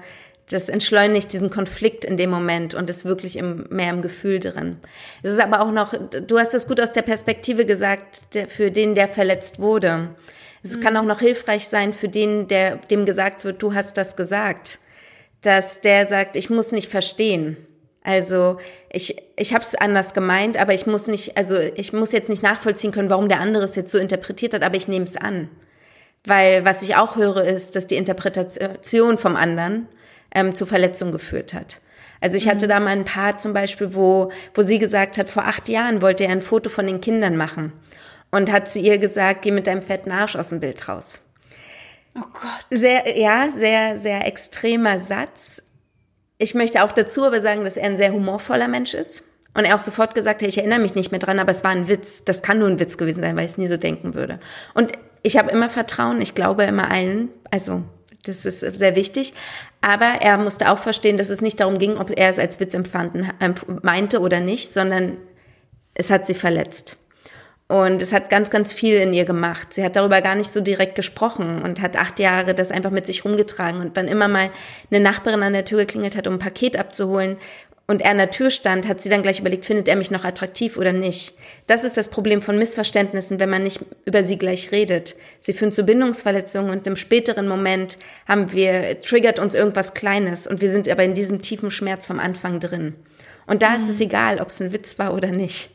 das 0.50 0.68
entschleunigt 0.68 1.32
diesen 1.32 1.48
Konflikt 1.48 2.04
in 2.04 2.18
dem 2.18 2.30
Moment 2.30 2.74
und 2.74 2.90
ist 2.90 3.06
wirklich 3.06 3.36
im, 3.36 3.66
mehr 3.70 3.90
im 3.90 4.02
Gefühl 4.02 4.38
drin. 4.38 4.76
Es 5.22 5.32
ist 5.32 5.40
aber 5.40 5.60
auch 5.60 5.72
noch, 5.72 5.94
du 5.94 6.38
hast 6.38 6.54
es 6.54 6.68
gut 6.68 6.80
aus 6.80 6.92
der 6.92 7.02
Perspektive 7.02 7.64
gesagt, 7.64 8.34
der, 8.34 8.46
für 8.46 8.70
den, 8.70 8.94
der 8.94 9.08
verletzt 9.08 9.58
wurde. 9.58 10.10
Es 10.62 10.76
mhm. 10.76 10.80
kann 10.80 10.96
auch 10.98 11.04
noch 11.04 11.20
hilfreich 11.20 11.66
sein 11.66 11.94
für 11.94 12.08
den, 12.08 12.46
der, 12.48 12.76
dem 12.76 13.06
gesagt 13.06 13.44
wird, 13.44 13.62
du 13.62 13.74
hast 13.74 13.96
das 13.96 14.16
gesagt 14.16 14.80
dass 15.42 15.80
der 15.80 16.06
sagt, 16.06 16.36
ich 16.36 16.50
muss 16.50 16.72
nicht 16.72 16.90
verstehen. 16.90 17.56
Also 18.02 18.58
ich, 18.90 19.16
ich 19.36 19.52
habe 19.52 19.62
es 19.62 19.74
anders 19.74 20.14
gemeint, 20.14 20.56
aber 20.56 20.72
ich 20.72 20.86
muss 20.86 21.06
nicht, 21.06 21.36
also 21.36 21.58
ich 21.58 21.92
muss 21.92 22.12
jetzt 22.12 22.30
nicht 22.30 22.42
nachvollziehen 22.42 22.92
können, 22.92 23.10
warum 23.10 23.28
der 23.28 23.40
andere 23.40 23.64
es 23.64 23.76
jetzt 23.76 23.92
so 23.92 23.98
interpretiert 23.98 24.54
hat, 24.54 24.62
aber 24.62 24.76
ich 24.76 24.88
nehme 24.88 25.04
es 25.04 25.16
an. 25.16 25.50
Weil 26.24 26.64
was 26.64 26.82
ich 26.82 26.96
auch 26.96 27.16
höre, 27.16 27.44
ist, 27.44 27.76
dass 27.76 27.86
die 27.86 27.96
Interpretation 27.96 29.18
vom 29.18 29.36
anderen 29.36 29.86
ähm, 30.34 30.54
zu 30.54 30.66
Verletzung 30.66 31.12
geführt 31.12 31.54
hat. 31.54 31.80
Also 32.20 32.36
ich 32.36 32.48
hatte 32.48 32.66
mhm. 32.66 32.70
da 32.70 32.80
mal 32.80 32.90
ein 32.90 33.04
Paar 33.04 33.38
zum 33.38 33.52
Beispiel, 33.52 33.94
wo, 33.94 34.30
wo 34.54 34.62
sie 34.62 34.78
gesagt 34.78 35.18
hat, 35.18 35.28
vor 35.28 35.46
acht 35.46 35.68
Jahren 35.68 36.02
wollte 36.02 36.24
er 36.24 36.30
ein 36.30 36.42
Foto 36.42 36.70
von 36.70 36.86
den 36.86 37.00
Kindern 37.00 37.36
machen 37.36 37.72
und 38.30 38.52
hat 38.52 38.68
zu 38.68 38.78
ihr 38.78 38.98
gesagt, 38.98 39.42
geh 39.42 39.50
mit 39.50 39.66
deinem 39.66 39.82
fetten 39.82 40.10
Arsch 40.10 40.36
aus 40.36 40.50
dem 40.50 40.60
Bild 40.60 40.88
raus. 40.88 41.20
Oh 42.14 42.22
Gott. 42.32 42.66
Sehr, 42.70 43.18
ja, 43.18 43.50
sehr, 43.50 43.96
sehr 43.96 44.26
extremer 44.26 44.98
Satz. 44.98 45.62
Ich 46.38 46.54
möchte 46.54 46.82
auch 46.82 46.92
dazu 46.92 47.24
aber 47.24 47.40
sagen, 47.40 47.64
dass 47.64 47.76
er 47.76 47.86
ein 47.86 47.96
sehr 47.96 48.12
humorvoller 48.12 48.68
Mensch 48.68 48.94
ist. 48.94 49.24
Und 49.54 49.64
er 49.64 49.74
auch 49.74 49.80
sofort 49.80 50.14
gesagt 50.14 50.42
hat, 50.42 50.48
ich 50.48 50.58
erinnere 50.58 50.78
mich 50.78 50.94
nicht 50.94 51.10
mehr 51.10 51.18
dran, 51.18 51.38
aber 51.38 51.50
es 51.50 51.64
war 51.64 51.72
ein 51.72 51.88
Witz. 51.88 52.24
Das 52.24 52.42
kann 52.42 52.58
nur 52.58 52.68
ein 52.68 52.80
Witz 52.80 52.98
gewesen 52.98 53.20
sein, 53.20 53.36
weil 53.36 53.44
ich 53.44 53.52
es 53.52 53.58
nie 53.58 53.66
so 53.66 53.76
denken 53.76 54.14
würde. 54.14 54.38
Und 54.74 54.92
ich 55.22 55.36
habe 55.36 55.50
immer 55.50 55.68
Vertrauen, 55.68 56.20
ich 56.20 56.34
glaube 56.34 56.64
immer 56.64 56.90
allen. 56.90 57.30
Also 57.50 57.82
das 58.24 58.46
ist 58.46 58.60
sehr 58.60 58.96
wichtig. 58.96 59.34
Aber 59.80 60.20
er 60.20 60.38
musste 60.38 60.70
auch 60.70 60.78
verstehen, 60.78 61.16
dass 61.16 61.30
es 61.30 61.40
nicht 61.40 61.60
darum 61.60 61.78
ging, 61.78 61.96
ob 61.96 62.16
er 62.16 62.28
es 62.28 62.38
als 62.38 62.60
Witz 62.60 62.74
empfanden, 62.74 63.28
meinte 63.82 64.20
oder 64.20 64.40
nicht, 64.40 64.72
sondern 64.72 65.16
es 65.94 66.10
hat 66.10 66.26
sie 66.26 66.34
verletzt. 66.34 66.96
Und 67.70 68.02
es 68.02 68.12
hat 68.12 68.30
ganz, 68.30 68.50
ganz 68.50 68.72
viel 68.72 68.96
in 68.96 69.14
ihr 69.14 69.24
gemacht. 69.24 69.72
Sie 69.74 69.84
hat 69.84 69.94
darüber 69.94 70.20
gar 70.22 70.34
nicht 70.34 70.50
so 70.50 70.60
direkt 70.60 70.96
gesprochen 70.96 71.62
und 71.62 71.80
hat 71.80 71.96
acht 71.96 72.18
Jahre 72.18 72.52
das 72.52 72.72
einfach 72.72 72.90
mit 72.90 73.06
sich 73.06 73.24
rumgetragen. 73.24 73.80
Und 73.80 73.94
wann 73.94 74.08
immer 74.08 74.26
mal 74.26 74.50
eine 74.90 74.98
Nachbarin 74.98 75.44
an 75.44 75.52
der 75.52 75.64
Tür 75.64 75.78
geklingelt 75.78 76.16
hat, 76.16 76.26
um 76.26 76.34
ein 76.34 76.38
Paket 76.40 76.76
abzuholen 76.76 77.36
und 77.86 78.02
er 78.02 78.10
an 78.10 78.18
der 78.18 78.32
Tür 78.32 78.50
stand, 78.50 78.88
hat 78.88 79.00
sie 79.00 79.08
dann 79.08 79.22
gleich 79.22 79.38
überlegt, 79.38 79.66
findet 79.66 79.86
er 79.86 79.94
mich 79.94 80.10
noch 80.10 80.24
attraktiv 80.24 80.78
oder 80.78 80.92
nicht. 80.92 81.34
Das 81.68 81.84
ist 81.84 81.96
das 81.96 82.08
Problem 82.08 82.42
von 82.42 82.58
Missverständnissen, 82.58 83.38
wenn 83.38 83.50
man 83.50 83.62
nicht 83.62 83.78
über 84.04 84.24
sie 84.24 84.36
gleich 84.36 84.72
redet. 84.72 85.14
Sie 85.40 85.52
führen 85.52 85.70
zu 85.70 85.84
Bindungsverletzungen 85.84 86.72
und 86.72 86.88
im 86.88 86.96
späteren 86.96 87.46
Moment 87.46 87.98
haben 88.26 88.50
wir, 88.50 89.00
triggert 89.00 89.38
uns 89.38 89.54
irgendwas 89.54 89.94
Kleines 89.94 90.48
und 90.48 90.60
wir 90.60 90.72
sind 90.72 90.88
aber 90.88 91.04
in 91.04 91.14
diesem 91.14 91.40
tiefen 91.40 91.70
Schmerz 91.70 92.04
vom 92.04 92.18
Anfang 92.18 92.58
drin. 92.58 92.96
Und 93.46 93.62
da 93.62 93.70
mhm. 93.70 93.76
ist 93.76 93.88
es 93.88 94.00
egal, 94.00 94.40
ob 94.40 94.48
es 94.48 94.60
ein 94.60 94.72
Witz 94.72 94.98
war 94.98 95.14
oder 95.14 95.28
nicht. 95.28 95.70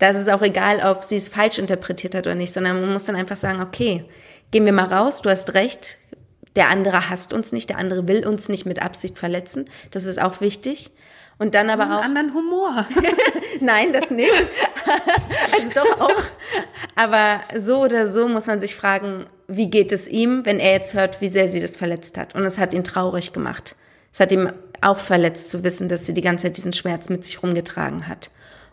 Da 0.00 0.08
ist 0.08 0.16
es 0.16 0.28
auch 0.28 0.42
egal, 0.42 0.80
ob 0.84 1.04
sie 1.04 1.16
es 1.16 1.28
falsch 1.28 1.58
interpretiert 1.58 2.14
hat 2.14 2.26
oder 2.26 2.34
nicht, 2.34 2.52
sondern 2.52 2.80
man 2.80 2.92
muss 2.92 3.04
dann 3.04 3.16
einfach 3.16 3.36
sagen, 3.36 3.62
okay, 3.62 4.04
gehen 4.50 4.64
wir 4.64 4.72
mal 4.72 4.86
raus, 4.86 5.22
du 5.22 5.30
hast 5.30 5.54
recht, 5.54 5.98
der 6.56 6.68
andere 6.68 7.10
hasst 7.10 7.32
uns 7.32 7.52
nicht, 7.52 7.70
der 7.70 7.78
andere 7.78 8.08
will 8.08 8.26
uns 8.26 8.48
nicht 8.48 8.66
mit 8.66 8.82
Absicht 8.82 9.18
verletzen. 9.18 9.66
Das 9.90 10.06
ist 10.06 10.20
auch 10.20 10.40
wichtig. 10.40 10.90
Und 11.38 11.54
dann 11.54 11.70
aber 11.70 11.84
auch. 11.84 12.02
Einen 12.02 12.16
anderen 12.16 12.34
Humor. 12.34 12.86
Nein, 13.60 13.92
das 13.92 14.10
nicht. 14.10 14.32
also 15.52 15.68
doch 15.74 16.00
auch. 16.00 16.22
Aber 16.96 17.40
so 17.56 17.82
oder 17.82 18.06
so 18.06 18.26
muss 18.26 18.46
man 18.46 18.60
sich 18.60 18.74
fragen, 18.74 19.26
wie 19.48 19.70
geht 19.70 19.92
es 19.92 20.08
ihm, 20.08 20.44
wenn 20.44 20.60
er 20.60 20.72
jetzt 20.72 20.94
hört, 20.94 21.20
wie 21.20 21.28
sehr 21.28 21.48
sie 21.48 21.60
das 21.60 21.76
verletzt 21.76 22.18
hat. 22.18 22.34
Und 22.34 22.44
es 22.44 22.58
hat 22.58 22.72
ihn 22.72 22.84
traurig 22.84 23.32
gemacht. 23.32 23.76
Es 24.12 24.20
hat 24.20 24.32
ihm 24.32 24.52
auch 24.80 24.98
verletzt 24.98 25.50
zu 25.50 25.62
wissen, 25.62 25.88
dass 25.88 26.06
sie 26.06 26.14
die 26.14 26.20
ganze 26.20 26.46
Zeit 26.46 26.56
diesen 26.56 26.72
Schmerz 26.72 27.08
mit 27.08 27.24
sich 27.24 27.42
rumgetragen 27.42 28.08
hat. 28.08 28.30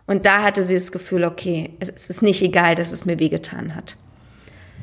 Und 0.07 0.25
da 0.25 0.41
hatte 0.41 0.63
sie 0.63 0.73
das 0.73 0.91
Gefühl, 0.91 1.25
okay, 1.25 1.71
es 1.79 2.09
ist 2.09 2.21
nicht 2.21 2.41
egal, 2.41 2.75
dass 2.75 2.91
es 2.91 3.05
mir 3.05 3.19
wehgetan 3.19 3.75
hat. 3.75 3.97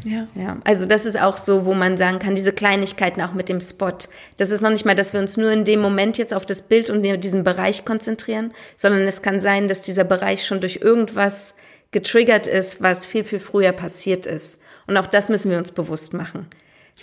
Ja. 0.05 0.27
ja. 0.35 0.59
Also 0.65 0.85
das 0.85 1.07
ist 1.07 1.19
auch 1.19 1.37
so, 1.37 1.65
wo 1.65 1.73
man 1.73 1.97
sagen 1.97 2.19
kann, 2.19 2.37
diese 2.37 2.53
Kleinigkeiten 2.53 3.23
auch 3.23 3.33
mit 3.33 3.49
dem 3.49 3.61
Spot. 3.61 3.97
Das 4.37 4.51
ist 4.51 4.61
noch 4.61 4.71
nicht 4.71 4.85
mal, 4.85 4.95
dass 4.95 5.15
wir 5.15 5.21
uns 5.21 5.37
nur 5.37 5.51
in 5.51 5.65
dem 5.65 5.81
Moment 5.81 6.19
jetzt 6.19 6.35
auf 6.35 6.45
das 6.45 6.63
Bild 6.63 6.91
und 6.91 7.03
diesen 7.03 7.43
Bereich 7.43 7.85
konzentrieren, 7.85 8.53
sondern 8.77 9.03
es 9.03 9.23
kann 9.23 9.41
sein, 9.41 9.67
dass 9.67 9.81
dieser 9.83 10.05
Bereich 10.05 10.47
schon 10.47 10.61
durch 10.61 10.81
irgendwas 10.83 11.55
getriggert 11.91 12.47
ist, 12.47 12.83
was 12.83 13.07
viel, 13.07 13.25
viel 13.25 13.41
früher 13.41 13.73
passiert 13.73 14.27
ist. 14.27 14.61
Und 14.87 14.99
auch 14.99 15.07
das 15.07 15.31
müssen 15.31 15.51
wir 15.51 15.59
uns 15.59 15.73
bewusst 15.73 16.13
machen. 16.13 16.47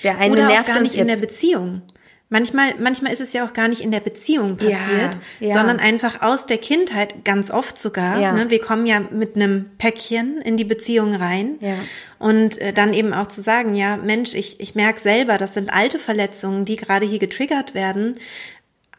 Der 0.04 0.18
eine 0.20 0.34
Oder 0.34 0.48
nervt 0.48 0.68
gar 0.68 0.82
nicht 0.82 0.96
in 0.96 1.08
der 1.08 1.18
Beziehung. 1.18 1.82
Manchmal, 2.34 2.76
manchmal 2.80 3.12
ist 3.12 3.20
es 3.20 3.34
ja 3.34 3.46
auch 3.46 3.52
gar 3.52 3.68
nicht 3.68 3.82
in 3.82 3.92
der 3.92 4.00
Beziehung 4.00 4.56
passiert, 4.56 5.18
ja, 5.42 5.50
ja. 5.50 5.54
sondern 5.54 5.80
einfach 5.80 6.22
aus 6.22 6.46
der 6.46 6.60
Kindheit, 6.60 7.26
ganz 7.26 7.52
oft 7.52 7.78
sogar. 7.78 8.22
Ja. 8.22 8.32
Ne? 8.32 8.50
Wir 8.50 8.62
kommen 8.62 8.86
ja 8.86 9.02
mit 9.02 9.36
einem 9.36 9.66
Päckchen 9.78 10.40
in 10.40 10.56
die 10.56 10.64
Beziehung 10.64 11.14
rein. 11.14 11.58
Und 12.20 12.58
äh, 12.62 12.72
dann 12.72 12.94
eben 12.94 13.14
auch 13.14 13.28
zu 13.28 13.42
sagen, 13.42 13.76
ja, 13.76 13.98
Mensch, 13.98 14.34
ich, 14.34 14.62
ich 14.62 14.76
merke 14.76 15.02
selber, 15.02 15.38
das 15.38 15.56
sind 15.56 15.74
alte 15.74 16.00
Verletzungen, 16.00 16.64
die 16.64 16.78
gerade 16.78 17.06
hier 17.06 17.20
getriggert 17.20 17.74
werden. 17.74 18.18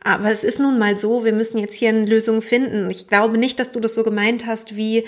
Aber 0.04 0.30
es 0.30 0.44
ist 0.44 0.58
nun 0.58 0.78
mal 0.78 0.96
so, 0.96 1.24
wir 1.24 1.32
müssen 1.32 1.56
jetzt 1.56 1.74
hier 1.74 1.88
eine 1.88 2.04
Lösung 2.04 2.42
finden. 2.42 2.90
Ich 2.90 3.08
glaube 3.08 3.38
nicht, 3.38 3.58
dass 3.60 3.72
du 3.72 3.80
das 3.80 3.94
so 3.94 4.02
gemeint 4.02 4.46
hast, 4.46 4.76
wie 4.76 5.04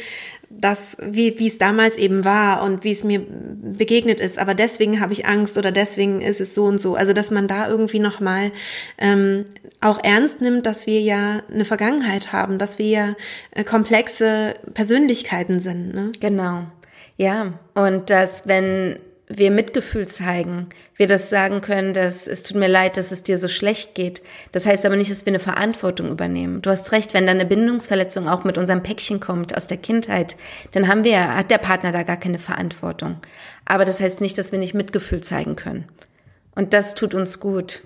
das, 0.60 0.96
wie, 1.00 1.38
wie 1.38 1.46
es 1.46 1.58
damals 1.58 1.96
eben 1.96 2.24
war 2.24 2.62
und 2.62 2.84
wie 2.84 2.92
es 2.92 3.04
mir 3.04 3.20
begegnet 3.20 4.20
ist. 4.20 4.38
Aber 4.38 4.54
deswegen 4.54 5.00
habe 5.00 5.12
ich 5.12 5.26
Angst 5.26 5.58
oder 5.58 5.72
deswegen 5.72 6.20
ist 6.20 6.40
es 6.40 6.54
so 6.54 6.64
und 6.64 6.80
so. 6.80 6.94
Also, 6.94 7.12
dass 7.12 7.30
man 7.30 7.48
da 7.48 7.68
irgendwie 7.68 7.98
nochmal 7.98 8.52
ähm, 8.98 9.44
auch 9.80 10.02
ernst 10.02 10.40
nimmt, 10.40 10.66
dass 10.66 10.86
wir 10.86 11.00
ja 11.00 11.42
eine 11.52 11.64
Vergangenheit 11.64 12.32
haben, 12.32 12.58
dass 12.58 12.78
wir 12.78 12.86
ja 12.86 13.16
äh, 13.50 13.64
komplexe 13.64 14.54
Persönlichkeiten 14.72 15.60
sind. 15.60 15.94
Ne? 15.94 16.12
Genau. 16.20 16.64
Ja, 17.16 17.54
und 17.74 18.10
dass 18.10 18.48
wenn 18.48 18.98
wir 19.26 19.50
Mitgefühl 19.50 20.06
zeigen, 20.06 20.68
wir 20.96 21.06
das 21.06 21.30
sagen 21.30 21.60
können, 21.60 21.94
dass 21.94 22.26
es 22.26 22.42
tut 22.42 22.58
mir 22.58 22.68
leid, 22.68 22.96
dass 22.96 23.10
es 23.10 23.22
dir 23.22 23.38
so 23.38 23.48
schlecht 23.48 23.94
geht. 23.94 24.22
Das 24.52 24.66
heißt 24.66 24.84
aber 24.84 24.96
nicht, 24.96 25.10
dass 25.10 25.24
wir 25.24 25.30
eine 25.30 25.40
Verantwortung 25.40 26.10
übernehmen. 26.10 26.60
Du 26.60 26.70
hast 26.70 26.92
recht, 26.92 27.14
wenn 27.14 27.26
da 27.26 27.32
eine 27.32 27.46
Bindungsverletzung 27.46 28.28
auch 28.28 28.44
mit 28.44 28.58
unserem 28.58 28.82
Päckchen 28.82 29.20
kommt 29.20 29.56
aus 29.56 29.66
der 29.66 29.78
Kindheit, 29.78 30.36
dann 30.72 30.88
haben 30.88 31.04
wir, 31.04 31.34
hat 31.36 31.50
der 31.50 31.58
Partner 31.58 31.90
da 31.90 32.02
gar 32.02 32.18
keine 32.18 32.38
Verantwortung. 32.38 33.16
Aber 33.64 33.84
das 33.84 34.00
heißt 34.00 34.20
nicht, 34.20 34.36
dass 34.36 34.52
wir 34.52 34.58
nicht 34.58 34.74
Mitgefühl 34.74 35.22
zeigen 35.22 35.56
können. 35.56 35.88
Und 36.54 36.74
das 36.74 36.94
tut 36.94 37.14
uns 37.14 37.40
gut. 37.40 37.80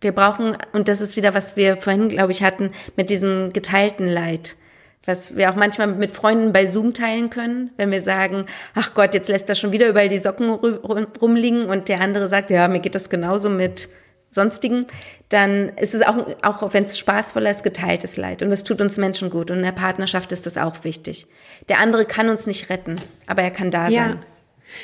Wir 0.00 0.12
brauchen, 0.12 0.56
und 0.72 0.88
das 0.88 1.00
ist 1.00 1.16
wieder, 1.16 1.32
was 1.32 1.56
wir 1.56 1.76
vorhin, 1.76 2.08
glaube 2.08 2.32
ich, 2.32 2.42
hatten, 2.42 2.70
mit 2.96 3.08
diesem 3.08 3.52
geteilten 3.52 4.08
Leid 4.08 4.56
was 5.04 5.36
wir 5.36 5.50
auch 5.50 5.56
manchmal 5.56 5.88
mit 5.88 6.12
Freunden 6.12 6.52
bei 6.52 6.66
Zoom 6.66 6.94
teilen 6.94 7.30
können, 7.30 7.70
wenn 7.76 7.90
wir 7.90 8.00
sagen, 8.00 8.46
ach 8.74 8.94
Gott, 8.94 9.14
jetzt 9.14 9.28
lässt 9.28 9.48
er 9.48 9.54
schon 9.54 9.72
wieder 9.72 9.88
überall 9.88 10.08
die 10.08 10.18
Socken 10.18 10.50
rumliegen 10.50 11.66
und 11.66 11.88
der 11.88 12.00
andere 12.00 12.28
sagt, 12.28 12.50
ja, 12.50 12.68
mir 12.68 12.80
geht 12.80 12.94
das 12.94 13.10
genauso 13.10 13.50
mit 13.50 13.88
sonstigen, 14.30 14.86
dann 15.28 15.70
ist 15.76 15.94
es 15.94 16.02
auch, 16.02 16.26
auch 16.42 16.72
wenn 16.72 16.84
es 16.84 16.98
spaßvoller 16.98 17.50
ist, 17.50 17.64
geteiltes 17.64 18.16
Leid. 18.16 18.42
Und 18.42 18.50
das 18.50 18.64
tut 18.64 18.80
uns 18.80 18.96
Menschen 18.96 19.28
gut. 19.28 19.50
Und 19.50 19.58
in 19.58 19.62
der 19.62 19.72
Partnerschaft 19.72 20.32
ist 20.32 20.46
das 20.46 20.56
auch 20.56 20.84
wichtig. 20.84 21.26
Der 21.68 21.78
andere 21.78 22.04
kann 22.06 22.28
uns 22.28 22.46
nicht 22.46 22.70
retten, 22.70 22.96
aber 23.26 23.42
er 23.42 23.50
kann 23.50 23.70
da 23.70 23.88
ja. 23.88 24.08
sein. 24.08 24.24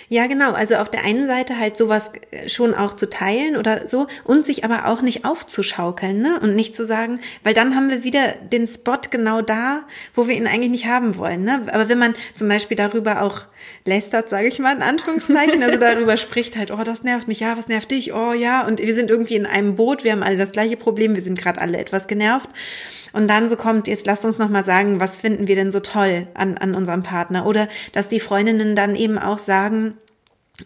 Ja, 0.08 0.26
genau. 0.26 0.52
Also 0.52 0.76
auf 0.76 0.90
der 0.90 1.04
einen 1.04 1.26
Seite 1.26 1.58
halt 1.58 1.76
sowas 1.76 2.10
äh, 2.30 2.48
schon 2.48 2.74
auch 2.74 2.94
zu 2.94 3.08
teilen 3.08 3.56
oder 3.56 3.86
so 3.86 4.06
und 4.24 4.46
sich 4.46 4.64
aber 4.64 4.86
auch 4.86 5.02
nicht 5.02 5.24
aufzuschaukeln, 5.24 6.20
ne? 6.20 6.38
Und 6.40 6.54
nicht 6.54 6.74
zu 6.74 6.86
sagen, 6.86 7.20
weil 7.44 7.54
dann 7.54 7.74
haben 7.74 7.90
wir 7.90 8.04
wieder 8.04 8.32
den 8.52 8.66
Spot 8.66 8.98
genau 9.10 9.42
da, 9.42 9.82
wo 10.14 10.28
wir 10.28 10.36
ihn 10.36 10.46
eigentlich 10.46 10.70
nicht 10.70 10.86
haben 10.86 11.16
wollen, 11.16 11.44
ne? 11.44 11.62
Aber 11.72 11.88
wenn 11.88 11.98
man 11.98 12.14
zum 12.34 12.48
Beispiel 12.48 12.76
darüber 12.76 13.22
auch 13.22 13.42
lästert, 13.84 14.28
sage 14.28 14.48
ich 14.48 14.58
mal 14.58 14.74
in 14.74 14.82
Anführungszeichen, 14.82 15.62
also 15.62 15.78
darüber 15.78 16.16
spricht 16.18 16.56
halt, 16.56 16.70
oh, 16.70 16.82
das 16.84 17.02
nervt 17.02 17.28
mich, 17.28 17.40
ja, 17.40 17.56
was 17.56 17.68
nervt 17.68 17.90
dich, 17.90 18.12
oh 18.12 18.32
ja, 18.32 18.66
und 18.66 18.80
wir 18.80 18.94
sind 18.94 19.10
irgendwie 19.10 19.36
in 19.36 19.46
einem 19.46 19.76
Boot, 19.76 20.04
wir 20.04 20.12
haben 20.12 20.22
alle 20.22 20.36
das 20.36 20.52
gleiche 20.52 20.76
Problem, 20.76 21.14
wir 21.14 21.22
sind 21.22 21.38
gerade 21.38 21.60
alle 21.60 21.78
etwas 21.78 22.06
genervt 22.06 22.50
und 23.12 23.28
dann 23.28 23.48
so 23.48 23.56
kommt, 23.56 23.88
jetzt 23.88 24.06
lasst 24.06 24.24
uns 24.24 24.38
noch 24.38 24.48
mal 24.48 24.64
sagen, 24.64 25.00
was 25.00 25.18
finden 25.18 25.48
wir 25.48 25.56
denn 25.56 25.70
so 25.70 25.80
toll 25.80 26.26
an, 26.34 26.58
an 26.58 26.74
unserem 26.74 27.02
Partner? 27.02 27.46
Oder 27.46 27.68
dass 27.92 28.08
die 28.08 28.20
Freundinnen 28.20 28.76
dann 28.76 28.94
eben 28.94 29.18
auch 29.18 29.38
sagen, 29.38 29.94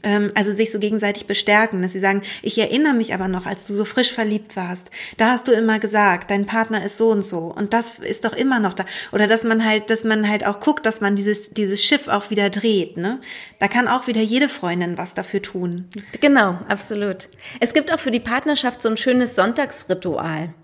ähm, 0.02 0.32
also 0.34 0.52
sich 0.52 0.70
so 0.70 0.78
gegenseitig 0.78 1.26
bestärken, 1.26 1.82
dass 1.82 1.92
sie 1.92 2.00
sagen, 2.00 2.22
ich 2.40 2.58
erinnere 2.58 2.94
mich 2.94 3.14
aber 3.14 3.28
noch, 3.28 3.46
als 3.46 3.66
du 3.66 3.74
so 3.74 3.84
frisch 3.84 4.10
verliebt 4.10 4.56
warst, 4.56 4.90
da 5.18 5.30
hast 5.30 5.48
du 5.48 5.52
immer 5.52 5.78
gesagt, 5.78 6.30
dein 6.30 6.46
Partner 6.46 6.84
ist 6.84 6.96
so 6.96 7.10
und 7.10 7.22
so 7.22 7.52
und 7.54 7.72
das 7.72 7.98
ist 7.98 8.24
doch 8.24 8.32
immer 8.32 8.58
noch 8.58 8.74
da. 8.74 8.86
Oder 9.12 9.26
dass 9.26 9.44
man 9.44 9.64
halt, 9.64 9.90
dass 9.90 10.04
man 10.04 10.28
halt 10.28 10.46
auch 10.46 10.60
guckt, 10.60 10.86
dass 10.86 11.00
man 11.00 11.16
dieses, 11.16 11.50
dieses 11.50 11.82
Schiff 11.82 12.08
auch 12.08 12.30
wieder 12.30 12.48
dreht, 12.50 12.96
ne? 12.96 13.20
Da 13.58 13.68
kann 13.68 13.88
auch 13.88 14.06
wieder 14.06 14.22
jede 14.22 14.48
Freundin 14.48 14.98
was 14.98 15.14
dafür 15.14 15.42
tun. 15.42 15.88
Genau, 16.20 16.58
absolut. 16.68 17.28
Es 17.60 17.74
gibt 17.74 17.92
auch 17.92 18.00
für 18.00 18.10
die 18.10 18.20
Partnerschaft 18.20 18.82
so 18.82 18.88
ein 18.88 18.96
schönes 18.96 19.34
Sonntagsritual. 19.36 20.54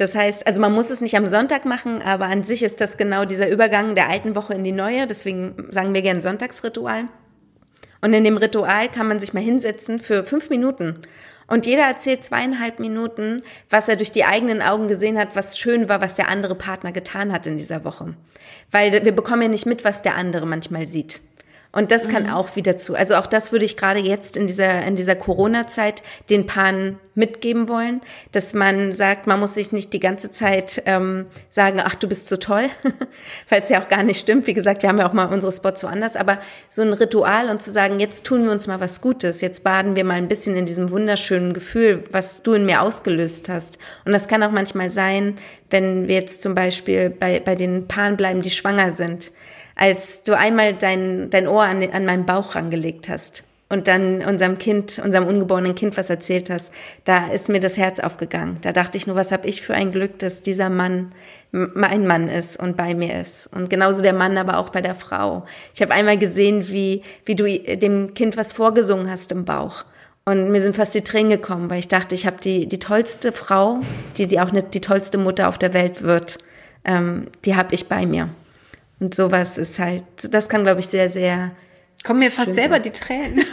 Das 0.00 0.14
heißt, 0.14 0.46
also 0.46 0.62
man 0.62 0.72
muss 0.72 0.88
es 0.88 1.02
nicht 1.02 1.14
am 1.14 1.26
Sonntag 1.26 1.66
machen, 1.66 2.00
aber 2.00 2.24
an 2.24 2.42
sich 2.42 2.62
ist 2.62 2.80
das 2.80 2.96
genau 2.96 3.26
dieser 3.26 3.50
Übergang 3.50 3.94
der 3.94 4.08
alten 4.08 4.34
Woche 4.34 4.54
in 4.54 4.64
die 4.64 4.72
neue. 4.72 5.06
Deswegen 5.06 5.68
sagen 5.68 5.92
wir 5.92 6.00
gern 6.00 6.22
Sonntagsritual. 6.22 7.04
Und 8.00 8.14
in 8.14 8.24
dem 8.24 8.38
Ritual 8.38 8.90
kann 8.90 9.08
man 9.08 9.20
sich 9.20 9.34
mal 9.34 9.42
hinsetzen 9.42 9.98
für 9.98 10.24
fünf 10.24 10.48
Minuten. 10.48 11.02
Und 11.48 11.66
jeder 11.66 11.82
erzählt 11.82 12.24
zweieinhalb 12.24 12.80
Minuten, 12.80 13.42
was 13.68 13.90
er 13.90 13.96
durch 13.96 14.10
die 14.10 14.24
eigenen 14.24 14.62
Augen 14.62 14.88
gesehen 14.88 15.18
hat, 15.18 15.36
was 15.36 15.58
schön 15.58 15.90
war, 15.90 16.00
was 16.00 16.14
der 16.14 16.30
andere 16.30 16.54
Partner 16.54 16.92
getan 16.92 17.30
hat 17.30 17.46
in 17.46 17.58
dieser 17.58 17.84
Woche. 17.84 18.14
Weil 18.70 19.04
wir 19.04 19.12
bekommen 19.12 19.42
ja 19.42 19.48
nicht 19.48 19.66
mit, 19.66 19.84
was 19.84 20.00
der 20.00 20.16
andere 20.16 20.46
manchmal 20.46 20.86
sieht. 20.86 21.20
Und 21.72 21.92
das 21.92 22.08
kann 22.08 22.24
mhm. 22.24 22.30
auch 22.30 22.56
wieder 22.56 22.76
zu. 22.76 22.96
Also 22.96 23.14
auch 23.14 23.28
das 23.28 23.52
würde 23.52 23.64
ich 23.64 23.76
gerade 23.76 24.00
jetzt 24.00 24.36
in 24.36 24.48
dieser, 24.48 24.82
in 24.82 24.96
dieser 24.96 25.14
Corona-Zeit 25.14 26.02
den 26.28 26.46
Paaren 26.46 26.98
mitgeben 27.14 27.68
wollen, 27.68 28.00
dass 28.32 28.54
man 28.54 28.92
sagt, 28.92 29.28
man 29.28 29.38
muss 29.38 29.54
sich 29.54 29.70
nicht 29.70 29.92
die 29.92 30.00
ganze 30.00 30.32
Zeit 30.32 30.82
ähm, 30.86 31.26
sagen, 31.48 31.80
ach, 31.84 31.94
du 31.94 32.08
bist 32.08 32.28
so 32.28 32.36
toll, 32.38 32.64
es 33.50 33.68
ja 33.68 33.80
auch 33.80 33.88
gar 33.88 34.02
nicht 34.02 34.18
stimmt. 34.18 34.48
Wie 34.48 34.54
gesagt, 34.54 34.82
wir 34.82 34.88
haben 34.88 34.98
ja 34.98 35.08
auch 35.08 35.12
mal 35.12 35.26
unsere 35.26 35.52
Spots 35.52 35.84
woanders, 35.84 36.16
aber 36.16 36.38
so 36.68 36.82
ein 36.82 36.92
Ritual 36.92 37.48
und 37.50 37.62
zu 37.62 37.70
sagen, 37.70 38.00
jetzt 38.00 38.26
tun 38.26 38.44
wir 38.44 38.50
uns 38.50 38.66
mal 38.66 38.80
was 38.80 39.00
Gutes, 39.00 39.40
jetzt 39.40 39.62
baden 39.62 39.94
wir 39.94 40.04
mal 40.04 40.14
ein 40.14 40.28
bisschen 40.28 40.56
in 40.56 40.66
diesem 40.66 40.90
wunderschönen 40.90 41.52
Gefühl, 41.52 42.02
was 42.10 42.42
du 42.42 42.54
in 42.54 42.66
mir 42.66 42.82
ausgelöst 42.82 43.48
hast. 43.48 43.78
Und 44.04 44.12
das 44.12 44.26
kann 44.26 44.42
auch 44.42 44.50
manchmal 44.50 44.90
sein, 44.90 45.38
wenn 45.68 46.08
wir 46.08 46.16
jetzt 46.16 46.42
zum 46.42 46.56
Beispiel 46.56 47.10
bei, 47.10 47.38
bei 47.38 47.54
den 47.54 47.86
Paaren 47.86 48.16
bleiben, 48.16 48.42
die 48.42 48.50
schwanger 48.50 48.90
sind 48.90 49.30
als 49.80 50.22
du 50.24 50.36
einmal 50.36 50.74
dein, 50.74 51.30
dein 51.30 51.48
Ohr 51.48 51.62
an, 51.62 51.82
an 51.90 52.04
meinen 52.04 52.26
Bauch 52.26 52.54
angelegt 52.54 53.08
hast 53.08 53.44
und 53.70 53.88
dann 53.88 54.22
unserem 54.22 54.58
Kind, 54.58 55.00
unserem 55.02 55.26
ungeborenen 55.26 55.74
Kind 55.74 55.96
was 55.96 56.10
erzählt 56.10 56.50
hast, 56.50 56.70
da 57.06 57.28
ist 57.28 57.48
mir 57.48 57.60
das 57.60 57.78
Herz 57.78 57.98
aufgegangen. 57.98 58.58
Da 58.60 58.72
dachte 58.72 58.98
ich 58.98 59.06
nur, 59.06 59.16
was 59.16 59.32
habe 59.32 59.48
ich 59.48 59.62
für 59.62 59.72
ein 59.72 59.90
Glück, 59.90 60.18
dass 60.18 60.42
dieser 60.42 60.68
Mann 60.68 61.12
mein 61.50 62.06
Mann 62.06 62.28
ist 62.28 62.58
und 62.60 62.76
bei 62.76 62.94
mir 62.94 63.20
ist. 63.20 63.46
Und 63.46 63.70
genauso 63.70 64.02
der 64.02 64.12
Mann 64.12 64.36
aber 64.36 64.58
auch 64.58 64.68
bei 64.68 64.82
der 64.82 64.94
Frau. 64.94 65.46
Ich 65.74 65.80
habe 65.80 65.94
einmal 65.94 66.18
gesehen, 66.18 66.68
wie, 66.68 67.02
wie 67.24 67.34
du 67.34 67.44
dem 67.76 68.12
Kind 68.12 68.36
was 68.36 68.52
vorgesungen 68.52 69.10
hast 69.10 69.32
im 69.32 69.46
Bauch. 69.46 69.84
Und 70.26 70.50
mir 70.50 70.60
sind 70.60 70.76
fast 70.76 70.94
die 70.94 71.02
Tränen 71.02 71.30
gekommen, 71.30 71.70
weil 71.70 71.78
ich 71.78 71.88
dachte, 71.88 72.14
ich 72.14 72.26
habe 72.26 72.36
die, 72.36 72.68
die 72.68 72.78
tollste 72.78 73.32
Frau, 73.32 73.80
die, 74.18 74.26
die 74.26 74.40
auch 74.40 74.52
nicht 74.52 74.74
die 74.74 74.82
tollste 74.82 75.16
Mutter 75.16 75.48
auf 75.48 75.56
der 75.56 75.72
Welt 75.72 76.02
wird, 76.02 76.36
ähm, 76.84 77.28
die 77.46 77.56
habe 77.56 77.74
ich 77.74 77.88
bei 77.88 78.04
mir. 78.04 78.28
Und 79.00 79.14
sowas 79.14 79.58
ist 79.58 79.78
halt, 79.78 80.04
das 80.30 80.48
kann, 80.48 80.62
glaube 80.62 80.80
ich, 80.80 80.86
sehr, 80.86 81.08
sehr. 81.08 81.52
Kommen 82.04 82.20
mir 82.20 82.30
fast 82.30 82.54
selber 82.54 82.76
sein. 82.76 82.82
die 82.82 82.90
Tränen. 82.90 83.44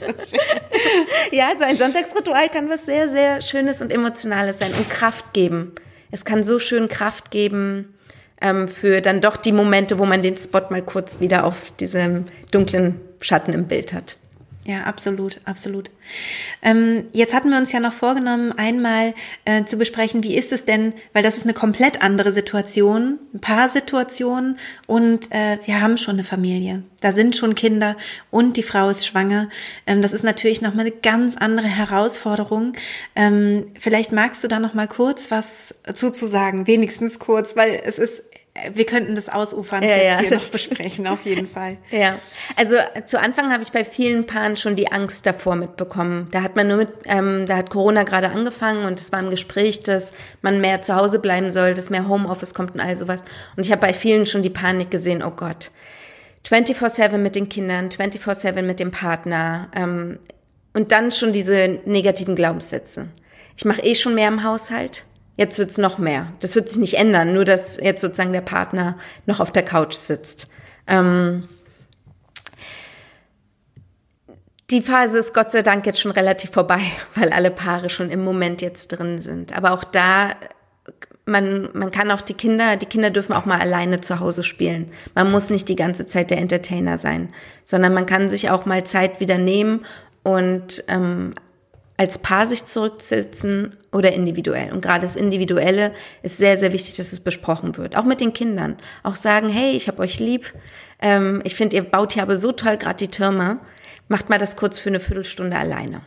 so 0.00 0.06
ja, 1.36 1.52
so 1.56 1.64
ein 1.64 1.76
Sonntagsritual 1.76 2.48
kann 2.48 2.68
was 2.68 2.86
sehr, 2.86 3.08
sehr 3.08 3.40
Schönes 3.40 3.80
und 3.80 3.92
Emotionales 3.92 4.58
sein 4.58 4.72
und 4.74 4.90
Kraft 4.90 5.32
geben. 5.32 5.72
Es 6.10 6.24
kann 6.24 6.42
so 6.42 6.58
schön 6.58 6.88
Kraft 6.88 7.30
geben 7.30 7.94
ähm, 8.40 8.68
für 8.68 9.00
dann 9.00 9.20
doch 9.20 9.36
die 9.36 9.52
Momente, 9.52 9.98
wo 9.98 10.04
man 10.04 10.22
den 10.22 10.36
Spot 10.36 10.62
mal 10.70 10.82
kurz 10.82 11.20
wieder 11.20 11.44
auf 11.44 11.72
diesem 11.76 12.26
dunklen 12.50 13.00
Schatten 13.20 13.52
im 13.52 13.66
Bild 13.66 13.92
hat. 13.92 14.16
Ja, 14.66 14.84
absolut, 14.84 15.40
absolut. 15.44 15.90
Ähm, 16.62 17.04
jetzt 17.12 17.34
hatten 17.34 17.50
wir 17.50 17.58
uns 17.58 17.70
ja 17.72 17.80
noch 17.80 17.92
vorgenommen, 17.92 18.50
einmal 18.52 19.12
äh, 19.44 19.64
zu 19.64 19.76
besprechen, 19.76 20.22
wie 20.22 20.36
ist 20.38 20.52
es 20.52 20.64
denn, 20.64 20.94
weil 21.12 21.22
das 21.22 21.36
ist 21.36 21.42
eine 21.42 21.52
komplett 21.52 22.00
andere 22.00 22.32
Situation, 22.32 23.18
ein 23.34 23.40
paar 23.40 23.68
Situationen 23.68 24.58
und 24.86 25.30
äh, 25.32 25.58
wir 25.66 25.82
haben 25.82 25.98
schon 25.98 26.14
eine 26.14 26.24
Familie. 26.24 26.82
Da 27.02 27.12
sind 27.12 27.36
schon 27.36 27.54
Kinder 27.54 27.96
und 28.30 28.56
die 28.56 28.62
Frau 28.62 28.88
ist 28.88 29.06
schwanger. 29.06 29.50
Ähm, 29.86 30.00
das 30.00 30.14
ist 30.14 30.24
natürlich 30.24 30.62
nochmal 30.62 30.86
eine 30.86 30.94
ganz 30.94 31.36
andere 31.36 31.68
Herausforderung. 31.68 32.72
Ähm, 33.14 33.66
vielleicht 33.78 34.12
magst 34.12 34.42
du 34.42 34.48
da 34.48 34.60
nochmal 34.60 34.88
kurz 34.88 35.30
was 35.30 35.74
zuzusagen, 35.94 36.66
wenigstens 36.66 37.18
kurz, 37.18 37.54
weil 37.54 37.82
es 37.84 37.98
ist 37.98 38.22
wir 38.72 38.86
könnten 38.86 39.16
das 39.16 39.28
ausufern 39.28 39.82
ja, 39.82 39.96
ja, 39.96 40.18
hier 40.18 40.30
noch 40.30 40.50
besprechen, 40.50 41.08
auf 41.08 41.24
jeden 41.24 41.48
Fall. 41.48 41.76
Ja, 41.90 42.18
also 42.56 42.76
zu 43.04 43.18
Anfang 43.18 43.52
habe 43.52 43.64
ich 43.64 43.72
bei 43.72 43.84
vielen 43.84 44.26
Paaren 44.26 44.56
schon 44.56 44.76
die 44.76 44.92
Angst 44.92 45.26
davor 45.26 45.56
mitbekommen. 45.56 46.28
Da 46.30 46.42
hat 46.42 46.54
man 46.54 46.68
nur 46.68 46.76
mit, 46.76 46.88
ähm, 47.06 47.46
da 47.46 47.56
hat 47.56 47.70
Corona 47.70 48.04
gerade 48.04 48.30
angefangen 48.30 48.84
und 48.84 49.00
es 49.00 49.10
war 49.10 49.20
im 49.20 49.30
Gespräch, 49.30 49.80
dass 49.80 50.12
man 50.40 50.60
mehr 50.60 50.82
zu 50.82 50.94
Hause 50.94 51.18
bleiben 51.18 51.50
soll, 51.50 51.74
dass 51.74 51.90
mehr 51.90 52.08
Homeoffice 52.08 52.54
kommt 52.54 52.74
und 52.74 52.80
all 52.80 52.94
sowas. 52.94 53.24
Und 53.56 53.66
ich 53.66 53.72
habe 53.72 53.80
bei 53.80 53.92
vielen 53.92 54.24
schon 54.24 54.42
die 54.42 54.50
Panik 54.50 54.90
gesehen, 54.90 55.22
oh 55.24 55.32
Gott, 55.32 55.72
24-7 56.48 57.16
mit 57.18 57.34
den 57.34 57.48
Kindern, 57.48 57.88
24-7 57.88 58.62
mit 58.62 58.78
dem 58.78 58.92
Partner 58.92 59.68
ähm, 59.74 60.20
und 60.74 60.92
dann 60.92 61.10
schon 61.10 61.32
diese 61.32 61.80
negativen 61.86 62.36
Glaubenssätze. 62.36 63.08
Ich 63.56 63.64
mache 63.64 63.82
eh 63.82 63.94
schon 63.94 64.14
mehr 64.14 64.28
im 64.28 64.44
Haushalt, 64.44 65.04
jetzt 65.36 65.58
wird's 65.58 65.78
noch 65.78 65.98
mehr. 65.98 66.32
Das 66.40 66.54
wird 66.54 66.68
sich 66.68 66.78
nicht 66.78 66.94
ändern, 66.94 67.32
nur 67.32 67.44
dass 67.44 67.76
jetzt 67.76 68.00
sozusagen 68.00 68.32
der 68.32 68.40
Partner 68.40 68.98
noch 69.26 69.40
auf 69.40 69.52
der 69.52 69.64
Couch 69.64 69.94
sitzt. 69.94 70.48
Ähm, 70.86 71.48
die 74.70 74.80
Phase 74.80 75.18
ist 75.18 75.34
Gott 75.34 75.50
sei 75.50 75.62
Dank 75.62 75.86
jetzt 75.86 76.00
schon 76.00 76.12
relativ 76.12 76.50
vorbei, 76.50 76.80
weil 77.14 77.30
alle 77.30 77.50
Paare 77.50 77.90
schon 77.90 78.10
im 78.10 78.24
Moment 78.24 78.62
jetzt 78.62 78.88
drin 78.88 79.20
sind. 79.20 79.56
Aber 79.56 79.72
auch 79.72 79.84
da 79.84 80.30
man, 81.26 81.70
man 81.72 81.90
kann 81.90 82.10
auch 82.10 82.20
die 82.20 82.34
Kinder, 82.34 82.76
die 82.76 82.86
Kinder 82.86 83.10
dürfen 83.10 83.32
auch 83.32 83.46
mal 83.46 83.60
alleine 83.60 84.00
zu 84.00 84.20
Hause 84.20 84.42
spielen. 84.42 84.90
Man 85.14 85.30
muss 85.30 85.50
nicht 85.50 85.68
die 85.68 85.76
ganze 85.76 86.06
Zeit 86.06 86.30
der 86.30 86.38
Entertainer 86.38 86.98
sein, 86.98 87.32
sondern 87.64 87.94
man 87.94 88.06
kann 88.06 88.28
sich 88.28 88.50
auch 88.50 88.66
mal 88.66 88.84
Zeit 88.84 89.20
wieder 89.20 89.38
nehmen 89.38 89.86
und 90.22 90.84
ähm, 90.88 91.34
als 91.96 92.18
Paar 92.18 92.46
sich 92.46 92.64
zurücksetzen 92.64 93.76
oder 93.92 94.12
individuell. 94.12 94.72
Und 94.72 94.82
gerade 94.82 95.02
das 95.02 95.16
Individuelle 95.16 95.92
ist 96.22 96.38
sehr, 96.38 96.56
sehr 96.56 96.72
wichtig, 96.72 96.94
dass 96.94 97.12
es 97.12 97.20
besprochen 97.20 97.76
wird. 97.76 97.96
Auch 97.96 98.04
mit 98.04 98.20
den 98.20 98.32
Kindern. 98.32 98.76
Auch 99.02 99.16
sagen, 99.16 99.48
hey, 99.48 99.72
ich 99.72 99.86
hab 99.86 100.00
euch 100.00 100.18
lieb. 100.18 100.52
Ähm, 101.00 101.40
ich 101.44 101.54
finde, 101.54 101.76
ihr 101.76 101.84
baut 101.84 102.14
hier 102.14 102.22
aber 102.22 102.36
so 102.36 102.52
toll 102.52 102.76
gerade 102.76 102.96
die 102.96 103.10
Türme. 103.10 103.58
Macht 104.08 104.28
mal 104.28 104.38
das 104.38 104.56
kurz 104.56 104.78
für 104.78 104.90
eine 104.90 105.00
Viertelstunde 105.00 105.56
alleine. 105.56 106.02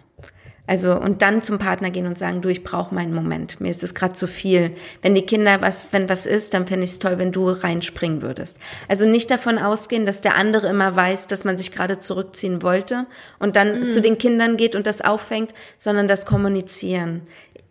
Also 0.68 1.00
und 1.00 1.22
dann 1.22 1.42
zum 1.42 1.58
Partner 1.58 1.90
gehen 1.90 2.06
und 2.06 2.18
sagen, 2.18 2.42
du, 2.42 2.50
ich 2.50 2.64
brauche 2.64 2.94
meinen 2.94 3.14
Moment. 3.14 3.62
Mir 3.62 3.70
ist 3.70 3.84
es 3.84 3.96
gerade 3.96 4.14
zu 4.14 4.28
viel. 4.28 4.76
Wenn 5.02 5.16
die 5.16 5.26
Kinder 5.26 5.62
was, 5.62 5.88
wenn 5.92 6.10
was 6.10 6.26
ist, 6.26 6.54
dann 6.54 6.68
fände 6.68 6.84
ich 6.84 6.92
es 6.92 7.00
toll, 7.00 7.18
wenn 7.18 7.32
du 7.32 7.50
reinspringen 7.50 8.22
würdest. 8.22 8.58
Also 8.88 9.06
nicht 9.06 9.32
davon 9.32 9.58
ausgehen, 9.58 10.06
dass 10.06 10.22
der 10.22 10.36
andere 10.36 10.68
immer 10.68 10.94
weiß, 10.96 11.28
dass 11.28 11.46
man 11.46 11.58
sich 11.58 11.72
gerade 11.72 12.00
zurückziehen 12.00 12.62
wollte 12.62 13.06
und 13.40 13.56
dann 13.56 13.86
mhm. 13.86 13.90
zu 13.90 14.02
den 14.02 14.18
Kindern 14.18 14.58
geht 14.58 14.76
und 14.76 14.86
das 14.86 15.02
auffängt, 15.02 15.54
sondern 15.78 16.10
das 16.10 16.26
kommunizieren. 16.26 17.22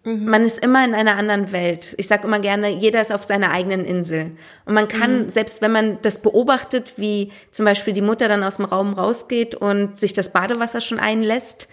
Mhm. 0.06 0.24
Man 0.24 0.44
ist 0.44 0.58
immer 0.58 0.84
in 0.84 0.94
einer 0.94 1.16
anderen 1.16 1.50
Welt. 1.50 1.94
Ich 1.98 2.06
sage 2.06 2.28
immer 2.28 2.38
gerne, 2.38 2.70
jeder 2.70 3.00
ist 3.00 3.12
auf 3.12 3.24
seiner 3.24 3.50
eigenen 3.50 3.84
Insel. 3.84 4.36
Und 4.64 4.74
man 4.74 4.86
kann, 4.86 5.24
mhm. 5.24 5.30
selbst 5.30 5.60
wenn 5.62 5.72
man 5.72 5.98
das 6.00 6.22
beobachtet, 6.22 6.94
wie 6.96 7.32
zum 7.50 7.64
Beispiel 7.64 7.92
die 7.92 8.02
Mutter 8.02 8.28
dann 8.28 8.44
aus 8.44 8.56
dem 8.56 8.66
Raum 8.66 8.94
rausgeht 8.94 9.56
und 9.56 9.98
sich 9.98 10.12
das 10.12 10.32
Badewasser 10.32 10.80
schon 10.80 11.00
einlässt, 11.00 11.68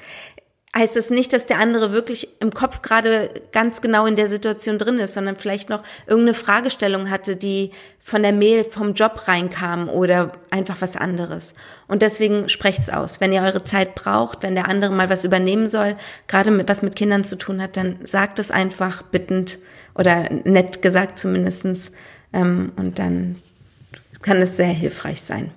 heißt 0.76 0.98
es 0.98 1.10
nicht, 1.10 1.34
dass 1.34 1.46
der 1.46 1.60
andere 1.60 1.92
wirklich 1.92 2.28
im 2.40 2.52
Kopf 2.52 2.82
gerade 2.82 3.42
ganz 3.52 3.82
genau 3.82 4.06
in 4.06 4.16
der 4.16 4.28
Situation 4.28 4.80
drin 4.80 5.00
ist, 5.00 5.14
sondern 5.14 5.36
vielleicht 5.36 5.70
noch 5.70 5.84
irgendeine 6.08 6.34
Fragestellung 6.34 7.10
hatte, 7.10 7.36
die 7.36 7.72
von 8.02 8.24
der 8.24 8.34
Mail 8.34 8.64
vom 8.64 8.94
Job 8.94 9.28
reinkam 9.28 9.88
oder 9.88 10.32
einfach 10.50 10.82
was 10.82 10.96
anderes. 10.96 11.54
Und 11.88 12.02
deswegen 12.02 12.50
sprecht's 12.50 12.90
aus. 12.90 13.22
Wenn 13.22 13.32
ihr 13.32 13.44
eure 13.44 13.64
Zeit 13.64 13.96
braucht, 13.96 14.42
wenn 14.42 14.56
der 14.56 14.68
andere 14.68 14.94
mal 14.94 15.10
was 15.10 15.24
übernehmen 15.24 15.70
soll, 15.70 15.96
gerade 16.28 16.52
mit, 16.52 16.68
was 16.68 16.82
mit 16.82 16.96
Kindern 16.96 17.24
zu 17.24 17.38
tun 17.38 17.62
hat, 17.62 17.78
dann 17.78 18.00
sagt 18.04 18.40
es 18.40 18.50
einfach 18.50 19.04
bittend 19.04 19.60
oder 19.96 20.30
nett 20.32 20.82
gesagt 20.82 21.20
zumindestens. 21.20 21.92
Ähm, 22.34 22.72
und 22.76 22.98
dann 22.98 23.42
kann 24.24 24.42
es 24.42 24.58
sehr 24.58 24.66
hilfreich 24.68 25.22
sein. 25.22 25.52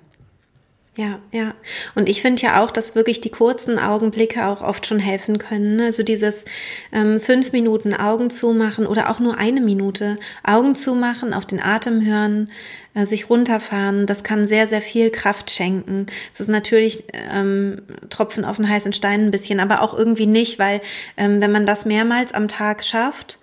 Ja, 0.97 1.19
ja. 1.31 1.53
Und 1.93 2.09
ich 2.09 2.23
finde 2.23 2.41
ja 2.41 2.63
auch, 2.63 2.71
dass 2.71 2.95
wirklich 2.95 3.21
die 3.21 3.29
kurzen 3.29 3.77
Augenblicke 3.77 4.47
auch 4.47 4.63
oft 4.63 4.87
schon 4.87 4.97
helfen 4.97 5.37
können. 5.37 5.75
Ne? 5.75 5.85
Also 5.85 6.01
dieses 6.01 6.43
ähm, 6.91 7.21
fünf 7.21 7.51
Minuten 7.51 7.93
Augen 7.93 8.31
zumachen 8.31 8.87
oder 8.87 9.11
auch 9.11 9.19
nur 9.19 9.37
eine 9.37 9.61
Minute 9.61 10.17
Augen 10.43 10.73
zumachen, 10.73 11.35
auf 11.35 11.45
den 11.45 11.61
Atem 11.61 12.03
hören, 12.03 12.51
äh, 12.95 13.05
sich 13.05 13.29
runterfahren, 13.29 14.07
das 14.07 14.23
kann 14.23 14.47
sehr, 14.47 14.65
sehr 14.65 14.81
viel 14.81 15.11
Kraft 15.11 15.51
schenken. 15.51 16.07
Es 16.33 16.39
ist 16.39 16.49
natürlich 16.49 17.03
ähm, 17.31 17.83
Tropfen 18.09 18.43
auf 18.43 18.55
den 18.55 18.67
heißen 18.67 18.91
Stein 18.91 19.25
ein 19.25 19.31
bisschen, 19.31 19.59
aber 19.59 19.83
auch 19.83 19.95
irgendwie 19.95 20.25
nicht, 20.25 20.57
weil 20.57 20.81
ähm, 21.15 21.41
wenn 21.41 21.51
man 21.51 21.67
das 21.67 21.85
mehrmals 21.85 22.33
am 22.33 22.47
Tag 22.47 22.83
schafft, 22.83 23.37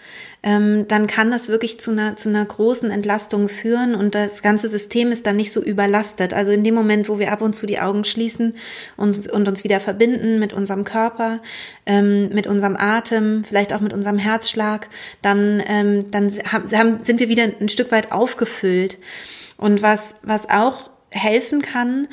ähm, 0.44 0.86
dann 0.88 1.06
kann 1.06 1.30
das 1.30 1.48
wirklich 1.48 1.80
zu 1.80 1.90
einer, 1.90 2.16
zu 2.16 2.28
einer 2.28 2.44
großen 2.44 2.90
Entlastung 2.90 3.48
führen 3.48 3.94
und 3.94 4.14
das 4.14 4.42
ganze 4.42 4.68
System 4.68 5.10
ist 5.10 5.24
dann 5.24 5.36
nicht 5.36 5.50
so 5.50 5.62
überlastet. 5.62 6.34
Also 6.34 6.52
in 6.52 6.62
dem 6.62 6.74
Moment, 6.74 7.08
wo 7.08 7.18
wir 7.18 7.32
ab 7.32 7.40
und 7.40 7.56
zu 7.56 7.64
die 7.64 7.80
Augen 7.80 8.04
schließen 8.04 8.54
und, 8.98 9.26
und 9.32 9.48
uns 9.48 9.64
wieder 9.64 9.80
verbinden 9.80 10.38
mit 10.38 10.52
unserem 10.52 10.84
Körper, 10.84 11.40
ähm, 11.86 12.28
mit 12.28 12.46
unserem 12.46 12.76
Atem, 12.76 13.42
vielleicht 13.42 13.72
auch 13.72 13.80
mit 13.80 13.94
unserem 13.94 14.18
Herzschlag, 14.18 14.90
dann, 15.22 15.62
ähm, 15.66 16.10
dann 16.10 16.30
haben, 16.52 17.00
sind 17.00 17.20
wir 17.20 17.30
wieder 17.30 17.44
ein 17.58 17.70
Stück 17.70 17.90
weit 17.90 18.12
aufgefüllt. 18.12 18.98
Und 19.56 19.80
was, 19.80 20.16
was 20.22 20.50
auch 20.50 20.90
helfen 21.10 21.62
kann 21.62 22.06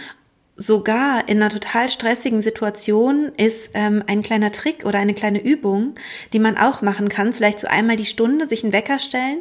sogar 0.61 1.27
in 1.27 1.41
einer 1.41 1.49
total 1.49 1.89
stressigen 1.89 2.41
Situation 2.41 3.31
ist 3.35 3.71
ähm, 3.73 4.03
ein 4.05 4.21
kleiner 4.21 4.51
Trick 4.51 4.85
oder 4.85 4.99
eine 4.99 5.15
kleine 5.15 5.41
Übung, 5.41 5.95
die 6.33 6.39
man 6.39 6.57
auch 6.57 6.81
machen 6.81 7.09
kann. 7.09 7.33
Vielleicht 7.33 7.59
so 7.59 7.67
einmal 7.67 7.95
die 7.95 8.05
Stunde 8.05 8.47
sich 8.47 8.63
einen 8.63 8.73
Wecker 8.73 8.99
stellen 8.99 9.39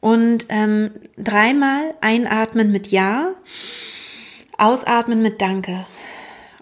und 0.00 0.46
ähm, 0.48 0.92
dreimal 1.18 1.94
einatmen 2.00 2.70
mit 2.70 2.88
Ja, 2.88 3.34
ausatmen 4.58 5.22
mit 5.22 5.40
Danke. 5.40 5.86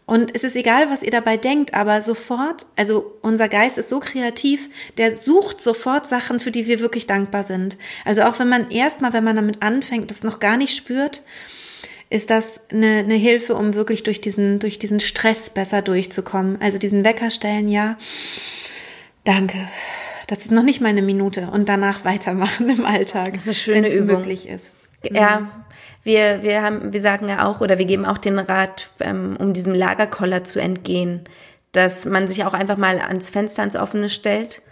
Und 0.06 0.34
es 0.34 0.42
ist 0.42 0.56
egal, 0.56 0.90
was 0.90 1.04
ihr 1.04 1.12
dabei 1.12 1.36
denkt, 1.36 1.74
aber 1.74 2.02
sofort, 2.02 2.66
also 2.74 3.18
unser 3.20 3.48
Geist 3.48 3.78
ist 3.78 3.90
so 3.90 4.00
kreativ, 4.00 4.68
der 4.96 5.14
sucht 5.14 5.62
sofort 5.62 6.06
Sachen, 6.08 6.40
für 6.40 6.50
die 6.50 6.66
wir 6.66 6.80
wirklich 6.80 7.06
dankbar 7.06 7.44
sind. 7.44 7.76
Also 8.04 8.22
auch 8.22 8.38
wenn 8.40 8.48
man 8.48 8.70
erstmal, 8.70 9.12
wenn 9.12 9.22
man 9.22 9.36
damit 9.36 9.62
anfängt, 9.62 10.10
das 10.10 10.24
noch 10.24 10.40
gar 10.40 10.56
nicht 10.56 10.76
spürt, 10.76 11.22
ist 12.10 12.28
das 12.28 12.60
eine, 12.70 12.98
eine 12.98 13.14
Hilfe, 13.14 13.54
um 13.54 13.74
wirklich 13.74 14.02
durch 14.02 14.20
diesen, 14.20 14.58
durch 14.58 14.80
diesen 14.80 14.98
Stress 14.98 15.48
besser 15.48 15.80
durchzukommen. 15.80 16.60
Also 16.60 16.78
diesen 16.78 17.04
Wecker 17.04 17.30
stellen, 17.30 17.68
ja. 17.68 17.96
Danke. 19.24 19.56
Das 20.26 20.40
ist 20.40 20.50
noch 20.50 20.64
nicht 20.64 20.80
mal 20.80 20.88
eine 20.88 21.02
Minute 21.02 21.50
und 21.52 21.68
danach 21.68 22.04
weitermachen 22.04 22.68
im 22.68 22.84
Alltag. 22.84 23.32
Das 23.34 23.42
ist 23.42 23.48
eine 23.48 23.54
schöne 23.54 23.94
Übung. 23.94 24.18
möglich 24.18 24.48
ist. 24.48 24.72
Ja, 25.08 25.50
wir, 26.02 26.42
wir 26.42 26.62
haben, 26.62 26.92
wir 26.92 27.00
sagen 27.00 27.28
ja 27.28 27.46
auch 27.46 27.60
oder 27.60 27.78
wir 27.78 27.86
geben 27.86 28.04
auch 28.04 28.18
den 28.18 28.38
Rat, 28.38 28.90
ähm, 29.00 29.36
um 29.38 29.52
diesem 29.52 29.74
Lagerkoller 29.74 30.44
zu 30.44 30.60
entgehen, 30.60 31.24
dass 31.72 32.04
man 32.04 32.26
sich 32.26 32.44
auch 32.44 32.52
einfach 32.52 32.76
mal 32.76 32.98
ans 32.98 33.30
Fenster, 33.30 33.62
ans 33.62 33.76
offene 33.76 34.08
stellt 34.08 34.62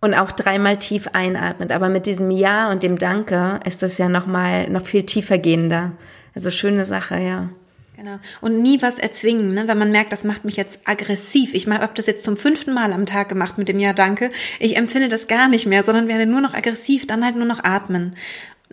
und 0.00 0.14
auch 0.14 0.30
dreimal 0.30 0.78
tief 0.78 1.08
einatmet. 1.12 1.72
Aber 1.72 1.88
mit 1.88 2.06
diesem 2.06 2.30
Ja 2.30 2.70
und 2.70 2.82
dem 2.82 2.98
Danke 2.98 3.60
ist 3.64 3.82
das 3.82 3.98
ja 3.98 4.08
noch 4.08 4.26
mal 4.26 4.70
noch 4.70 4.86
viel 4.86 5.02
tiefer 5.04 5.38
gehender. 5.38 5.92
Also 6.34 6.50
schöne 6.50 6.84
Sache, 6.84 7.18
ja. 7.18 7.50
Genau. 7.96 8.18
Und 8.40 8.60
nie 8.60 8.82
was 8.82 8.98
erzwingen, 8.98 9.54
ne? 9.54 9.68
wenn 9.68 9.78
man 9.78 9.92
merkt, 9.92 10.12
das 10.12 10.24
macht 10.24 10.44
mich 10.44 10.56
jetzt 10.56 10.80
aggressiv. 10.84 11.54
Ich 11.54 11.68
habe 11.68 11.94
das 11.94 12.06
jetzt 12.06 12.24
zum 12.24 12.36
fünften 12.36 12.74
Mal 12.74 12.92
am 12.92 13.06
Tag 13.06 13.28
gemacht 13.28 13.56
mit 13.56 13.68
dem 13.68 13.78
Ja, 13.78 13.92
danke. 13.92 14.32
Ich 14.58 14.76
empfinde 14.76 15.08
das 15.08 15.28
gar 15.28 15.48
nicht 15.48 15.66
mehr, 15.66 15.84
sondern 15.84 16.08
werde 16.08 16.26
nur 16.26 16.40
noch 16.40 16.54
aggressiv, 16.54 17.06
dann 17.06 17.24
halt 17.24 17.36
nur 17.36 17.46
noch 17.46 17.62
atmen. 17.62 18.16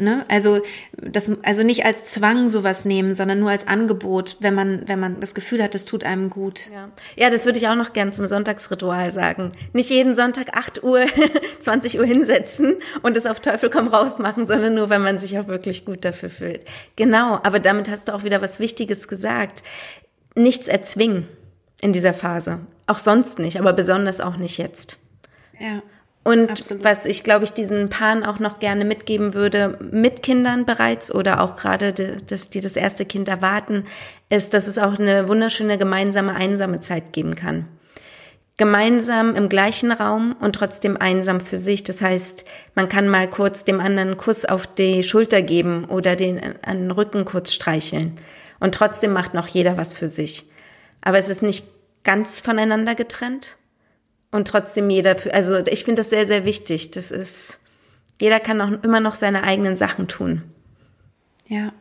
Ne? 0.01 0.25
Also 0.29 0.61
das, 0.97 1.29
also 1.43 1.61
nicht 1.61 1.85
als 1.85 2.05
Zwang 2.05 2.49
sowas 2.49 2.85
nehmen, 2.85 3.13
sondern 3.13 3.39
nur 3.39 3.51
als 3.51 3.67
Angebot, 3.67 4.37
wenn 4.39 4.55
man, 4.55 4.81
wenn 4.87 4.99
man 4.99 5.19
das 5.19 5.35
Gefühl 5.35 5.61
hat, 5.61 5.75
es 5.75 5.85
tut 5.85 6.03
einem 6.03 6.31
gut. 6.31 6.71
Ja, 6.73 6.89
ja 7.15 7.29
das 7.29 7.45
würde 7.45 7.59
ich 7.59 7.67
auch 7.67 7.75
noch 7.75 7.93
gern 7.93 8.11
zum 8.11 8.25
Sonntagsritual 8.25 9.11
sagen. 9.11 9.51
Nicht 9.73 9.91
jeden 9.91 10.15
Sonntag 10.15 10.57
8 10.57 10.83
Uhr, 10.83 11.05
20 11.59 11.99
Uhr 11.99 12.05
hinsetzen 12.05 12.77
und 13.03 13.15
es 13.15 13.27
auf 13.27 13.41
Teufel 13.41 13.69
komm 13.69 13.87
raus 13.87 14.17
machen, 14.17 14.45
sondern 14.47 14.73
nur, 14.73 14.89
wenn 14.89 15.03
man 15.03 15.19
sich 15.19 15.37
auch 15.37 15.47
wirklich 15.47 15.85
gut 15.85 16.03
dafür 16.03 16.31
fühlt. 16.31 16.65
Genau, 16.95 17.39
aber 17.43 17.59
damit 17.59 17.87
hast 17.87 18.07
du 18.07 18.15
auch 18.15 18.23
wieder 18.23 18.41
was 18.41 18.59
Wichtiges 18.59 19.07
gesagt. 19.07 19.61
Nichts 20.33 20.67
erzwingen 20.67 21.27
in 21.81 21.93
dieser 21.93 22.15
Phase. 22.15 22.61
Auch 22.87 22.97
sonst 22.97 23.37
nicht, 23.37 23.59
aber 23.59 23.73
besonders 23.73 24.19
auch 24.19 24.37
nicht 24.37 24.57
jetzt. 24.57 24.97
Ja. 25.59 25.83
Und 26.23 26.51
Absolut. 26.51 26.83
was 26.83 27.05
ich, 27.05 27.23
glaube 27.23 27.45
ich, 27.45 27.53
diesen 27.53 27.89
Paaren 27.89 28.23
auch 28.23 28.39
noch 28.39 28.59
gerne 28.59 28.85
mitgeben 28.85 29.33
würde, 29.33 29.79
mit 29.79 30.21
Kindern 30.21 30.65
bereits 30.65 31.13
oder 31.13 31.41
auch 31.41 31.55
gerade, 31.55 32.17
dass 32.27 32.49
die 32.49 32.61
das 32.61 32.75
erste 32.75 33.05
Kind 33.05 33.27
erwarten, 33.27 33.85
ist, 34.29 34.53
dass 34.53 34.67
es 34.67 34.77
auch 34.77 34.99
eine 34.99 35.27
wunderschöne 35.27 35.79
gemeinsame 35.79 36.35
einsame 36.35 36.79
Zeit 36.79 37.11
geben 37.11 37.35
kann. 37.35 37.65
Gemeinsam 38.57 39.35
im 39.35 39.49
gleichen 39.49 39.91
Raum 39.91 40.35
und 40.39 40.53
trotzdem 40.53 40.95
einsam 40.95 41.41
für 41.41 41.57
sich. 41.57 41.83
Das 41.83 42.03
heißt, 42.03 42.45
man 42.75 42.87
kann 42.87 43.09
mal 43.09 43.27
kurz 43.27 43.63
dem 43.63 43.79
anderen 43.79 44.09
einen 44.09 44.17
Kuss 44.17 44.45
auf 44.45 44.67
die 44.67 45.01
Schulter 45.01 45.41
geben 45.41 45.85
oder 45.85 46.15
den 46.15 46.39
an 46.63 46.81
den 46.81 46.91
Rücken 46.91 47.25
kurz 47.25 47.51
streicheln. 47.51 48.17
Und 48.59 48.75
trotzdem 48.75 49.13
macht 49.13 49.33
noch 49.33 49.47
jeder 49.47 49.77
was 49.77 49.95
für 49.95 50.07
sich. 50.07 50.45
Aber 51.01 51.17
es 51.17 51.29
ist 51.29 51.41
nicht 51.41 51.65
ganz 52.03 52.39
voneinander 52.39 52.93
getrennt 52.93 53.57
und 54.31 54.47
trotzdem 54.47 54.89
jeder, 54.89 55.15
also 55.33 55.59
ich 55.67 55.83
finde 55.83 56.01
das 56.01 56.09
sehr, 56.09 56.25
sehr 56.25 56.45
wichtig. 56.45 56.91
Das 56.91 57.11
ist, 57.11 57.59
jeder 58.19 58.39
kann 58.39 58.61
auch 58.61 58.83
immer 58.83 58.99
noch 58.99 59.15
seine 59.15 59.43
eigenen 59.43 59.77
Sachen 59.77 60.07
tun. 60.07 60.43
Ja. 61.47 61.73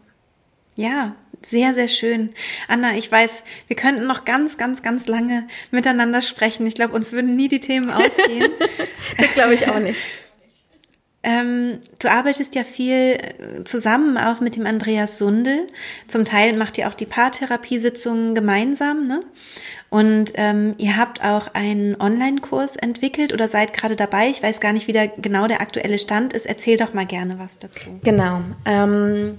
Ja, 0.75 1.15
sehr, 1.43 1.75
sehr 1.75 1.89
schön. 1.89 2.31
Anna, 2.67 2.97
ich 2.97 3.11
weiß, 3.11 3.45
wir 3.67 3.77
könnten 3.77 4.07
noch 4.07 4.25
ganz, 4.25 4.57
ganz, 4.57 4.83
ganz 4.83 5.07
lange 5.07 5.47
miteinander 5.71 6.23
sprechen. 6.23 6.67
Ich 6.67 6.75
glaube, 6.75 6.95
uns 6.95 7.13
würden 7.13 7.37
nie 7.37 7.49
die 7.49 7.61
Themen 7.61 7.91
ausgehen. 7.91 8.51
das 9.19 9.35
glaube 9.35 9.55
ich 9.55 9.69
auch 9.69 9.79
nicht. 9.79 10.05
Ähm, 11.23 11.81
du 11.99 12.11
arbeitest 12.11 12.55
ja 12.55 12.65
viel 12.65 13.19
äh, 13.19 13.65
zusammen 13.65 14.17
auch 14.17 14.41
mit 14.41 14.57
dem 14.57 14.67
Andreas 14.67 15.19
Sundel. 15.19 15.69
Zum 16.07 16.25
Teil 16.25 16.57
macht 16.57 16.79
ihr 16.79 16.89
auch 16.89 16.95
die 16.95 17.05
Paartherapiesitzungen 17.05 18.35
gemeinsam, 18.35 19.07
ne? 19.07 19.23
Und 19.91 20.33
ähm, 20.37 20.75
ihr 20.79 20.97
habt 20.97 21.23
auch 21.23 21.53
einen 21.53 22.01
Online-Kurs 22.01 22.77
entwickelt 22.77 23.33
oder 23.33 23.49
seid 23.49 23.73
gerade 23.73 23.97
dabei. 23.97 24.29
Ich 24.29 24.43
weiß 24.43 24.61
gar 24.61 24.73
nicht, 24.73 24.87
wie 24.87 24.93
der 24.93 25.09
genau 25.09 25.47
der 25.47 25.61
aktuelle 25.61 25.99
Stand 25.99 26.33
ist. 26.33 26.47
Erzähl 26.47 26.77
doch 26.77 26.95
mal 26.95 27.07
gerne 27.07 27.39
was 27.39 27.59
dazu. 27.59 27.99
Genau. 28.03 28.41
Ähm 28.65 29.37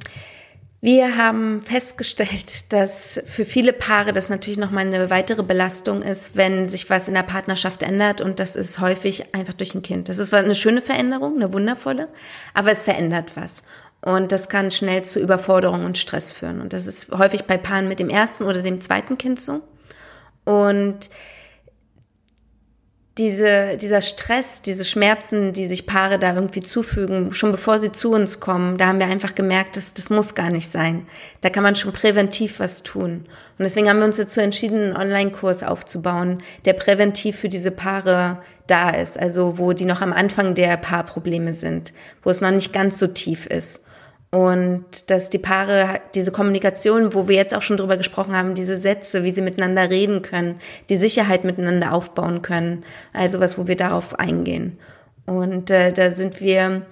wir 0.84 1.16
haben 1.16 1.62
festgestellt, 1.62 2.74
dass 2.74 3.22
für 3.28 3.46
viele 3.46 3.72
Paare 3.72 4.14
das 4.14 4.30
natürlich 4.30 4.58
nochmal 4.58 4.88
eine 4.88 5.12
weitere 5.12 5.44
Belastung 5.44 6.02
ist, 6.02 6.36
wenn 6.36 6.68
sich 6.68 6.90
was 6.90 7.08
in 7.08 7.14
der 7.14 7.22
Partnerschaft 7.22 7.84
ändert 7.84 8.20
und 8.20 8.40
das 8.40 8.56
ist 8.56 8.80
häufig 8.80 9.36
einfach 9.36 9.54
durch 9.54 9.76
ein 9.76 9.84
Kind. 9.84 10.10
Das 10.10 10.18
ist 10.18 10.34
eine 10.34 10.56
schöne 10.56 10.82
Veränderung, 10.82 11.36
eine 11.36 11.54
wundervolle, 11.54 12.08
aber 12.56 12.72
es 12.72 12.82
verändert 12.82 13.34
was. 13.36 13.64
Und 14.02 14.32
das 14.32 14.50
kann 14.50 14.72
schnell 14.72 15.04
zu 15.04 15.20
Überforderung 15.20 15.86
und 15.86 16.00
Stress 16.00 16.32
führen. 16.32 16.60
Und 16.60 16.74
das 16.74 16.88
ist 16.88 17.12
häufig 17.12 17.44
bei 17.44 17.58
Paaren 17.58 17.88
mit 17.88 18.00
dem 18.00 18.10
ersten 18.10 18.46
oder 18.46 18.64
dem 18.64 18.82
zweiten 18.82 19.20
Kind 19.20 19.40
so. 19.40 19.62
Und 20.44 21.12
diese, 23.22 23.78
dieser 23.78 24.02
Stress, 24.02 24.64
diese 24.64 24.84
Schmerzen, 24.84 25.54
die 25.54 25.68
sich 25.68 25.86
Paare 25.86 26.18
da 26.18 26.34
irgendwie 26.34 26.62
zufügen, 26.62 27.32
schon 27.32 27.52
bevor 27.52 27.78
sie 27.78 27.92
zu 27.92 28.12
uns 28.12 28.40
kommen, 28.40 28.80
da 28.80 28.88
haben 28.88 29.00
wir 29.00 29.06
einfach 29.06 29.36
gemerkt, 29.36 29.78
dass 29.78 29.94
das 29.94 30.10
muss 30.10 30.34
gar 30.34 30.50
nicht 30.50 30.68
sein. 30.68 31.06
Da 31.42 31.52
kann 31.52 31.62
man 31.62 31.76
schon 31.76 31.94
präventiv 31.94 32.60
was 32.60 32.82
tun. 32.82 33.26
Und 33.60 33.64
deswegen 33.64 33.90
haben 33.90 34.00
wir 34.00 34.06
uns 34.06 34.18
dazu 34.18 34.42
entschieden, 34.42 34.96
einen 34.96 34.98
Online-Kurs 34.98 35.62
aufzubauen, 35.62 36.42
der 36.66 36.74
präventiv 36.74 37.38
für 37.38 37.50
diese 37.50 37.70
Paare 37.70 38.42
da 38.66 38.90
ist. 38.90 39.20
Also 39.20 39.60
wo 39.60 39.74
die 39.74 39.86
noch 39.86 40.02
am 40.02 40.14
Anfang 40.14 40.56
der 40.56 40.76
Paarprobleme 40.78 41.54
sind, 41.54 41.94
wo 42.24 42.32
es 42.32 42.42
noch 42.42 42.50
nicht 42.50 42.74
ganz 42.74 42.98
so 42.98 43.06
tief 43.06 43.46
ist. 43.46 43.84
Und 44.32 45.10
dass 45.10 45.30
die 45.30 45.40
Paare 45.40 46.00
diese 46.16 46.32
Kommunikation, 46.32 47.14
wo 47.14 47.28
wir 47.28 47.36
jetzt 47.36 47.54
auch 47.54 47.62
schon 47.62 47.76
drüber 47.76 47.98
gesprochen 47.98 48.36
haben, 48.36 48.56
diese 48.56 48.78
Sätze, 48.78 49.24
wie 49.24 49.32
sie 49.32 49.42
miteinander 49.42 49.90
reden 49.90 50.22
können, 50.22 50.60
die 50.88 50.96
Sicherheit 50.96 51.44
miteinander 51.44 51.92
aufbauen 51.92 52.42
können, 52.42 52.86
also 53.12 53.42
was, 53.42 53.58
wo 53.58 53.68
wir 53.68 53.76
darauf 53.76 54.18
eingehen. 54.18 54.80
Und 55.26 55.70
äh, 55.70 55.92
da 55.92 56.12
sind 56.12 56.40
wir 56.40 56.84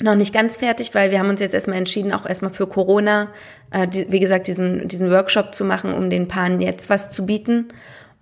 noch 0.00 0.14
nicht 0.14 0.32
ganz 0.32 0.56
fertig, 0.56 0.94
weil 0.94 1.10
wir 1.10 1.18
haben 1.18 1.28
uns 1.28 1.40
jetzt 1.40 1.52
erstmal 1.52 1.76
entschieden, 1.76 2.12
auch 2.12 2.24
erstmal 2.24 2.50
für 2.50 2.66
Corona, 2.66 3.28
äh, 3.70 3.86
die, 3.86 4.10
wie 4.10 4.20
gesagt, 4.20 4.46
diesen, 4.46 4.88
diesen 4.88 5.10
Workshop 5.10 5.54
zu 5.54 5.66
machen, 5.66 5.92
um 5.92 6.08
den 6.08 6.28
Paaren 6.28 6.62
jetzt 6.62 6.88
was 6.88 7.10
zu 7.10 7.26
bieten 7.26 7.68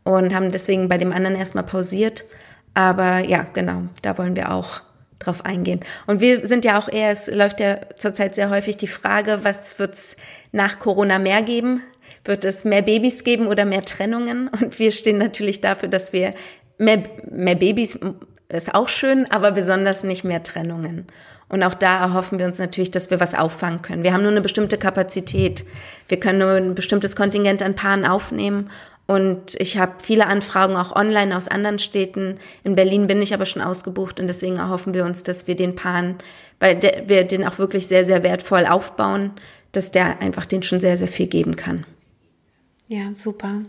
und 0.03 0.35
haben 0.35 0.51
deswegen 0.51 0.89
bei 0.89 0.99
dem 0.99 1.13
anderen 1.13 1.37
erstmal 1.37 1.65
pausiert. 1.65 2.25
Aber 2.75 3.21
ja, 3.21 3.47
genau, 3.53 3.83
da 4.03 4.19
wollen 4.19 4.35
wir 4.35 4.53
auch 4.53 4.81
drauf 5.19 5.45
eingehen. 5.45 5.81
Und 6.07 6.21
wir 6.21 6.47
sind 6.47 6.65
ja 6.65 6.79
auch 6.79 6.89
eher, 6.89 7.11
es 7.11 7.29
läuft 7.29 7.61
ja 7.61 7.79
zurzeit 7.97 8.35
sehr 8.35 8.51
häufig 8.51 8.77
die 8.77 8.87
Frage, 8.87 9.41
was 9.43 9.79
wird's 9.79 10.17
nach 10.53 10.79
Corona 10.79 11.19
mehr 11.19 11.43
geben? 11.43 11.83
Wird 12.25 12.45
es 12.45 12.65
mehr 12.65 12.83
Babys 12.83 13.25
geben 13.25 13.47
oder 13.47 13.65
mehr 13.65 13.85
Trennungen? 13.85 14.49
Und 14.49 14.79
wir 14.79 14.93
stehen 14.93 15.19
natürlich 15.19 15.61
dafür, 15.61 15.89
dass 15.89 16.13
wir 16.13 16.35
mehr, 16.79 17.03
mehr 17.31 17.55
Babys 17.55 17.99
ist 18.49 18.75
auch 18.75 18.89
schön, 18.89 19.31
aber 19.31 19.53
besonders 19.53 20.05
nicht 20.05 20.25
mehr 20.25 20.43
Trennungen. 20.43 21.07
Und 21.49 21.63
auch 21.63 21.75
da 21.75 22.01
erhoffen 22.01 22.39
wir 22.39 22.47
uns 22.47 22.59
natürlich, 22.59 22.91
dass 22.91 23.11
wir 23.11 23.21
was 23.21 23.35
auffangen 23.35 23.83
können. 23.83 24.05
Wir 24.05 24.13
haben 24.13 24.23
nur 24.23 24.31
eine 24.31 24.43
bestimmte 24.43 24.77
Kapazität. 24.77 25.65
Wir 26.07 26.21
können 26.21 26.39
nur 26.39 26.51
ein 26.51 26.75
bestimmtes 26.75 27.17
Kontingent 27.17 27.63
an 27.63 27.75
Paaren 27.75 28.05
aufnehmen 28.05 28.71
und 29.09 29.59
ich 29.59 29.79
habe 29.79 29.95
viele 30.03 30.27
Anfragen 30.27 30.77
auch 30.77 30.95
online 30.95 31.35
aus 31.35 31.49
anderen 31.49 31.79
Städten. 31.79 32.39
In 32.63 32.75
Berlin 32.75 33.07
bin 33.07 33.23
ich 33.23 33.33
aber 33.33 33.47
schon 33.47 33.63
ausgebucht 33.63 34.21
und 34.21 34.27
deswegen 34.27 34.57
erhoffen 34.57 34.93
wir 34.93 35.07
uns, 35.07 35.23
dass 35.23 35.47
wir 35.47 35.57
den 35.57 35.75
Paaren, 35.75 36.17
weil 36.61 36.79
wir 37.07 37.25
den 37.25 37.47
auch 37.47 37.59
wirklich 37.59 37.87
sehr, 37.87 38.05
sehr 38.05 38.23
wertvoll 38.23 38.67
aufbauen, 38.67 39.33
dass 39.73 39.91
der 39.93 40.21
einfach 40.21 40.45
den 40.45 40.63
schon 40.63 40.79
sehr, 40.79 40.99
sehr 40.99 41.09
viel 41.09 41.27
geben 41.27 41.57
kann. 41.57 41.87
Ja, 42.91 43.11
super. 43.13 43.61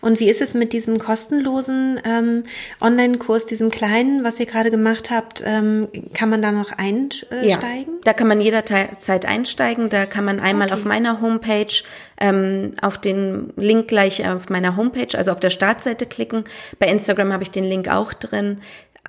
Und 0.00 0.20
wie 0.20 0.30
ist 0.30 0.40
es 0.40 0.54
mit 0.54 0.72
diesem 0.72 1.00
kostenlosen 1.00 2.00
ähm, 2.04 2.44
Online-Kurs, 2.80 3.46
diesem 3.46 3.72
kleinen, 3.72 4.22
was 4.22 4.38
ihr 4.38 4.46
gerade 4.46 4.70
gemacht 4.70 5.10
habt? 5.10 5.42
Ähm, 5.44 5.88
kann 6.14 6.30
man 6.30 6.40
da 6.40 6.52
noch 6.52 6.70
einsteigen? 6.70 7.42
Ja, 7.42 7.58
da 8.04 8.12
kann 8.12 8.28
man 8.28 8.40
jederzeit 8.40 9.26
einsteigen. 9.26 9.88
Da 9.88 10.06
kann 10.06 10.24
man 10.24 10.38
einmal 10.38 10.68
okay. 10.68 10.74
auf 10.74 10.84
meiner 10.84 11.20
Homepage 11.20 11.82
ähm, 12.20 12.70
auf 12.80 12.98
den 12.98 13.52
Link 13.56 13.88
gleich 13.88 14.24
auf 14.28 14.48
meiner 14.50 14.76
Homepage, 14.76 15.18
also 15.18 15.32
auf 15.32 15.40
der 15.40 15.50
Startseite 15.50 16.06
klicken. 16.06 16.44
Bei 16.78 16.86
Instagram 16.86 17.32
habe 17.32 17.42
ich 17.42 17.50
den 17.50 17.64
Link 17.64 17.88
auch 17.88 18.12
drin. 18.12 18.58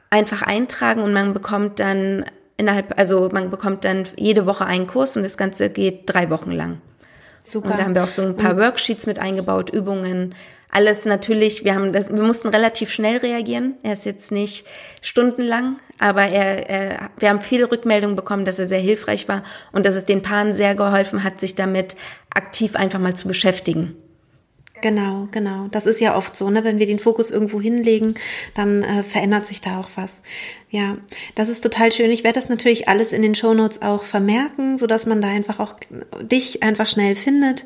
Einfach 0.10 0.42
eintragen 0.42 1.04
und 1.04 1.14
man 1.14 1.34
bekommt 1.34 1.80
dann 1.80 2.26
innerhalb, 2.58 2.98
also 2.98 3.30
man 3.32 3.52
bekommt 3.52 3.86
dann 3.86 4.08
jede 4.16 4.48
Woche 4.48 4.66
einen 4.66 4.88
Kurs 4.88 5.16
und 5.18 5.22
das 5.22 5.38
Ganze 5.38 5.70
geht 5.70 6.02
drei 6.08 6.32
Wochen 6.32 6.52
lang. 6.52 6.82
Super. 7.44 7.72
Und 7.72 7.80
da 7.80 7.84
haben 7.84 7.96
wir 7.96 8.04
auch 8.04 8.08
so 8.10 8.22
ein 8.22 8.38
paar 8.38 8.58
Worksheets 8.58 9.08
mit 9.08 9.20
eingebaut, 9.20 9.70
Übungen. 9.72 10.36
Alles 10.70 11.06
natürlich, 11.06 11.66
wir 11.66 11.76
haben 11.76 11.92
das, 11.92 12.10
wir 12.10 12.24
mussten 12.24 12.48
relativ 12.48 12.92
schnell 12.92 13.18
reagieren. 13.18 13.76
Er 13.84 13.94
ist 13.94 14.06
jetzt 14.06 14.32
nicht 14.32 14.66
stundenlang, 15.02 15.78
aber 16.00 16.24
er, 16.24 16.70
er, 16.70 17.10
wir 17.20 17.30
haben 17.30 17.42
viele 17.42 17.70
Rückmeldungen 17.70 18.16
bekommen, 18.16 18.46
dass 18.46 18.58
er 18.58 18.66
sehr 18.66 18.80
hilfreich 18.80 19.28
war 19.28 19.44
und 19.74 19.86
dass 19.86 19.96
es 19.96 20.06
den 20.06 20.22
Paaren 20.22 20.54
sehr 20.54 20.76
geholfen 20.76 21.24
hat, 21.24 21.42
sich 21.42 21.56
damit 21.56 21.98
aktiv 22.34 22.76
einfach 22.78 23.00
mal 23.00 23.16
zu 23.16 23.28
beschäftigen. 23.28 23.98
Genau, 24.82 25.28
genau. 25.32 25.68
Das 25.70 25.86
ist 25.86 26.02
ja 26.02 26.18
oft 26.18 26.36
so, 26.36 26.50
ne? 26.50 26.64
Wenn 26.64 26.80
wir 26.80 26.88
den 26.88 26.98
Fokus 26.98 27.30
irgendwo 27.30 27.62
hinlegen, 27.62 28.16
dann 28.56 28.82
äh, 28.84 29.04
verändert 29.04 29.46
sich 29.46 29.62
da 29.62 29.80
auch 29.80 29.90
was. 29.96 30.24
Ja, 30.72 30.98
das 31.36 31.50
ist 31.50 31.62
total 31.62 31.92
schön. 31.92 32.10
Ich 32.10 32.24
werde 32.24 32.40
das 32.40 32.50
natürlich 32.50 32.88
alles 32.88 33.14
in 33.14 33.22
den 33.22 33.36
Shownotes 33.36 33.84
auch 33.84 34.04
vermerken, 34.04 34.80
so 34.80 34.88
dass 34.88 35.06
man 35.06 35.22
da 35.22 35.28
einfach 35.28 35.60
auch 35.60 35.76
dich 36.22 36.64
einfach 36.64 36.88
schnell 36.88 37.16
findet. 37.16 37.66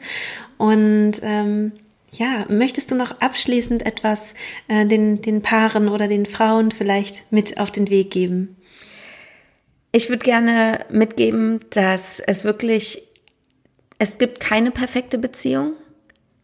Und 0.58 1.14
ähm, 1.24 1.72
ja, 2.12 2.46
möchtest 2.50 2.92
du 2.92 2.96
noch 2.96 3.22
abschließend 3.22 3.86
etwas 3.86 4.34
äh, 4.68 4.86
den, 4.86 5.22
den 5.22 5.42
Paaren 5.42 5.88
oder 5.88 6.08
den 6.10 6.26
Frauen 6.26 6.72
vielleicht 6.72 7.32
mit 7.32 7.60
auf 7.60 7.72
den 7.72 7.90
Weg 7.90 8.12
geben? 8.12 8.58
Ich 9.94 10.10
würde 10.10 10.26
gerne 10.26 10.86
mitgeben, 10.90 11.62
dass 11.70 12.20
es 12.20 12.44
wirklich, 12.44 13.04
es 14.00 14.18
gibt 14.18 14.42
keine 14.42 14.72
perfekte 14.72 15.18
Beziehung 15.18 15.74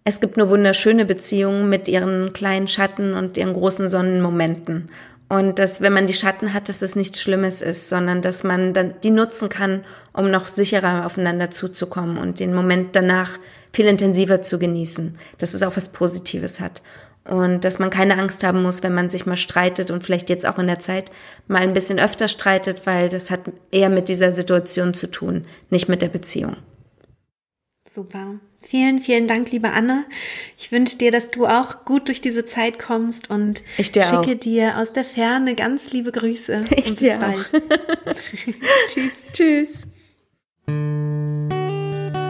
es 0.03 0.19
gibt 0.19 0.37
nur 0.37 0.49
wunderschöne 0.49 1.05
Beziehungen 1.05 1.69
mit 1.69 1.87
ihren 1.87 2.33
kleinen 2.33 2.67
Schatten 2.67 3.13
und 3.13 3.37
ihren 3.37 3.53
großen 3.53 3.89
Sonnenmomenten. 3.89 4.89
Und 5.29 5.59
dass, 5.59 5.79
wenn 5.79 5.93
man 5.93 6.07
die 6.07 6.13
Schatten 6.13 6.53
hat, 6.53 6.67
dass 6.67 6.81
es 6.81 6.95
nichts 6.95 7.21
Schlimmes 7.21 7.61
ist, 7.61 7.87
sondern 7.87 8.21
dass 8.21 8.43
man 8.43 8.73
dann 8.73 8.95
die 9.01 9.11
nutzen 9.11 9.47
kann, 9.47 9.85
um 10.11 10.29
noch 10.29 10.49
sicherer 10.49 11.05
aufeinander 11.05 11.49
zuzukommen 11.49 12.17
und 12.17 12.39
den 12.39 12.53
Moment 12.53 12.95
danach 12.95 13.39
viel 13.71 13.85
intensiver 13.85 14.41
zu 14.41 14.59
genießen, 14.59 15.17
dass 15.37 15.53
es 15.53 15.63
auch 15.63 15.77
was 15.77 15.89
Positives 15.89 16.59
hat. 16.59 16.81
Und 17.23 17.63
dass 17.63 17.77
man 17.77 17.91
keine 17.91 18.17
Angst 18.17 18.43
haben 18.43 18.63
muss, 18.63 18.81
wenn 18.83 18.95
man 18.95 19.11
sich 19.11 19.27
mal 19.27 19.37
streitet 19.37 19.91
und 19.91 20.03
vielleicht 20.03 20.29
jetzt 20.29 20.45
auch 20.45 20.57
in 20.57 20.67
der 20.67 20.79
Zeit 20.79 21.11
mal 21.47 21.61
ein 21.61 21.73
bisschen 21.73 21.99
öfter 21.99 22.27
streitet, 22.27 22.85
weil 22.87 23.09
das 23.09 23.29
hat 23.29 23.41
eher 23.71 23.89
mit 23.89 24.09
dieser 24.09 24.31
Situation 24.31 24.95
zu 24.95 25.09
tun, 25.09 25.45
nicht 25.69 25.87
mit 25.87 26.01
der 26.01 26.09
Beziehung. 26.09 26.57
Super. 27.87 28.39
Vielen, 28.63 29.01
vielen 29.01 29.27
Dank, 29.27 29.51
liebe 29.51 29.71
Anne. 29.71 30.05
Ich 30.57 30.71
wünsche 30.71 30.97
dir, 30.97 31.11
dass 31.11 31.31
du 31.31 31.47
auch 31.47 31.83
gut 31.83 32.07
durch 32.07 32.21
diese 32.21 32.45
Zeit 32.45 32.79
kommst 32.79 33.29
und 33.29 33.63
ich 33.77 33.91
dir 33.91 34.03
schicke 34.03 34.35
auch. 34.35 34.39
dir 34.39 34.77
aus 34.77 34.93
der 34.93 35.03
Ferne 35.03 35.55
ganz 35.55 35.91
liebe 35.91 36.11
Grüße. 36.11 36.65
Ich 36.75 36.89
und 36.91 36.99
bis 36.99 37.13
bald. 37.19 37.51
Tschüss. 38.87 39.13
Tschüss. 39.33 39.87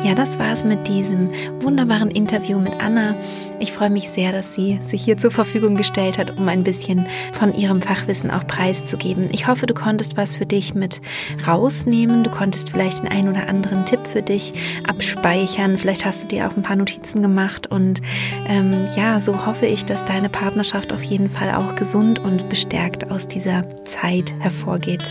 Ja, 0.04 0.16
das 0.16 0.40
war's 0.40 0.64
mit 0.64 0.88
diesem 0.88 1.30
wunderbaren 1.62 2.10
Interview 2.10 2.58
mit 2.58 2.74
Anna. 2.82 3.16
Ich 3.62 3.74
freue 3.74 3.92
mich 3.92 4.10
sehr, 4.10 4.32
dass 4.32 4.56
sie 4.56 4.80
sich 4.84 5.04
hier 5.04 5.18
zur 5.18 5.30
Verfügung 5.30 5.76
gestellt 5.76 6.18
hat, 6.18 6.40
um 6.40 6.48
ein 6.48 6.64
bisschen 6.64 7.06
von 7.34 7.54
ihrem 7.54 7.80
Fachwissen 7.84 8.32
auch 8.32 8.48
preiszugeben. 8.48 9.30
Ich 9.32 9.48
hoffe, 9.48 9.68
du 9.68 9.76
konntest 9.76 10.18
was 10.18 10.36
für 10.36 10.48
dich 10.48 10.74
mit 10.74 11.00
rausnehmen. 11.46 12.24
Du 12.24 12.32
konntest 12.32 12.72
vielleicht 12.72 13.04
den 13.04 13.08
einen 13.08 13.30
oder 13.30 13.48
anderen 13.48 13.86
Tipp 13.86 14.00
für 14.08 14.24
dich 14.24 14.54
abspeichern. 14.88 15.78
Vielleicht 15.78 16.06
hast 16.06 16.24
du 16.24 16.28
dir 16.30 16.48
auch 16.48 16.58
ein 16.58 16.64
paar 16.64 16.76
Notizen 16.76 17.22
gemacht. 17.22 17.68
Und 17.68 18.02
ähm, 18.50 18.74
ja, 18.96 19.20
so 19.20 19.46
hoffe 19.46 19.68
ich, 19.68 19.86
dass 19.86 20.06
deine 20.06 20.30
Partnerschaft 20.30 20.92
auf 20.92 21.04
jeden 21.04 21.30
Fall 21.30 21.54
auch 21.54 21.76
gesund 21.76 22.18
und 22.18 22.50
bestärkt 22.50 23.12
aus 23.12 23.28
dieser 23.28 23.64
Zeit 23.84 24.34
hervorgeht. 24.40 25.08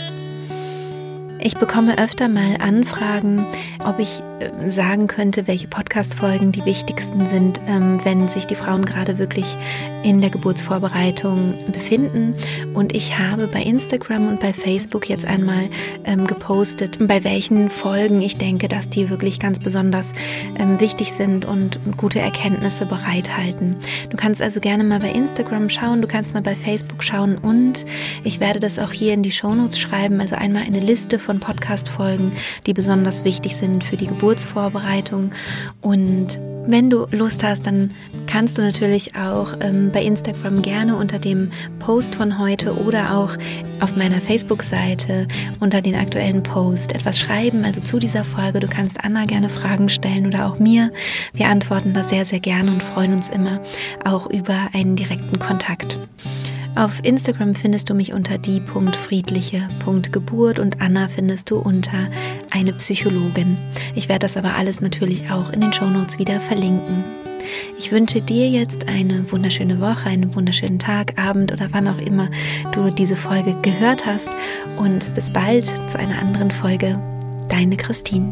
Ich 1.39 1.55
bekomme 1.55 1.99
öfter 1.99 2.27
mal 2.27 2.57
Anfragen, 2.61 3.47
ob 3.87 4.01
ich 4.01 4.23
sagen 4.67 5.07
könnte, 5.07 5.47
welche 5.47 5.69
Podcast-Folgen 5.69 6.53
die 6.53 6.65
wichtigsten 6.65 7.21
sind, 7.21 7.61
ähm, 7.69 8.01
wenn 8.05 8.29
sich 8.29 8.47
die 8.47 8.55
Frauen 8.55 8.85
gerade 8.85 9.19
wirklich 9.19 9.57
in 10.03 10.21
der 10.21 10.31
Geburtsvorbereitung 10.31 11.55
befinden. 11.73 12.35
Und 12.75 12.95
ich 12.95 13.19
habe 13.19 13.47
bei 13.47 13.63
Instagram 13.63 14.29
und 14.29 14.41
bei 14.41 14.53
Facebook 14.53 15.09
jetzt 15.09 15.25
einmal 15.25 15.69
ähm, 16.05 16.27
gepostet, 16.27 16.99
bei 17.07 17.23
welchen 17.25 17.71
Folgen 17.71 18.23
ich 18.23 18.39
denke, 18.39 18.69
dass 18.69 18.89
die 18.89 19.11
wirklich 19.11 19.39
ganz 19.39 19.59
besonders 19.59 20.15
ähm, 20.59 20.81
wichtig 20.81 21.13
sind 21.13 21.45
und, 21.45 21.79
gute 21.97 22.21
Erkenntnisse 22.21 22.87
bereithalten. 22.87 23.77
Du 24.11 24.17
kannst 24.17 24.41
also 24.41 24.61
gerne 24.61 24.85
mal 24.85 25.01
bei 25.01 25.11
Instagram 25.11 25.69
schauen, 25.69 26.01
du 26.01 26.09
kannst 26.09 26.35
mal 26.35 26.43
bei 26.43 26.55
Facebook 26.55 27.03
schauen 27.03 27.37
und 27.37 27.85
ich 28.25 28.41
werde 28.41 28.61
das 28.61 28.79
auch 28.79 28.93
hier 28.93 29.13
in 29.13 29.23
die 29.23 29.33
Shownotes 29.33 29.79
schreiben, 29.79 30.21
also 30.21 30.37
einmal 30.37 30.63
eine 30.63 30.81
Liste 30.81 31.19
von 31.19 31.41
Podcast-Folgen, 31.41 32.33
die 32.67 32.73
besonders 32.73 33.25
wichtig 33.25 33.57
sind 33.57 33.85
für 33.85 33.97
die 33.97 34.07
Geburtsvorbereitung 34.31 35.33
und 35.81 36.39
wenn 36.67 36.89
du 36.89 37.07
Lust 37.11 37.43
hast, 37.43 37.67
dann 37.67 37.91
kannst 38.29 38.57
du 38.57 38.63
natürlich 38.63 39.17
auch 39.17 39.55
ähm, 39.61 39.91
bei 39.93 40.05
Instagram 40.05 40.63
gerne 40.63 40.95
unter 40.95 41.19
dem 41.19 41.51
Post 41.81 42.15
von 42.15 42.39
heute 42.39 42.77
oder 42.85 43.17
auch 43.17 43.37
auf 43.81 43.97
meiner 43.97 44.21
Facebook-Seite 44.21 45.27
unter 45.59 45.83
den 45.83 45.97
aktuellen 45.97 46.45
Post 46.45 46.93
etwas 46.93 47.19
schreiben, 47.19 47.65
also 47.65 47.81
zu 47.81 47.99
dieser 47.99 48.25
Folge. 48.25 48.61
Du 48.61 48.69
kannst 48.69 49.03
Anna 49.03 49.25
gerne 49.25 49.49
Fragen 49.49 49.89
stellen 49.89 50.27
oder 50.27 50.47
auch 50.47 50.61
mir. 50.61 50.93
Wir 51.33 51.49
antworten 51.49 51.93
da 51.93 52.05
sehr, 52.05 52.25
sehr 52.25 52.41
gerne 52.41 52.71
und 52.71 52.83
freuen 52.85 53.15
uns 53.15 53.31
immer 53.31 53.61
auch 54.05 54.31
über 54.31 54.69
einen 54.73 54.95
direkten 54.95 55.41
Kontakt. 55.41 55.99
Auf 56.77 57.05
Instagram 57.05 57.55
findest 57.55 57.89
du 57.91 57.95
mich 57.95 58.13
unter 58.13 58.39
die.friedliche.geburt 58.39 60.59
und 60.59 60.81
Anna 60.81 61.07
findest 61.09 61.51
du 61.51 61.59
unter 61.59 62.09
eine 62.51 62.73
Psychologin. 62.75 63.59
Ich 63.95 64.09
werde 64.09 64.21
das 64.21 64.37
aber 64.37 64.55
alles 64.55 64.81
natürlich 64.81 65.31
auch 65.31 65.53
in 65.53 65.61
den 65.61 65.73
Shownotes 65.73 66.19
wieder 66.19 66.41
verlinken. 66.41 67.05
Ich 67.79 67.93
wünsche 67.93 68.23
dir 68.23 68.49
jetzt 68.49 68.89
eine 68.89 69.31
wunderschöne 69.33 69.81
Woche, 69.81 70.09
einen 70.09 70.35
wunderschönen 70.35 70.79
Tag, 70.79 71.19
Abend 71.19 71.53
oder 71.53 71.69
wann 71.73 71.89
auch 71.89 71.99
immer 71.99 72.31
du 72.73 72.91
diese 72.91 73.17
Folge 73.17 73.55
gehört 73.63 74.07
hast 74.07 74.31
und 74.79 75.13
bis 75.15 75.33
bald 75.33 75.67
zu 75.67 75.99
einer 75.99 76.19
anderen 76.21 76.51
Folge. 76.51 76.99
Deine 77.49 77.77
Christine. 77.77 78.31